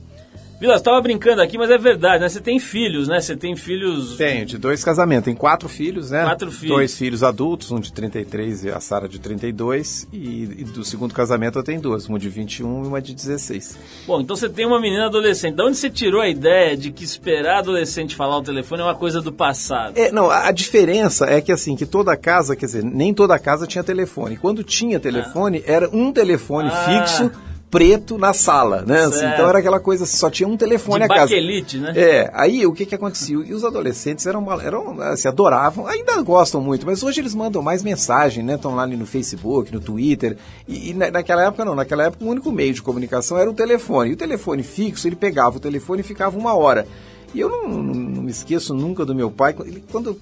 Vilas, 0.62 0.76
estava 0.76 1.00
brincando 1.00 1.42
aqui, 1.42 1.58
mas 1.58 1.68
é 1.72 1.76
verdade, 1.76 2.22
né? 2.22 2.28
Você 2.28 2.40
tem 2.40 2.60
filhos, 2.60 3.08
né? 3.08 3.20
Você 3.20 3.34
tem 3.34 3.56
filhos. 3.56 4.14
Tenho, 4.16 4.46
de 4.46 4.56
dois 4.56 4.84
casamentos. 4.84 5.24
Tem 5.24 5.34
quatro 5.34 5.68
filhos, 5.68 6.12
né? 6.12 6.22
Quatro 6.22 6.52
filhos. 6.52 6.76
Dois 6.76 6.96
filhos 6.96 7.24
adultos, 7.24 7.72
um 7.72 7.80
de 7.80 7.92
33 7.92 8.66
e 8.66 8.70
a 8.70 8.78
Sara 8.78 9.08
de 9.08 9.18
32. 9.18 10.06
E, 10.12 10.44
e 10.58 10.64
do 10.64 10.84
segundo 10.84 11.12
casamento 11.12 11.58
eu 11.58 11.64
tenho 11.64 11.80
duas, 11.80 12.06
uma 12.06 12.16
de 12.16 12.28
21 12.28 12.84
e 12.84 12.86
uma 12.86 13.02
de 13.02 13.12
16. 13.12 13.76
Bom, 14.06 14.20
então 14.20 14.36
você 14.36 14.48
tem 14.48 14.64
uma 14.64 14.80
menina 14.80 15.06
adolescente. 15.06 15.56
De 15.56 15.62
onde 15.64 15.76
você 15.76 15.90
tirou 15.90 16.20
a 16.20 16.28
ideia 16.28 16.76
de 16.76 16.92
que 16.92 17.02
esperar 17.02 17.58
adolescente 17.58 18.14
falar 18.14 18.38
o 18.38 18.42
telefone 18.42 18.82
é 18.82 18.84
uma 18.84 18.94
coisa 18.94 19.20
do 19.20 19.32
passado? 19.32 19.98
É, 19.98 20.12
não, 20.12 20.30
a, 20.30 20.46
a 20.46 20.52
diferença 20.52 21.26
é 21.26 21.40
que 21.40 21.50
assim, 21.50 21.74
que 21.74 21.86
toda 21.86 22.16
casa, 22.16 22.54
quer 22.54 22.66
dizer, 22.66 22.84
nem 22.84 23.12
toda 23.12 23.36
casa 23.36 23.66
tinha 23.66 23.82
telefone. 23.82 24.36
Quando 24.36 24.62
tinha 24.62 25.00
telefone, 25.00 25.60
era 25.66 25.90
um 25.92 26.12
telefone 26.12 26.68
Ah. 26.72 27.00
fixo 27.00 27.32
preto 27.72 28.18
na 28.18 28.34
sala, 28.34 28.82
né? 28.86 29.04
Assim, 29.04 29.24
então 29.24 29.48
era 29.48 29.58
aquela 29.58 29.80
coisa, 29.80 30.04
só 30.04 30.28
tinha 30.28 30.46
um 30.46 30.58
telefone 30.58 30.98
De 30.98 31.04
a 31.04 31.08
casa. 31.08 31.20
baquelite, 31.22 31.78
né? 31.78 31.92
É, 31.96 32.30
aí 32.34 32.66
o 32.66 32.72
que 32.74 32.84
que 32.84 32.94
acontecia? 32.94 33.36
E 33.46 33.54
os 33.54 33.64
adolescentes 33.64 34.26
eram, 34.26 34.46
eram 34.60 35.00
assim, 35.00 35.26
adoravam, 35.26 35.86
ainda 35.86 36.20
gostam 36.20 36.60
muito, 36.60 36.84
mas 36.84 37.02
hoje 37.02 37.20
eles 37.22 37.34
mandam 37.34 37.62
mais 37.62 37.82
mensagem, 37.82 38.44
né? 38.44 38.56
Estão 38.56 38.74
lá 38.74 38.86
no 38.86 39.06
Facebook, 39.06 39.72
no 39.72 39.80
Twitter. 39.80 40.36
E, 40.68 40.90
e 40.90 40.94
na- 40.94 41.10
naquela 41.10 41.44
época 41.46 41.64
não, 41.64 41.74
naquela 41.74 42.04
época 42.04 42.22
o 42.22 42.28
único 42.28 42.52
meio 42.52 42.74
de 42.74 42.82
comunicação 42.82 43.38
era 43.38 43.48
o 43.50 43.54
telefone. 43.54 44.10
E 44.10 44.12
o 44.12 44.16
telefone 44.18 44.62
fixo, 44.62 45.08
ele 45.08 45.16
pegava 45.16 45.56
o 45.56 45.60
telefone 45.60 46.00
e 46.02 46.04
ficava 46.04 46.38
uma 46.38 46.54
hora. 46.54 46.86
E 47.34 47.40
eu 47.40 47.48
não, 47.48 47.66
não- 47.66 47.94
não 47.94 48.22
me 48.24 48.30
esqueço 48.30 48.74
nunca 48.74 49.06
do 49.06 49.14
meu 49.14 49.30
pai. 49.30 49.54
Ele, 49.64 49.82
quando 49.90 50.14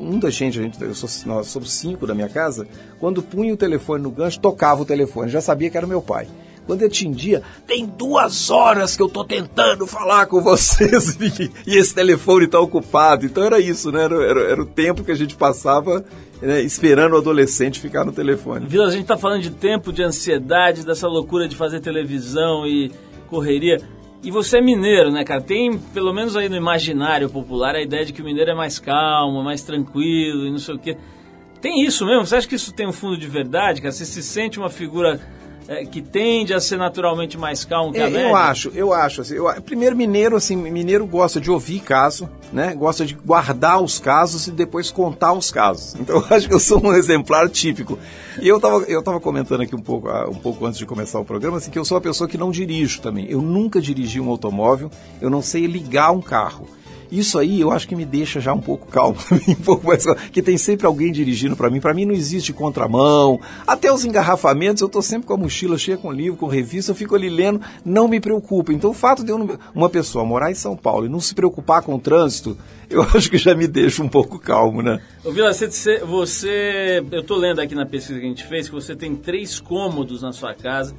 um 0.00 0.18
da 0.20 0.30
gente, 0.30 0.60
a 0.60 0.62
gente 0.62 0.80
eu 0.80 0.94
sou, 0.94 1.08
nós 1.26 1.48
somos 1.48 1.72
cinco 1.72 2.06
da 2.06 2.14
minha 2.14 2.28
casa, 2.28 2.68
quando 3.00 3.20
punha 3.20 3.52
o 3.52 3.56
telefone 3.56 4.04
no 4.04 4.12
gancho, 4.12 4.38
tocava 4.38 4.82
o 4.82 4.84
telefone, 4.84 5.28
já 5.28 5.40
sabia 5.40 5.68
que 5.68 5.76
era 5.76 5.84
o 5.84 5.88
meu 5.88 6.00
pai. 6.00 6.28
Quando 6.66 6.82
eu 6.82 6.88
tem 7.66 7.86
duas 7.86 8.50
horas 8.50 8.96
que 8.96 9.02
eu 9.02 9.08
tô 9.08 9.24
tentando 9.24 9.86
falar 9.86 10.26
com 10.26 10.40
vocês 10.40 11.16
e, 11.20 11.50
e 11.66 11.76
esse 11.76 11.94
telefone 11.94 12.46
tá 12.46 12.60
ocupado. 12.60 13.26
Então 13.26 13.42
era 13.44 13.58
isso, 13.58 13.90
né? 13.90 14.04
Era, 14.04 14.14
era- 14.24 14.40
era 14.52 14.62
o 14.62 14.66
tempo 14.66 15.02
que 15.02 15.10
a 15.10 15.14
gente 15.16 15.34
passava 15.34 16.04
né, 16.40 16.60
esperando 16.62 17.14
o 17.14 17.18
adolescente 17.18 17.80
ficar 17.80 18.04
no 18.04 18.12
telefone. 18.12 18.66
Vila, 18.66 18.86
a 18.86 18.90
gente 18.90 19.06
tá 19.06 19.16
falando 19.16 19.42
de 19.42 19.50
tempo, 19.50 19.92
de 19.92 20.02
ansiedade, 20.02 20.84
dessa 20.84 21.08
loucura 21.08 21.48
de 21.48 21.56
fazer 21.56 21.80
televisão 21.80 22.66
e 22.66 22.90
correria. 23.28 23.80
E 24.22 24.30
você 24.30 24.58
é 24.58 24.60
mineiro, 24.60 25.10
né, 25.10 25.24
cara? 25.24 25.40
Tem, 25.40 25.76
pelo 25.76 26.12
menos 26.12 26.36
aí 26.36 26.48
no 26.48 26.54
imaginário 26.56 27.28
popular, 27.28 27.74
a 27.74 27.82
ideia 27.82 28.04
de 28.04 28.12
que 28.12 28.22
o 28.22 28.24
mineiro 28.24 28.52
é 28.52 28.54
mais 28.54 28.78
calmo, 28.78 29.42
mais 29.42 29.62
tranquilo 29.62 30.46
e 30.46 30.50
não 30.50 30.58
sei 30.58 30.74
o 30.76 30.78
quê. 30.78 30.96
Tem 31.60 31.84
isso 31.84 32.04
mesmo? 32.06 32.24
Você 32.26 32.36
acha 32.36 32.46
que 32.48 32.54
isso 32.54 32.72
tem 32.72 32.86
um 32.88 32.92
fundo 32.92 33.16
de 33.16 33.26
verdade, 33.26 33.80
cara? 33.80 33.92
Você 33.92 34.04
se 34.04 34.22
sente 34.22 34.58
uma 34.58 34.70
figura 34.70 35.20
é, 35.68 35.84
que 35.84 36.02
tende 36.02 36.52
a 36.52 36.60
ser 36.60 36.76
naturalmente 36.76 37.38
mais 37.38 37.64
calmo 37.64 37.92
que 37.92 38.00
a 38.00 38.06
É, 38.06 38.10
média? 38.10 38.28
eu 38.28 38.36
acho, 38.36 38.72
eu 38.74 38.92
acho. 38.92 39.20
Assim, 39.22 39.34
eu- 39.34 39.46
primeiro, 39.62 39.96
mineiro, 39.96 40.36
assim, 40.36 40.56
mineiro 40.56 41.06
gosta 41.06 41.40
de 41.40 41.50
ouvir 41.50 41.80
caso, 41.80 42.28
né? 42.52 42.74
Gosta 42.74 43.04
de 43.06 43.14
guardar 43.14 43.80
os 43.82 43.98
casos 43.98 44.46
e 44.46 44.50
depois 44.50 44.90
contar 44.90 45.32
os 45.32 45.50
casos. 45.50 45.94
Então, 46.00 46.16
eu 46.16 46.36
acho 46.36 46.48
que 46.48 46.54
eu 46.54 46.58
sou 46.60 46.84
um 46.84 46.92
exemplar 46.94 47.48
típico. 47.48 47.98
E 48.40 48.48
eu 48.48 48.58
tava, 48.60 48.78
eu 48.88 49.02
tava 49.02 49.20
comentando 49.20 49.60
aqui 49.62 49.74
um 49.76 49.80
pouco, 49.80 50.08
ah, 50.08 50.28
um 50.28 50.34
pouco 50.34 50.64
antes 50.66 50.78
de 50.78 50.86
começar 50.86 51.18
o 51.20 51.24
programa, 51.24 51.58
assim, 51.58 51.70
que 51.70 51.78
eu 51.78 51.84
sou 51.84 51.96
uma 51.96 52.02
pessoa 52.02 52.28
que 52.28 52.36
não 52.38 52.50
dirijo 52.50 53.00
também. 53.00 53.26
Eu 53.30 53.40
nunca 53.40 53.80
dirigi 53.80 54.20
um 54.20 54.28
automóvel, 54.28 54.90
eu 55.20 55.30
não 55.30 55.40
sei 55.42 55.66
ligar 55.66 56.10
um 56.10 56.20
carro. 56.20 56.66
Isso 57.12 57.38
aí 57.38 57.60
eu 57.60 57.70
acho 57.70 57.86
que 57.86 57.94
me 57.94 58.06
deixa 58.06 58.40
já 58.40 58.54
um 58.54 58.60
pouco 58.60 58.86
calmo, 58.88 59.18
um 59.46 59.54
pouco 59.54 59.86
mais 59.86 60.02
calmo, 60.04 60.18
que 60.32 60.40
tem 60.40 60.56
sempre 60.56 60.86
alguém 60.86 61.12
dirigindo 61.12 61.54
para 61.54 61.68
mim. 61.68 61.78
Para 61.78 61.92
mim 61.92 62.06
não 62.06 62.14
existe 62.14 62.54
contramão. 62.54 63.38
Até 63.66 63.92
os 63.92 64.04
engarrafamentos, 64.04 64.80
eu 64.80 64.88
tô 64.88 65.02
sempre 65.02 65.26
com 65.26 65.34
a 65.34 65.36
mochila 65.36 65.76
cheia 65.76 65.98
com 65.98 66.10
livro, 66.10 66.38
com 66.38 66.46
revista, 66.46 66.90
eu 66.90 66.94
fico 66.96 67.14
ali 67.14 67.28
lendo, 67.28 67.60
não 67.84 68.08
me 68.08 68.18
preocupa. 68.18 68.72
Então 68.72 68.90
o 68.90 68.94
fato 68.94 69.22
de 69.22 69.30
eu 69.30 69.58
uma 69.74 69.90
pessoa 69.90 70.24
morar 70.24 70.50
em 70.50 70.54
São 70.54 70.74
Paulo 70.74 71.04
e 71.04 71.08
não 71.10 71.20
se 71.20 71.34
preocupar 71.34 71.82
com 71.82 71.94
o 71.94 71.98
trânsito, 71.98 72.56
eu 72.88 73.02
acho 73.02 73.30
que 73.30 73.36
já 73.36 73.54
me 73.54 73.66
deixa 73.66 74.02
um 74.02 74.08
pouco 74.08 74.38
calmo, 74.38 74.80
né? 74.82 74.98
Ô, 75.22 75.30
Vila, 75.30 75.52
você, 75.52 75.98
você- 75.98 77.04
Eu 77.10 77.22
tô 77.22 77.36
lendo 77.36 77.60
aqui 77.60 77.74
na 77.74 77.84
pesquisa 77.84 78.18
que 78.18 78.24
a 78.24 78.28
gente 78.28 78.46
fez 78.46 78.68
que 78.68 78.74
você 78.74 78.96
tem 78.96 79.14
três 79.14 79.60
cômodos 79.60 80.22
na 80.22 80.32
sua 80.32 80.54
casa. 80.54 80.94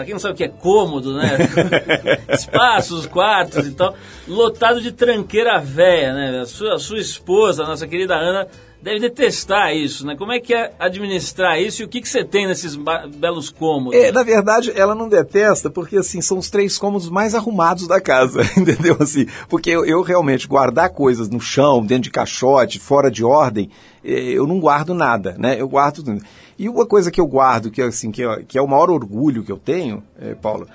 Pra 0.00 0.06
quem 0.06 0.14
não 0.14 0.18
sabe 0.18 0.32
o 0.32 0.36
que 0.38 0.44
é 0.44 0.48
cômodo, 0.48 1.12
né? 1.12 1.36
Espaços, 2.32 3.04
quartos 3.04 3.66
e 3.66 3.72
tal. 3.72 3.94
Lotado 4.26 4.80
de 4.80 4.92
tranqueira 4.92 5.60
véia, 5.60 6.14
né? 6.14 6.40
A 6.40 6.46
sua, 6.46 6.76
a 6.76 6.78
sua 6.78 6.98
esposa, 6.98 7.64
a 7.64 7.66
nossa 7.66 7.86
querida 7.86 8.14
Ana, 8.14 8.48
deve 8.80 8.98
detestar 8.98 9.76
isso, 9.76 10.06
né? 10.06 10.16
Como 10.16 10.32
é 10.32 10.40
que 10.40 10.54
é 10.54 10.72
administrar 10.78 11.60
isso 11.60 11.82
e 11.82 11.84
o 11.84 11.88
que, 11.88 12.00
que 12.00 12.08
você 12.08 12.24
tem 12.24 12.46
nesses 12.46 12.78
belos 13.14 13.50
cômodos? 13.50 14.00
É, 14.00 14.10
na 14.10 14.22
verdade, 14.22 14.72
ela 14.74 14.94
não 14.94 15.06
detesta, 15.06 15.68
porque 15.68 15.98
assim, 15.98 16.22
são 16.22 16.38
os 16.38 16.48
três 16.48 16.78
cômodos 16.78 17.10
mais 17.10 17.34
arrumados 17.34 17.86
da 17.86 18.00
casa, 18.00 18.40
entendeu? 18.56 18.96
Assim, 19.00 19.26
porque 19.50 19.68
eu, 19.68 19.84
eu 19.84 20.00
realmente 20.00 20.48
guardar 20.48 20.88
coisas 20.88 21.28
no 21.28 21.40
chão, 21.40 21.84
dentro 21.84 22.04
de 22.04 22.10
caixote, 22.10 22.78
fora 22.78 23.10
de 23.10 23.22
ordem, 23.22 23.68
eh, 24.02 24.32
eu 24.32 24.46
não 24.46 24.58
guardo 24.58 24.94
nada, 24.94 25.36
né? 25.38 25.60
Eu 25.60 25.68
guardo 25.68 25.96
tudo. 25.96 26.22
E 26.60 26.68
uma 26.68 26.84
coisa 26.84 27.10
que 27.10 27.18
eu 27.18 27.26
guardo, 27.26 27.70
que, 27.70 27.80
é, 27.80 27.86
assim, 27.86 28.10
que, 28.10 28.22
é, 28.22 28.42
que 28.46 28.58
é 28.58 28.60
o 28.60 28.68
maior 28.68 28.90
orgulho 28.90 29.42
que 29.42 29.50
eu 29.50 29.56
tenho, 29.56 30.02
eh, 30.20 30.34
Paulo, 30.34 30.68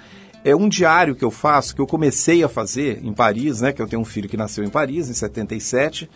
é 0.43 0.55
um 0.55 0.67
diário 0.67 1.13
que 1.13 1.23
eu 1.23 1.29
faço, 1.29 1.75
que 1.75 1.79
eu 1.79 1.86
comecei 1.86 2.43
a 2.43 2.49
fazer 2.49 3.05
em 3.05 3.13
Paris, 3.13 3.61
né? 3.61 3.71
Que 3.71 3.83
eu 3.83 3.88
tenho 3.88 4.01
um 4.01 4.05
filho 4.05 4.27
que 4.27 4.36
nasceu 4.36 4.63
em 4.63 4.67
Paris, 4.67 5.11
em 5.11 5.13
77. 5.13 6.09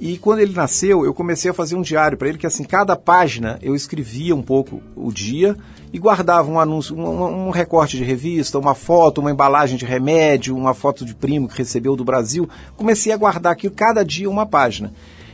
E 0.00 0.18
quando 0.18 0.40
ele 0.40 0.52
nasceu, 0.52 1.04
eu 1.04 1.14
comecei 1.14 1.48
a 1.48 1.54
fazer 1.54 1.76
um 1.76 1.82
diário 1.82 2.18
para 2.18 2.28
ele, 2.28 2.36
que 2.36 2.48
assim, 2.48 2.64
cada 2.64 2.96
página 2.96 3.60
eu 3.62 3.76
escrevia 3.76 4.34
um 4.34 4.42
pouco 4.42 4.82
o 4.96 5.12
dia 5.12 5.56
e 5.92 6.00
guardava 6.00 6.50
um 6.50 6.58
anúncio, 6.58 6.96
um, 6.96 7.46
um 7.46 7.50
recorte 7.50 7.96
de 7.96 8.02
revista, 8.02 8.58
uma 8.58 8.74
foto, 8.74 9.20
uma 9.20 9.30
embalagem 9.30 9.76
de 9.76 9.84
remédio, 9.84 10.56
uma 10.56 10.74
foto 10.74 11.04
de 11.04 11.14
primo 11.14 11.46
que 11.46 11.58
recebeu 11.58 11.94
do 11.94 12.04
Brasil. 12.04 12.48
Comecei 12.76 13.12
a 13.12 13.16
guardar 13.16 13.52
aquilo, 13.52 13.72
cada 13.72 14.04
dia 14.04 14.28
uma 14.28 14.46
página. 14.46 14.92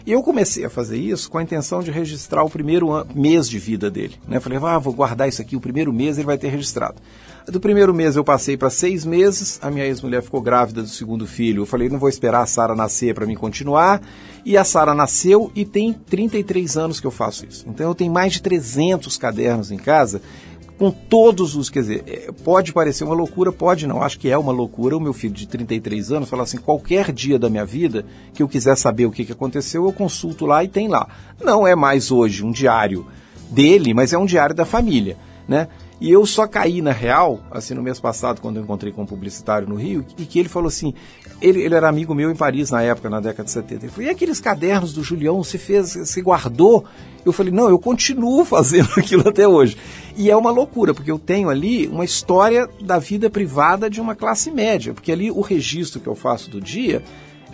E 0.09 0.13
eu 0.13 0.23
comecei 0.23 0.65
a 0.65 0.71
fazer 0.71 0.97
isso 0.97 1.31
com 1.31 1.37
a 1.37 1.43
intenção 1.43 1.83
de 1.83 1.91
registrar 1.91 2.43
o 2.43 2.49
primeiro 2.49 3.07
mês 3.15 3.47
de 3.47 3.59
vida 3.59 3.91
dele. 3.91 4.15
Né? 4.27 4.41
Falei, 4.41 4.59
ah, 4.63 4.79
vou 4.79 4.95
guardar 4.95 5.29
isso 5.29 5.43
aqui, 5.43 5.55
o 5.55 5.61
primeiro 5.61 5.93
mês 5.93 6.17
ele 6.17 6.25
vai 6.25 6.39
ter 6.39 6.49
registrado. 6.49 6.95
Do 7.47 7.61
primeiro 7.61 7.93
mês 7.93 8.17
eu 8.17 8.25
passei 8.25 8.57
para 8.57 8.71
seis 8.71 9.05
meses, 9.05 9.59
a 9.61 9.71
minha 9.71 9.85
ex-mulher 9.85 10.23
ficou 10.23 10.41
grávida 10.41 10.81
do 10.81 10.89
segundo 10.89 11.27
filho. 11.27 11.61
Eu 11.61 11.67
falei, 11.67 11.91
não 11.91 11.99
vou 11.99 12.09
esperar 12.09 12.41
a 12.41 12.47
Sara 12.47 12.75
nascer 12.75 13.15
para 13.15 13.27
me 13.27 13.37
continuar. 13.37 14.01
E 14.47 14.57
a 14.57 14.65
Sara 14.65 14.95
nasceu 14.95 15.53
e 15.55 15.67
tem 15.67 15.93
33 15.93 16.79
anos 16.79 17.01
que 17.01 17.07
eu 17.07 17.11
faço 17.11 17.45
isso. 17.45 17.67
Então 17.69 17.89
eu 17.89 17.95
tenho 17.95 18.11
mais 18.11 18.33
de 18.33 18.41
300 18.41 19.15
cadernos 19.19 19.71
em 19.71 19.77
casa 19.77 20.23
com 20.79 20.93
todos 20.93 21.57
os, 21.57 21.69
quer 21.69 21.81
dizer, 21.81 22.05
é, 22.07 22.33
pode 22.45 22.73
parecer 22.73 23.03
uma 23.03 23.15
loucura, 23.15 23.51
pode 23.51 23.87
não, 23.87 24.01
acho 24.01 24.19
que 24.19 24.31
é 24.31 24.39
uma 24.39 24.53
loucura 24.53 24.97
o 24.97 25.01
meu 25.01 25.13
filho 25.13 25.35
de 25.35 25.47
33 25.47 26.13
anos 26.13 26.29
falar 26.29 26.45
assim, 26.45 26.59
qualquer 26.59 27.11
dia 27.13 27.37
da 27.39 27.51
minha 27.51 27.65
vida 27.65 28.07
que 28.33 28.43
eu 28.43 28.49
quiser 28.49 28.77
saber 28.77 29.05
o 29.05 29.11
que, 29.11 29.25
que 29.25 29.33
aconteceu, 29.33 29.85
eu 29.85 29.93
consulto 29.93 30.47
lá 30.47 30.63
e 30.63 30.69
tem 30.69 30.87
lá. 30.87 31.09
Não 31.43 31.67
é 31.67 31.75
mais 31.75 32.13
hoje 32.13 32.45
um 32.45 32.53
diário 32.53 33.05
dele, 33.51 33.93
mas 33.93 34.13
é 34.13 34.19
um 34.19 34.25
diário 34.27 34.55
da 34.55 34.65
família, 34.65 35.17
né? 35.49 35.67
E 36.01 36.11
eu 36.11 36.25
só 36.25 36.47
caí 36.47 36.81
na 36.81 36.93
real, 36.93 37.41
assim, 37.51 37.75
no 37.75 37.83
mês 37.83 37.99
passado, 37.99 38.41
quando 38.41 38.57
eu 38.57 38.63
encontrei 38.63 38.93
com 38.93 39.03
um 39.03 39.07
publicitário 39.07 39.69
no 39.69 39.75
Rio, 39.75 40.05
e 40.17 40.25
que 40.25 40.39
ele 40.39 40.49
falou 40.49 40.69
assim, 40.69 40.95
ele, 41.43 41.61
ele 41.61 41.75
era 41.75 41.89
amigo 41.89 42.15
meu 42.15 42.31
em 42.31 42.37
Paris 42.37 42.71
na 42.71 42.83
época, 42.83 43.11
na 43.11 43.19
década 43.19 43.45
de 43.45 43.51
70. 43.51 43.85
Ele 43.85 43.93
falou, 43.93 44.09
e 44.09 44.13
aqueles 44.13 44.39
cadernos 44.39 44.93
do 44.93 45.03
Julião, 45.03 45.43
você 45.43 45.59
fez, 45.59 45.95
você 45.95 46.23
guardou? 46.23 46.85
Eu 47.25 47.33
falei, 47.33 47.53
não, 47.53 47.69
eu 47.69 47.79
continuo 47.81 48.45
fazendo 48.47 48.89
aquilo 48.97 49.29
até 49.29 49.49
hoje. 49.49 49.77
E 50.17 50.31
é 50.31 50.37
uma 50.37 50.53
loucura, 50.53 50.95
porque 50.95 51.11
eu 51.11 51.19
tenho 51.19 51.49
ali 51.49 51.89
uma 51.89 52.05
história 52.05 52.69
da 52.81 52.99
vida 52.99 53.29
privada 53.29 53.91
de 53.91 54.01
uma 54.01 54.15
classe 54.15 54.53
média, 54.53 54.95
porque 54.95 55.11
ali 55.11 55.33
o 55.33 55.41
registro 55.41 56.01
que 56.01 56.07
eu 56.07 56.15
faço 56.15 56.49
do 56.49 56.61
dia 56.61 57.03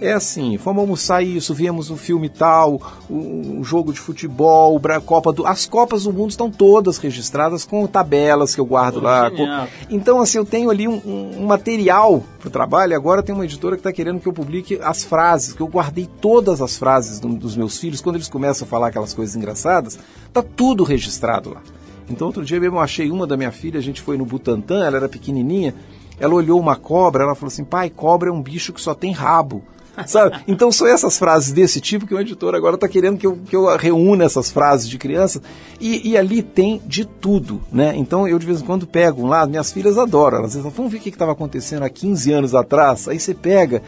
é 0.01 0.12
assim, 0.12 0.59
fomos 0.59 0.80
almoçar 0.80 1.22
isso, 1.22 1.55
vimos 1.55 1.88
um 1.90 1.97
filme 1.97 2.28
tal, 2.28 2.80
um, 3.09 3.62
jogo 3.64 3.92
de 3.92 4.01
futebol, 4.01 4.78
Bra- 4.78 5.01
Copa 5.01 5.32
do, 5.32 5.47
as 5.47 5.66
Copas 5.66 6.03
do 6.05 6.12
Mundo 6.12 6.30
estão 6.30 6.51
todas 6.51 6.99
registradas 6.99 7.64
com 7.64 7.86
tabelas 7.86 8.55
que 8.55 8.61
eu 8.61 8.66
guardo 8.66 8.97
Pô, 9.01 9.07
lá. 9.07 9.30
genial. 9.30 9.68
então, 9.88 10.20
assim, 10.20 10.38
eu 10.38 10.45
tenho 10.45 10.68
ali 10.70 10.86
um, 10.88 11.01
um- 11.05 11.47
material 11.47 12.22
para 12.40 12.49
o 12.49 12.51
trabalho. 12.51 12.92
e 12.92 12.95
Agora 12.95 13.22
tem 13.22 13.34
uma 13.34 13.45
editora 13.45 13.76
que 13.76 13.80
está 13.80 13.92
querendo 13.92 14.20
que 14.20 14.26
eu 14.26 14.32
publique 14.32 14.78
as 14.82 15.05
frases, 15.05 15.53
que 15.55 15.61
eu 15.61 15.68
guardei 15.68 16.09
todas 16.20 16.61
as 16.61 16.76
frases 16.76 17.20
do- 17.20 17.28
dos 17.36 17.57
meus 17.57 17.78
filhos. 17.78 18.01
Quando 18.01 18.16
eles 18.16 18.28
começam 18.28 18.66
a 18.66 18.68
falar 18.68 18.88
aquelas 18.88 19.14
coisas 19.14 19.36
engraçadas, 19.36 19.99
tá 20.32 20.42
tudo 20.42 20.82
registrado 20.84 21.51
lá. 21.51 21.62
Então, 22.11 22.26
outro 22.26 22.45
dia 22.45 22.61
mesmo 22.61 22.76
eu 22.76 22.80
achei 22.80 23.11
uma 23.11 23.26
da 23.26 23.36
minha 23.36 23.51
filha, 23.53 23.78
a 23.78 23.82
gente 23.82 24.03
foi 24.03 24.18
no 24.18 24.26
Butantã, 24.26 24.84
ela 24.84 24.97
era 24.99 25.09
pequenininha, 25.09 25.74
ela 26.20 26.34
olhou 26.34 26.61
uma 26.61 26.76
cobra, 26.76 27.24
ela 27.24 27.34
falou 27.34 27.49
assim, 27.49 27.64
pai, 27.64 27.88
cobra 27.88 28.28
é 28.28 28.32
um 28.32 28.42
bicho 28.42 28.72
que 28.72 28.80
só 28.80 28.92
tem 28.95 29.11
rabo. 29.12 29.62
Sabe? 30.07 30.42
Então 30.47 30.70
são 30.72 30.86
essas 30.86 31.18
frases 31.18 31.53
desse 31.53 31.80
tipo 31.80 32.07
que 32.07 32.14
o 32.14 32.20
editor 32.20 32.55
agora 32.55 32.74
está 32.74 32.88
querendo 32.88 33.18
que 33.18 33.26
eu, 33.26 33.38
que 33.49 33.55
eu 33.55 33.76
reúna 33.76 34.24
essas 34.24 34.51
frases 34.51 34.88
de 34.88 34.99
criança. 34.99 35.40
E, 35.80 36.11
e 36.11 36.16
ali 36.16 36.42
tem 36.42 36.80
de 36.86 37.05
tudo, 37.05 37.61
né? 37.72 37.95
Então 37.97 38.26
eu 38.26 38.38
de 38.38 38.47
vez 38.47 38.61
em 38.61 38.64
quando 38.64 38.86
pego 38.86 39.22
um 39.22 39.26
lado, 39.26 39.51
minhas 39.51 39.72
filhas 39.72 39.99
adoram. 39.99 40.38
Elas 40.38 40.53
dizem, 40.53 40.70
vamos 40.70 40.90
ver 40.90 40.99
o 40.99 41.01
que 41.01 41.09
estava 41.09 41.32
acontecendo 41.32 41.82
há 41.84 41.90
15 41.90 42.32
anos 42.32 42.55
atrás. 42.55 43.09
Aí 43.09 43.18
você 43.18 43.34
pega. 43.34 43.82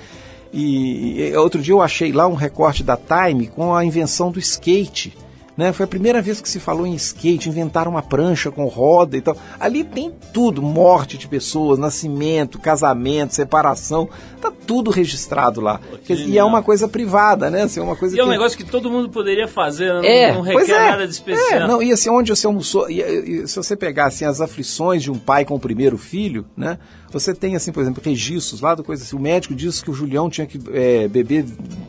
E, 0.53 1.21
e 1.21 1.37
outro 1.37 1.61
dia 1.61 1.75
eu 1.75 1.83
achei 1.83 2.13
lá 2.13 2.27
um 2.27 2.35
recorte 2.35 2.83
da 2.83 2.97
Time 2.97 3.49
com 3.49 3.75
a 3.75 3.85
invenção 3.85 4.31
do 4.31 4.39
skate. 4.39 5.17
Né? 5.57 5.73
Foi 5.73 5.85
a 5.85 5.87
primeira 5.87 6.21
vez 6.21 6.41
que 6.41 6.49
se 6.49 6.61
falou 6.61 6.87
em 6.87 6.95
skate, 6.95 7.49
inventaram 7.49 7.91
uma 7.91 8.03
prancha 8.03 8.51
com 8.51 8.67
roda 8.67 9.17
e 9.17 9.23
tal. 9.23 9.35
Ali 9.59 9.85
tem 9.85 10.13
tudo, 10.33 10.61
morte 10.61 11.17
de 11.17 11.27
pessoas, 11.27 11.79
nascimento, 11.79 12.59
casamento, 12.59 13.35
separação, 13.35 14.07
tá 14.41 14.53
tudo 14.67 14.91
registrado 14.91 15.63
lá. 15.63 15.81
Dizer, 16.07 16.29
e 16.29 16.37
é 16.37 16.45
uma 16.45 16.63
coisa 16.63 16.87
privada, 16.87 17.49
né? 17.51 17.63
Assim, 17.63 17.81
é 17.81 17.83
uma 17.83 17.97
coisa 17.97 18.15
E 18.15 18.21
é 18.21 18.23
um 18.23 18.27
que- 18.27 18.33
negócio 18.33 18.59
que 18.59 18.65
todo 18.65 18.91
mundo 18.91 19.09
poderia 19.09 19.49
fazer, 19.49 19.95
né? 19.95 20.01
não, 20.01 20.05
é, 20.05 20.33
não 20.35 20.41
requer 20.43 20.73
é, 20.73 20.91
nada 20.91 21.07
de 21.07 21.13
especial. 21.15 21.61
É, 21.63 21.67
não, 21.67 21.83
e 21.83 21.91
assim, 21.91 22.11
onde 22.11 22.29
você 22.31 22.47
almoçou, 22.47 22.91
e, 22.91 23.01
e, 23.01 23.49
se 23.49 23.57
você 23.57 23.75
pegar 23.75 24.07
assim, 24.09 24.27
as 24.27 24.43
aflições 24.43 25.03
de 25.03 25.11
um 25.11 25.19
pai 25.19 25.47
com 25.47 25.55
o 25.55 25.61
primeiro 25.61 25.97
filho, 25.97 26.45
né? 26.55 26.79
Você 27.11 27.33
tem, 27.33 27.57
assim, 27.57 27.73
por 27.73 27.81
exemplo, 27.81 28.03
registros 28.05 28.61
lá 28.61 28.75
do 28.75 28.85
coisa 28.85 29.03
assim, 29.03 29.17
o 29.17 29.21
médico 29.21 29.55
disse 29.55 29.83
que 29.83 29.91
o 29.91 29.95
Julião 29.95 30.29
tinha 30.29 30.47
que 30.47 30.61
é, 30.75 31.09
beber 31.09 31.47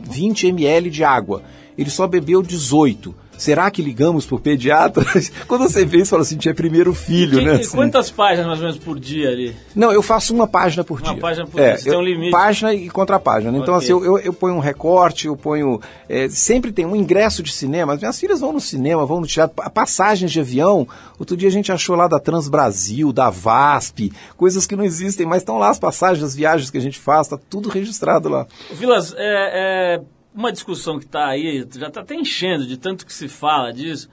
20 0.08 0.46
ml 0.46 0.88
de 0.88 1.04
água. 1.04 1.42
Ele 1.76 1.90
só 1.90 2.06
bebeu 2.06 2.42
18. 2.42 3.14
Será 3.38 3.70
que 3.70 3.80
ligamos 3.80 4.26
pro 4.26 4.38
pediatra? 4.38 5.04
Quando 5.48 5.62
você 5.62 5.84
vê 5.84 5.98
isso, 5.98 6.10
fala 6.10 6.22
assim, 6.22 6.36
tinha 6.36 6.52
primeiro 6.54 6.92
filho, 6.92 7.38
Que- 7.38 7.44
né? 7.44 7.52
assim. 7.54 7.76
Quantas 7.76 8.10
páginas 8.10 8.46
mais 8.48 8.58
ou 8.58 8.66
menos 8.66 8.78
por 8.80 8.98
dia 8.98 9.28
ali? 9.30 9.56
Não, 9.74 9.92
eu 9.92 10.02
faço 10.02 10.34
uma 10.34 10.46
página 10.46 10.82
por 10.84 11.00
Uma 11.00 11.12
dia. 11.12 11.20
página 11.22 11.46
por 11.46 11.60
é, 11.60 11.68
dia, 11.74 11.78
você 11.78 11.90
tem 11.90 11.98
um 11.98 12.02
limite. 12.02 12.32
Página 12.32 12.74
e 12.74 12.90
contrapágina. 12.90 13.56
Então, 13.56 13.74
Ok. 13.74 13.84
assim, 13.84 13.92
eu, 13.92 14.04
eu, 14.04 14.18
eu 14.18 14.32
ponho 14.32 14.54
um 14.56 14.58
recorte, 14.60 15.26
eu 15.28 15.36
ponho. 15.36 15.80
é, 16.08 16.28
sempre 16.28 16.72
tem 16.72 16.84
um 16.84 16.96
ingresso 16.96 17.42
de 17.42 17.52
cinema. 17.52 17.94
As 17.94 18.00
minhas 18.00 18.18
filhas 18.18 18.40
vão 18.40 18.52
no 18.52 18.60
cinema, 18.60 19.06
vão 19.06 19.20
no 19.20 19.26
teatro. 19.26 19.54
pa- 19.54 19.70
Passagens 19.70 20.32
de 20.32 20.40
avião. 20.40 20.86
Outro 21.18 21.36
dia 21.36 21.48
a 21.48 21.52
gente 21.52 21.70
achou 21.70 21.94
lá 21.96 22.08
da 22.08 22.18
Transbrasil, 22.18 23.12
da 23.12 23.30
VASP, 23.30 24.12
coisas 24.36 24.66
que 24.66 24.74
não 24.76 24.84
existem, 24.84 25.24
mas 25.26 25.42
estão 25.42 25.58
lá 25.58 25.70
as 25.70 25.78
passagens, 25.78 26.24
as 26.24 26.34
viagens 26.34 26.70
que 26.70 26.76
a 26.78 26.80
gente 26.80 26.98
faz, 26.98 27.28
tá 27.28 27.38
tudo 27.48 27.68
registrado 27.68 28.28
lá. 28.28 28.46
Vilas, 28.72 29.14
é, 29.16 29.96
é 29.96 30.00
uma 30.38 30.52
discussão 30.52 30.98
que 31.00 31.04
está 31.04 31.26
aí, 31.26 31.66
já 31.76 31.88
está 31.88 32.00
até 32.00 32.14
enchendo 32.14 32.64
de 32.64 32.76
tanto 32.76 33.04
que 33.04 33.12
se 33.12 33.26
fala 33.26 33.72
disso, 33.72 34.08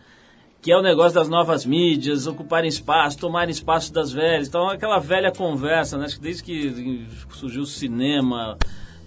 que 0.59 0.71
é 0.71 0.75
o 0.77 0.81
negócio 0.81 1.13
das 1.13 1.29
novas 1.29 1.63
mídias, 1.67 2.25
ocuparem 2.25 2.67
espaço, 2.67 3.19
tomarem 3.19 3.51
espaço 3.51 3.93
das 3.93 4.11
velhas. 4.11 4.47
Então, 4.47 4.67
aquela 4.67 4.97
velha 4.97 5.31
conversa, 5.31 5.95
né? 5.99 6.05
Acho 6.05 6.15
que 6.15 6.23
desde 6.23 6.43
que 6.43 7.07
surgiu 7.29 7.61
o 7.61 7.65
cinema, 7.67 8.57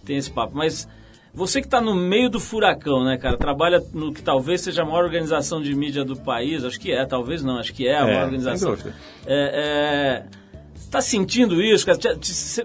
tem 0.05 0.16
esse 0.16 0.31
papo. 0.31 0.57
Mas 0.57 0.89
você 1.35 1.61
que 1.61 1.66
está 1.66 1.81
no 1.81 1.97
meio 1.97 2.31
do 2.31 2.39
furacão, 2.39 3.05
né, 3.05 3.16
cara? 3.16 3.37
Trabalha 3.37 3.83
no 3.93 4.12
que 4.12 4.23
talvez 4.23 4.61
seja 4.61 4.83
a 4.83 4.85
maior 4.85 5.03
organização 5.03 5.61
de 5.61 5.75
mídia 5.75 6.05
do 6.05 6.14
país. 6.16 6.64
Acho 6.64 6.79
que 6.79 6.93
é, 6.93 7.05
talvez 7.05 7.43
não, 7.43 7.59
acho 7.59 7.75
que 7.75 7.89
é 7.89 7.97
a 7.99 8.03
É, 8.03 8.05
maior 8.05 8.25
organização. 8.27 8.77
sem 8.77 8.85
dúvida. 8.85 8.95
É, 9.27 10.25
é, 10.25 10.47
está 10.89 11.01
sentindo 11.01 11.62
isso? 11.62 11.86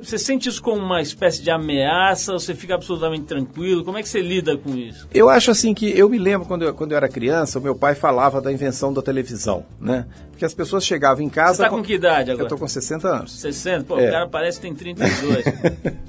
Você 0.02 0.18
sente 0.18 0.50
isso 0.50 0.62
como 0.62 0.82
uma 0.82 1.02
espécie 1.02 1.42
de 1.42 1.52
ameaça? 1.52 2.34
Ou 2.34 2.40
você 2.40 2.56
fica 2.56 2.74
absolutamente 2.76 3.26
tranquilo? 3.26 3.84
Como 3.84 3.98
é 3.98 4.02
que 4.02 4.10
você 4.10 4.22
lida 4.22 4.58
com 4.58 4.76
isso? 4.76 5.08
Eu 5.14 5.30
acho 5.30 5.52
assim 5.52 5.74
que 5.74 5.86
eu 5.98 6.10
me 6.10 6.18
lembro 6.18 6.48
quando 6.48 6.64
eu, 6.64 6.74
quando 6.74 6.92
eu 6.94 6.98
era 6.98 7.08
criança, 7.10 7.60
o 7.60 7.62
meu 7.62 7.76
pai 7.76 7.96
falava 7.96 8.42
da 8.42 8.52
invenção 8.52 8.94
da 8.94 9.02
televisão, 9.02 9.66
né? 9.80 10.06
Porque 10.32 10.46
as 10.46 10.54
pessoas 10.54 10.86
chegavam 10.86 11.24
em 11.24 11.30
casa. 11.30 11.56
Você 11.58 11.62
está 11.64 11.70
com 11.70 11.84
que 11.84 11.94
idade 11.94 12.32
agora? 12.32 12.46
Eu 12.46 12.50
tô 12.50 12.58
com 12.58 12.68
60 12.68 13.08
anos. 13.08 13.32
60? 13.40 13.84
Pô, 13.84 14.00
É. 14.00 14.08
o 14.08 14.12
cara 14.12 14.28
parece 14.28 14.60
que 14.60 14.68
tem 14.68 14.74
32. 14.74 15.44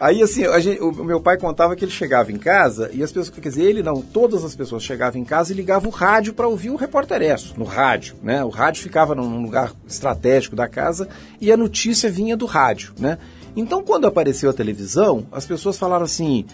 Aí, 0.00 0.22
assim, 0.22 0.42
gente- 0.60 0.80
o 0.82 0.92
meu 1.04 1.20
pai 1.20 1.36
contava 1.38 1.74
que 1.76 1.84
ele 1.84 1.92
chegava 1.92 2.32
em 2.32 2.36
casa 2.36 2.90
e 2.92 3.02
as 3.02 3.12
pessoas, 3.12 3.30
quer 3.30 3.48
dizer, 3.48 3.62
ele 3.64 3.82
não, 3.82 4.02
todas 4.02 4.44
as 4.44 4.54
pessoas 4.54 4.82
chegavam 4.82 5.20
em 5.20 5.24
casa 5.24 5.52
e 5.52 5.56
ligavam 5.56 5.88
o 5.88 5.92
rádio 5.92 6.34
para 6.34 6.48
ouvir 6.48 6.70
o 6.70 6.76
repórteresso, 6.76 7.54
no 7.56 7.64
rádio, 7.64 8.16
né? 8.22 8.44
O 8.44 8.48
rádio 8.48 8.82
ficava 8.82 9.14
num 9.14 9.40
lugar 9.42 9.72
estratégico 9.86 10.56
da 10.56 10.66
casa 10.68 11.08
e 11.40 11.50
a 11.52 11.56
notícia 11.56 12.10
vinha 12.10 12.36
do 12.36 12.46
rádio, 12.46 12.92
né? 12.98 13.18
Então, 13.56 13.82
quando 13.82 14.06
apareceu 14.06 14.50
a 14.50 14.52
televisão, 14.52 15.26
as 15.30 15.46
pessoas 15.46 15.78
falaram 15.78 16.04
assim: 16.04 16.44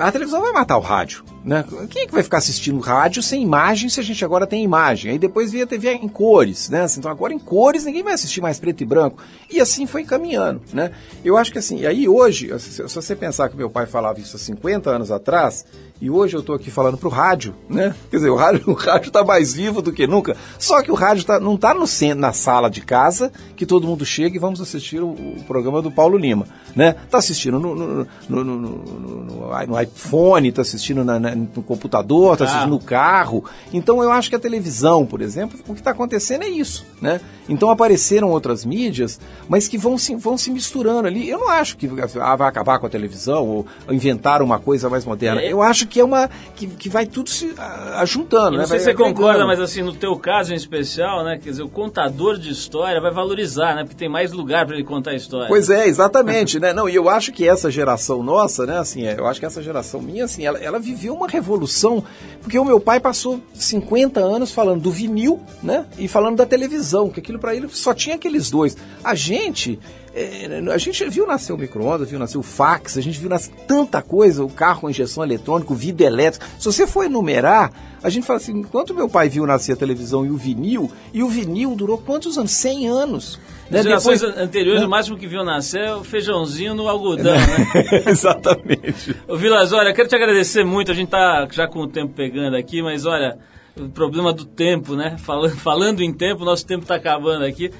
a 0.00 0.10
televisão 0.10 0.40
vai 0.40 0.52
matar 0.52 0.76
o 0.76 0.80
rádio, 0.80 1.24
né? 1.44 1.64
Quem 1.90 2.02
é 2.02 2.06
que 2.06 2.12
vai 2.12 2.22
ficar 2.22 2.38
assistindo 2.38 2.80
rádio 2.80 3.22
sem 3.22 3.42
imagem 3.42 3.88
se 3.90 4.00
a 4.00 4.02
gente 4.02 4.24
agora 4.24 4.46
tem 4.46 4.64
imagem? 4.64 5.12
Aí 5.12 5.18
depois 5.18 5.52
via 5.52 5.66
TV 5.66 5.92
em 5.92 6.08
cores, 6.08 6.70
né? 6.70 6.86
Então 6.96 7.10
agora 7.10 7.34
em 7.34 7.38
cores 7.38 7.84
ninguém 7.84 8.02
vai 8.02 8.14
assistir 8.14 8.40
mais 8.40 8.58
preto 8.58 8.80
e 8.82 8.86
branco. 8.86 9.22
E 9.50 9.60
assim 9.60 9.86
foi 9.86 10.04
caminhando, 10.04 10.62
né? 10.72 10.90
Eu 11.24 11.36
acho 11.36 11.52
que 11.52 11.58
assim, 11.58 11.80
e 11.80 11.86
aí 11.86 12.08
hoje, 12.08 12.50
se 12.58 12.82
você 12.82 13.14
pensar 13.14 13.48
que 13.50 13.56
meu 13.56 13.68
pai 13.68 13.86
falava 13.86 14.18
isso 14.18 14.36
há 14.36 14.38
50 14.38 14.90
anos 14.90 15.10
atrás, 15.10 15.66
e 16.00 16.10
hoje 16.10 16.36
eu 16.36 16.40
estou 16.40 16.54
aqui 16.54 16.70
falando 16.70 16.98
para 16.98 17.08
o 17.08 17.10
rádio, 17.10 17.54
né? 17.68 17.94
Quer 18.10 18.16
dizer, 18.16 18.30
o 18.30 18.36
rádio 18.36 18.62
o 18.66 18.72
rádio 18.72 19.08
está 19.08 19.22
mais 19.22 19.54
vivo 19.54 19.80
do 19.80 19.92
que 19.92 20.06
nunca. 20.06 20.36
Só 20.58 20.82
que 20.82 20.90
o 20.90 20.94
rádio 20.94 21.24
tá, 21.24 21.38
não 21.38 21.54
está 21.54 21.72
no 21.72 21.86
centro, 21.86 22.20
na 22.20 22.32
sala 22.32 22.68
de 22.68 22.80
casa 22.80 23.32
que 23.56 23.64
todo 23.64 23.86
mundo 23.86 24.04
chega 24.04 24.36
e 24.36 24.38
vamos 24.38 24.60
assistir 24.60 25.00
o, 25.00 25.10
o 25.10 25.44
programa 25.46 25.80
do 25.80 25.90
Paulo 25.90 26.18
Lima, 26.18 26.46
né? 26.74 26.96
Está 27.04 27.18
assistindo 27.18 27.58
no, 27.58 27.74
no, 27.74 28.06
no, 28.28 28.44
no, 28.44 29.82
iPhone, 29.82 30.48
está 30.48 30.62
assistindo 30.62 31.04
na, 31.04 31.18
na, 31.18 31.33
no 31.34 31.62
computador, 31.62 32.34
está 32.34 32.44
assistindo 32.44 32.70
no 32.70 32.78
carro. 32.78 33.44
Então 33.72 34.02
eu 34.02 34.10
acho 34.10 34.28
que 34.28 34.36
a 34.36 34.38
televisão, 34.38 35.04
por 35.06 35.20
exemplo, 35.20 35.58
o 35.66 35.74
que 35.74 35.80
está 35.80 35.90
acontecendo 35.90 36.44
é 36.44 36.48
isso, 36.48 36.86
né? 37.00 37.20
Então 37.48 37.70
apareceram 37.70 38.30
outras 38.30 38.64
mídias, 38.64 39.20
mas 39.48 39.68
que 39.68 39.76
vão 39.76 39.98
se, 39.98 40.14
vão 40.16 40.38
se 40.38 40.50
misturando 40.50 41.06
ali. 41.06 41.28
Eu 41.28 41.38
não 41.38 41.50
acho 41.50 41.76
que 41.76 41.90
ah, 42.20 42.36
vai 42.36 42.48
acabar 42.48 42.78
com 42.78 42.86
a 42.86 42.90
televisão 42.90 43.46
ou, 43.46 43.66
inventar 43.90 44.42
uma 44.42 44.58
coisa 44.58 44.88
mais 44.88 45.04
moderna. 45.04 45.42
É. 45.42 45.52
Eu 45.52 45.62
acho 45.62 45.86
que 45.86 46.00
é 46.00 46.04
uma 46.04 46.28
que, 46.56 46.66
que 46.66 46.88
vai 46.88 47.06
tudo 47.06 47.28
se 47.28 47.54
ajuntando. 47.96 48.52
Não 48.52 48.58
né? 48.58 48.66
sei 48.66 48.78
se 48.78 48.86
você 48.86 48.94
concorda, 48.94 49.46
mas 49.46 49.60
assim, 49.60 49.82
no 49.82 49.92
teu 49.92 50.16
caso 50.16 50.52
em 50.52 50.56
especial, 50.56 51.22
né? 51.22 51.38
Quer 51.42 51.50
dizer, 51.50 51.62
o 51.62 51.68
contador 51.68 52.38
de 52.38 52.50
história 52.50 53.00
vai 53.00 53.10
valorizar, 53.10 53.74
né? 53.74 53.82
Porque 53.82 53.96
tem 53.96 54.08
mais 54.08 54.32
lugar 54.32 54.66
para 54.66 54.76
ele 54.76 54.84
contar 54.84 55.10
a 55.10 55.14
história. 55.14 55.48
Pois 55.48 55.68
é, 55.68 55.86
exatamente, 55.86 56.58
né? 56.60 56.72
Não, 56.72 56.88
e 56.88 56.94
eu 56.94 57.08
acho 57.08 57.32
que 57.32 57.46
essa 57.46 57.70
geração 57.70 58.22
nossa, 58.22 58.64
né? 58.64 58.78
Assim, 58.78 59.06
é, 59.06 59.18
eu 59.18 59.26
acho 59.26 59.38
que 59.38 59.46
essa 59.46 59.62
geração 59.62 60.00
minha, 60.00 60.24
assim, 60.24 60.46
ela, 60.46 60.58
ela 60.58 60.78
viveu 60.78 61.14
uma 61.14 61.23
revolução, 61.26 62.04
porque 62.40 62.58
o 62.58 62.64
meu 62.64 62.80
pai 62.80 63.00
passou 63.00 63.40
50 63.54 64.20
anos 64.20 64.52
falando 64.52 64.82
do 64.82 64.90
vinil, 64.90 65.40
né? 65.62 65.86
E 65.98 66.08
falando 66.08 66.36
da 66.36 66.46
televisão, 66.46 67.10
que 67.10 67.20
aquilo 67.20 67.38
para 67.38 67.54
ele 67.54 67.68
só 67.68 67.94
tinha 67.94 68.16
aqueles 68.16 68.50
dois. 68.50 68.76
A 69.02 69.14
gente 69.14 69.78
é, 70.14 70.62
a 70.72 70.78
gente 70.78 71.04
viu 71.08 71.26
nascer 71.26 71.52
o 71.52 71.58
micro-ondas, 71.58 72.08
viu 72.08 72.20
nascer 72.20 72.38
o 72.38 72.42
fax, 72.42 72.96
a 72.96 73.00
gente 73.00 73.18
viu 73.18 73.28
nascer 73.28 73.52
tanta 73.66 74.00
coisa, 74.00 74.44
o 74.44 74.48
carro 74.48 74.82
com 74.82 74.90
injeção 74.90 75.24
eletrônica, 75.24 75.72
o 75.72 75.76
vidro 75.76 76.06
elétrico. 76.06 76.46
Se 76.56 76.66
você 76.66 76.86
for 76.86 77.04
enumerar, 77.04 77.72
a 78.00 78.08
gente 78.08 78.24
fala 78.24 78.38
assim, 78.38 78.52
enquanto 78.52 78.94
meu 78.94 79.08
pai 79.08 79.28
viu 79.28 79.44
nascer 79.44 79.72
a 79.72 79.76
televisão 79.76 80.24
e 80.24 80.30
o 80.30 80.36
vinil, 80.36 80.88
e 81.12 81.20
o 81.20 81.28
vinil 81.28 81.74
durou 81.74 81.98
quantos 81.98 82.38
anos? 82.38 82.52
100 82.52 82.86
anos. 82.86 83.40
Né? 83.70 83.82
gerações 83.82 84.20
Depois, 84.20 84.38
anteriores, 84.38 84.80
né? 84.80 84.86
o 84.86 84.90
máximo 84.90 85.16
que 85.16 85.26
viu 85.26 85.42
nascer 85.42 85.80
é 85.80 85.94
o 85.94 86.04
feijãozinho 86.04 86.74
no 86.74 86.88
algodão, 86.88 87.34
né? 87.34 88.02
Exatamente. 88.06 89.16
Ô 89.26 89.36
Vilas, 89.36 89.72
olha, 89.72 89.92
quero 89.92 90.08
te 90.08 90.14
agradecer 90.14 90.64
muito, 90.64 90.90
a 90.90 90.94
gente 90.94 91.08
tá 91.08 91.48
já 91.50 91.66
com 91.66 91.80
o 91.80 91.88
tempo 91.88 92.12
pegando 92.14 92.56
aqui, 92.56 92.82
mas 92.82 93.06
olha, 93.06 93.38
o 93.76 93.88
problema 93.88 94.32
do 94.32 94.44
tempo, 94.44 94.94
né? 94.94 95.16
Falando, 95.18 95.56
falando 95.58 96.00
em 96.02 96.12
tempo, 96.12 96.44
nosso 96.44 96.66
tempo 96.66 96.82
está 96.82 96.94
acabando 96.94 97.44
aqui. 97.44 97.70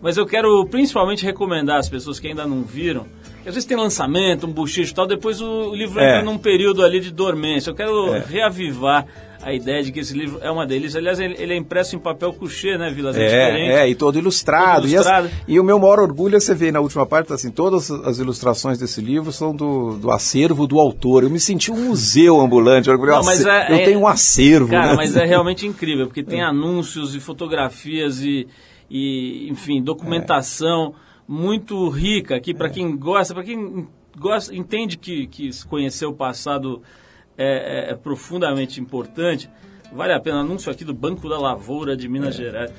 Mas 0.00 0.16
eu 0.16 0.26
quero 0.26 0.66
principalmente 0.66 1.24
recomendar 1.24 1.78
às 1.78 1.88
pessoas 1.88 2.20
que 2.20 2.28
ainda 2.28 2.46
não 2.46 2.62
viram, 2.62 3.06
que 3.42 3.48
às 3.48 3.54
vezes 3.54 3.64
tem 3.64 3.76
lançamento, 3.76 4.46
um 4.46 4.52
buchicho 4.52 4.92
e 4.92 4.94
tal, 4.94 5.06
depois 5.06 5.40
o, 5.40 5.70
o 5.70 5.74
livro 5.74 5.98
é. 5.98 6.18
entra 6.18 6.22
num 6.22 6.36
período 6.36 6.84
ali 6.84 7.00
de 7.00 7.10
dormência. 7.10 7.70
Eu 7.70 7.74
quero 7.74 8.14
é. 8.14 8.18
reavivar 8.18 9.06
a 9.44 9.52
ideia 9.52 9.82
de 9.82 9.92
que 9.92 10.00
esse 10.00 10.14
livro 10.16 10.38
é 10.42 10.50
uma 10.50 10.66
delícia. 10.66 10.98
Aliás, 10.98 11.20
ele, 11.20 11.34
ele 11.38 11.52
é 11.52 11.56
impresso 11.56 11.94
em 11.96 11.98
papel 11.98 12.32
couché, 12.32 12.78
né, 12.78 12.90
Vilas? 12.90 13.16
É, 13.16 13.22
é, 13.22 13.72
é, 13.80 13.88
e 13.88 13.94
todo 13.94 14.18
ilustrado. 14.18 14.82
Todo 14.82 14.90
ilustrado. 14.90 15.26
E, 15.26 15.30
as, 15.30 15.42
e, 15.48 15.60
o 15.60 15.64
meu 15.64 15.78
maior 15.78 16.00
orgulho 16.00 16.36
é 16.36 16.40
você 16.40 16.54
ver 16.54 16.72
na 16.72 16.80
última 16.80 17.06
parte, 17.06 17.32
assim, 17.32 17.50
todas 17.50 17.90
as 17.90 18.18
ilustrações 18.18 18.78
desse 18.78 19.00
livro 19.00 19.30
são 19.30 19.54
do, 19.54 19.96
do 19.96 20.10
acervo 20.10 20.66
do 20.66 20.78
autor. 20.80 21.22
Eu 21.22 21.30
me 21.30 21.40
senti 21.40 21.70
um 21.70 21.88
museu 21.88 22.40
ambulante. 22.40 22.88
Eu, 22.88 22.98
Não, 22.98 23.22
mas 23.22 23.44
é, 23.44 23.72
eu 23.72 23.84
tenho 23.84 24.00
um 24.00 24.06
acervo. 24.06 24.70
Cara, 24.70 24.88
né? 24.88 24.94
mas 24.96 25.16
é 25.16 25.24
realmente 25.24 25.66
incrível, 25.66 26.06
porque 26.06 26.22
tem 26.22 26.42
anúncios 26.44 27.14
e 27.14 27.20
fotografias 27.20 28.20
e 28.20 28.46
e, 28.90 29.48
enfim, 29.50 29.82
documentação 29.82 30.94
é. 30.94 31.22
muito 31.26 31.88
rica 31.88 32.36
aqui 32.36 32.54
para 32.54 32.68
é. 32.68 32.70
quem 32.70 32.96
gosta, 32.96 33.34
para 33.34 33.44
quem 33.44 33.88
gosta, 34.16 34.54
entende 34.54 34.96
que, 34.96 35.26
que 35.26 35.50
conhecer 35.66 36.06
o 36.06 36.12
passado 36.12 36.82
é, 37.36 37.88
é, 37.88 37.90
é, 37.90 37.94
profundamente 37.94 38.80
importante. 38.80 39.48
Vale 39.92 40.12
a 40.12 40.20
pena. 40.20 40.40
Anúncio 40.40 40.70
aqui 40.70 40.84
do 40.84 40.94
Banco 40.94 41.28
da 41.28 41.38
Lavoura 41.38 41.96
de 41.96 42.08
Minas 42.08 42.34
é. 42.34 42.38
Gerais. 42.38 42.70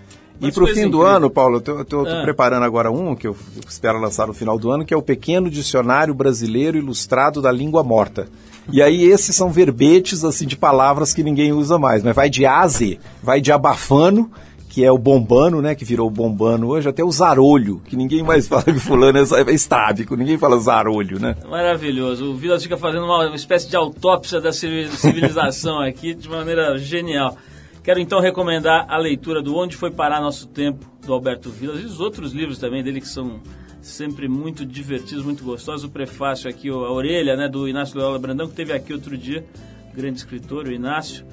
e 0.41 0.51
para 0.51 0.63
o 0.63 0.67
fim 0.67 0.89
do 0.89 1.01
ano, 1.01 1.29
Paulo, 1.29 1.61
eu 1.65 1.81
estou 1.81 2.07
ah. 2.07 2.21
preparando 2.23 2.63
agora 2.63 2.91
um 2.91 3.15
que 3.15 3.27
eu 3.27 3.35
espero 3.67 3.99
lançar 3.99 4.27
no 4.27 4.33
final 4.33 4.57
do 4.57 4.71
ano, 4.71 4.85
que 4.85 4.93
é 4.93 4.97
o 4.97 5.01
Pequeno 5.01 5.49
Dicionário 5.49 6.13
Brasileiro 6.13 6.77
Ilustrado 6.77 7.41
da 7.41 7.51
Língua 7.51 7.83
Morta. 7.83 8.27
E 8.71 8.81
aí 8.81 9.03
esses 9.03 9.35
são 9.35 9.49
verbetes 9.49 10.23
assim 10.23 10.47
de 10.47 10.57
palavras 10.57 11.13
que 11.13 11.23
ninguém 11.23 11.53
usa 11.53 11.77
mais, 11.77 12.03
mas 12.03 12.15
vai 12.15 12.29
de 12.29 12.45
aze, 12.45 12.99
vai 13.21 13.39
de 13.39 13.51
abafano 13.51 14.31
que 14.75 14.83
é 14.83 14.91
o 14.91 14.97
bombano, 14.97 15.61
né? 15.61 15.73
Que 15.73 15.85
virou 15.85 16.09
bombano 16.09 16.67
hoje, 16.67 16.89
até 16.89 17.01
o 17.01 17.09
zarolho, 17.09 17.81
que 17.85 17.95
ninguém 17.95 18.21
mais 18.21 18.45
fala 18.49 18.61
que 18.61 18.73
fulano 18.73 19.17
é 19.17 19.53
estábico, 19.53 20.17
ninguém 20.17 20.37
fala 20.37 20.59
zarolho, 20.59 21.17
né? 21.17 21.33
Maravilhoso. 21.49 22.31
O 22.31 22.35
Vilas 22.35 22.61
fica 22.61 22.75
fazendo 22.75 23.05
uma, 23.05 23.25
uma 23.25 23.37
espécie 23.37 23.69
de 23.69 23.77
autópsia 23.77 24.41
da 24.41 24.51
civilização 24.51 25.79
aqui 25.79 26.13
de 26.13 26.27
maneira 26.27 26.77
genial. 26.77 27.37
Quero 27.81 28.01
então 28.01 28.19
recomendar 28.19 28.85
a 28.89 28.97
leitura 28.97 29.41
do 29.41 29.55
Onde 29.55 29.77
Foi 29.77 29.91
Parar 29.91 30.19
Nosso 30.19 30.45
Tempo, 30.45 30.85
do 31.05 31.13
Alberto 31.13 31.49
Vilas, 31.49 31.79
e 31.79 31.85
os 31.85 32.01
outros 32.01 32.33
livros 32.33 32.57
também 32.57 32.83
dele 32.83 32.99
que 32.99 33.07
são 33.07 33.39
sempre 33.81 34.27
muito 34.27 34.65
divertidos, 34.65 35.23
muito 35.23 35.45
gostosos. 35.45 35.85
O 35.85 35.89
prefácio 35.89 36.49
aqui, 36.49 36.67
a 36.67 36.73
orelha, 36.75 37.37
né, 37.37 37.47
do 37.47 37.65
Inácio 37.65 37.97
Loyola 37.97 38.19
Brandão, 38.19 38.49
que 38.49 38.55
teve 38.55 38.73
aqui 38.73 38.91
outro 38.91 39.17
dia, 39.17 39.45
grande 39.93 40.17
escritor, 40.17 40.67
o 40.67 40.71
Inácio. 40.73 41.25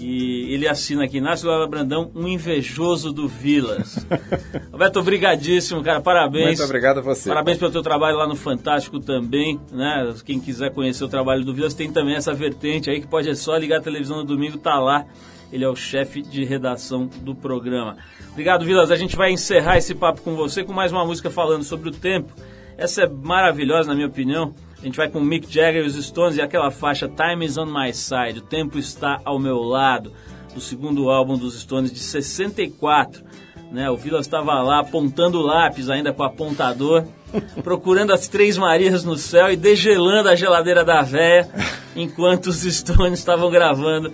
E 0.00 0.54
ele 0.54 0.66
assina 0.66 1.04
aqui, 1.04 1.18
Inácio 1.18 1.46
Lala 1.46 1.66
Brandão, 1.66 2.10
um 2.14 2.26
invejoso 2.26 3.12
do 3.12 3.28
Vilas. 3.28 4.06
Roberto, 4.72 4.98
obrigadíssimo, 4.98 5.82
cara, 5.82 6.00
parabéns. 6.00 6.46
Muito 6.46 6.62
obrigado 6.62 6.98
a 6.98 7.02
você. 7.02 7.28
Parabéns 7.28 7.58
pelo 7.58 7.70
teu 7.70 7.82
trabalho 7.82 8.16
lá 8.16 8.26
no 8.26 8.34
Fantástico 8.34 8.98
também, 8.98 9.60
né? 9.70 10.14
Quem 10.24 10.40
quiser 10.40 10.72
conhecer 10.72 11.04
o 11.04 11.08
trabalho 11.08 11.44
do 11.44 11.52
Vilas, 11.52 11.74
tem 11.74 11.92
também 11.92 12.14
essa 12.14 12.32
vertente 12.32 12.88
aí 12.88 12.98
que 12.98 13.06
pode 13.06 13.28
é 13.28 13.34
só 13.34 13.54
ligar 13.58 13.78
a 13.78 13.82
televisão 13.82 14.16
no 14.16 14.24
domingo, 14.24 14.56
tá 14.56 14.78
lá. 14.78 15.04
Ele 15.52 15.64
é 15.64 15.68
o 15.68 15.76
chefe 15.76 16.22
de 16.22 16.44
redação 16.44 17.06
do 17.06 17.34
programa. 17.34 17.98
Obrigado, 18.30 18.64
Vilas. 18.64 18.90
A 18.90 18.96
gente 18.96 19.16
vai 19.16 19.30
encerrar 19.30 19.76
esse 19.76 19.94
papo 19.94 20.22
com 20.22 20.34
você 20.34 20.64
com 20.64 20.72
mais 20.72 20.92
uma 20.92 21.04
música 21.04 21.28
falando 21.28 21.62
sobre 21.62 21.90
o 21.90 21.92
tempo. 21.92 22.32
Essa 22.78 23.02
é 23.02 23.06
maravilhosa, 23.06 23.90
na 23.90 23.94
minha 23.94 24.06
opinião. 24.06 24.54
A 24.80 24.84
gente 24.84 24.96
vai 24.96 25.08
com 25.08 25.20
Mick 25.20 25.52
Jagger 25.52 25.84
e 25.84 25.86
os 25.86 26.02
Stones 26.02 26.38
e 26.38 26.40
aquela 26.40 26.70
faixa 26.70 27.06
Time 27.06 27.44
is 27.44 27.58
on 27.58 27.66
my 27.66 27.92
side, 27.92 28.38
o 28.38 28.42
tempo 28.42 28.78
está 28.78 29.20
ao 29.24 29.38
meu 29.38 29.58
lado, 29.58 30.12
do 30.54 30.60
segundo 30.60 31.10
álbum 31.10 31.36
dos 31.36 31.60
Stones 31.60 31.92
de 31.92 31.98
64. 31.98 33.22
Né? 33.70 33.90
O 33.90 33.96
Vilas 33.96 34.26
estava 34.26 34.60
lá 34.62 34.80
apontando 34.80 35.38
o 35.38 35.42
lápis 35.42 35.90
ainda 35.90 36.12
com 36.12 36.22
o 36.22 36.26
apontador, 36.26 37.04
procurando 37.62 38.12
as 38.12 38.26
Três 38.26 38.56
Marias 38.56 39.04
no 39.04 39.16
céu 39.16 39.52
e 39.52 39.56
degelando 39.56 40.30
a 40.30 40.34
geladeira 40.34 40.82
da 40.82 41.02
véia 41.02 41.48
enquanto 41.94 42.46
os 42.46 42.62
Stones 42.62 43.18
estavam 43.18 43.50
gravando 43.50 44.12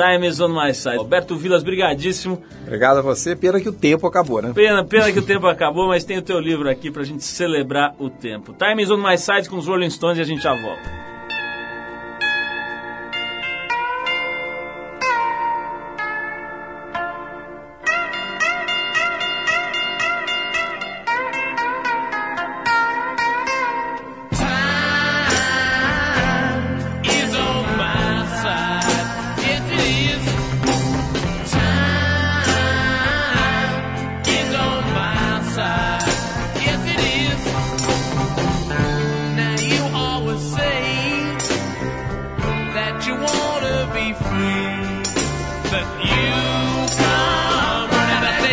Time 0.00 0.26
is 0.26 0.40
on 0.40 0.48
my 0.48 0.72
side. 0.72 0.96
Roberto 0.96 1.36
Vilas, 1.36 1.62
brigadíssimo. 1.62 2.42
Obrigado 2.62 3.00
a 3.00 3.02
você. 3.02 3.36
Pena 3.36 3.60
que 3.60 3.68
o 3.68 3.72
tempo 3.72 4.06
acabou, 4.06 4.40
né? 4.40 4.52
Pena, 4.54 4.82
pena 4.82 5.12
que 5.12 5.18
o 5.18 5.22
tempo 5.26 5.46
acabou, 5.46 5.88
mas 5.88 6.04
tem 6.04 6.16
o 6.16 6.22
teu 6.22 6.40
livro 6.40 6.70
aqui 6.70 6.90
pra 6.90 7.04
gente 7.04 7.22
celebrar 7.22 7.94
o 7.98 8.08
tempo. 8.08 8.54
Time 8.54 8.82
is 8.82 8.90
on 8.90 8.96
my 8.96 9.18
side 9.18 9.50
com 9.50 9.58
os 9.58 9.66
Rolling 9.66 9.90
Stones 9.90 10.16
e 10.16 10.22
a 10.22 10.24
gente 10.24 10.42
já 10.42 10.54
volta. 10.54 11.09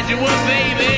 you 0.10 0.16
were, 0.16 0.46
baby. 0.48 0.97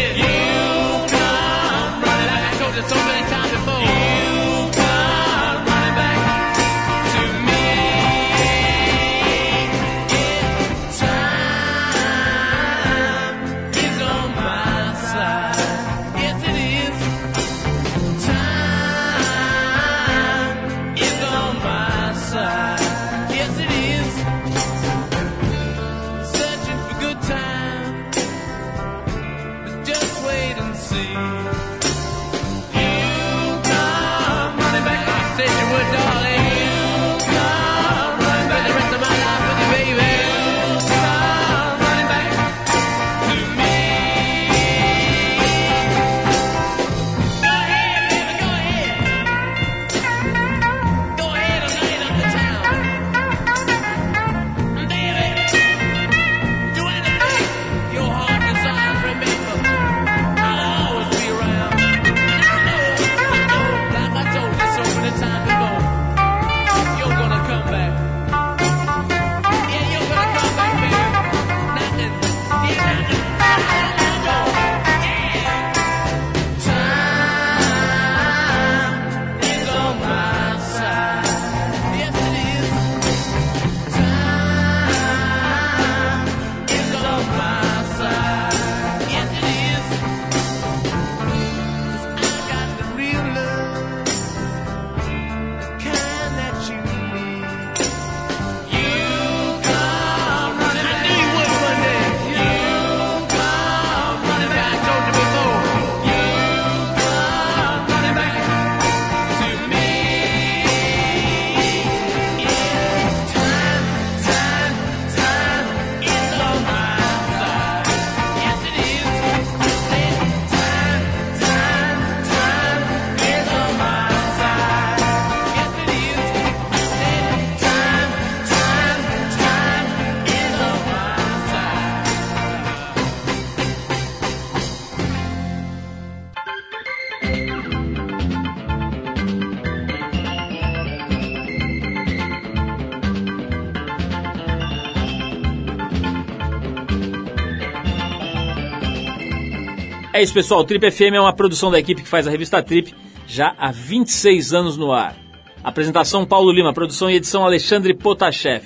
É 150.20 150.22
isso, 150.22 150.34
pessoal. 150.34 150.60
O 150.60 150.66
Trip 150.66 150.92
FM 150.92 151.14
é 151.14 151.22
uma 151.22 151.32
produção 151.32 151.72
da 151.72 151.80
equipe 151.80 152.02
que 152.02 152.08
faz 152.10 152.28
a 152.28 152.30
revista 152.30 152.62
Trip 152.62 152.94
já 153.26 153.56
há 153.58 153.72
26 153.72 154.54
anos 154.54 154.76
no 154.76 154.92
ar. 154.92 155.16
Apresentação 155.64 156.26
Paulo 156.26 156.52
Lima, 156.52 156.74
produção 156.74 157.10
e 157.10 157.16
edição 157.16 157.46
Alexandre 157.46 157.94
Potashev. 157.94 158.66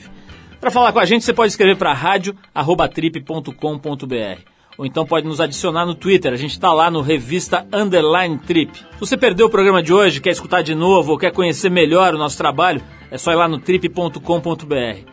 Para 0.60 0.72
falar 0.72 0.92
com 0.92 0.98
a 0.98 1.06
gente, 1.06 1.24
você 1.24 1.32
pode 1.32 1.52
escrever 1.52 1.76
para 1.76 1.94
rádio@trip.com.br 1.94 4.42
ou 4.80 4.84
então 4.84 5.06
pode 5.06 5.28
nos 5.28 5.40
adicionar 5.40 5.86
no 5.86 5.94
Twitter. 5.94 6.34
A 6.34 6.38
gente 6.38 6.54
está 6.54 6.74
lá 6.74 6.90
no 6.90 7.02
Revista 7.02 7.68
Underline 7.72 8.40
Trip. 8.40 8.76
Se 8.76 9.00
você 9.00 9.16
perdeu 9.16 9.46
o 9.46 9.52
programa 9.52 9.84
de 9.84 9.94
hoje, 9.94 10.22
quer 10.22 10.32
escutar 10.32 10.64
de 10.64 10.74
novo 10.74 11.12
ou 11.12 11.20
quer 11.20 11.32
conhecer 11.32 11.70
melhor 11.70 12.16
o 12.16 12.18
nosso 12.18 12.36
trabalho, 12.36 12.82
é 13.12 13.18
só 13.20 13.32
ir 13.32 13.36
lá 13.36 13.48
no 13.48 13.60
trip.com.br. 13.60 15.13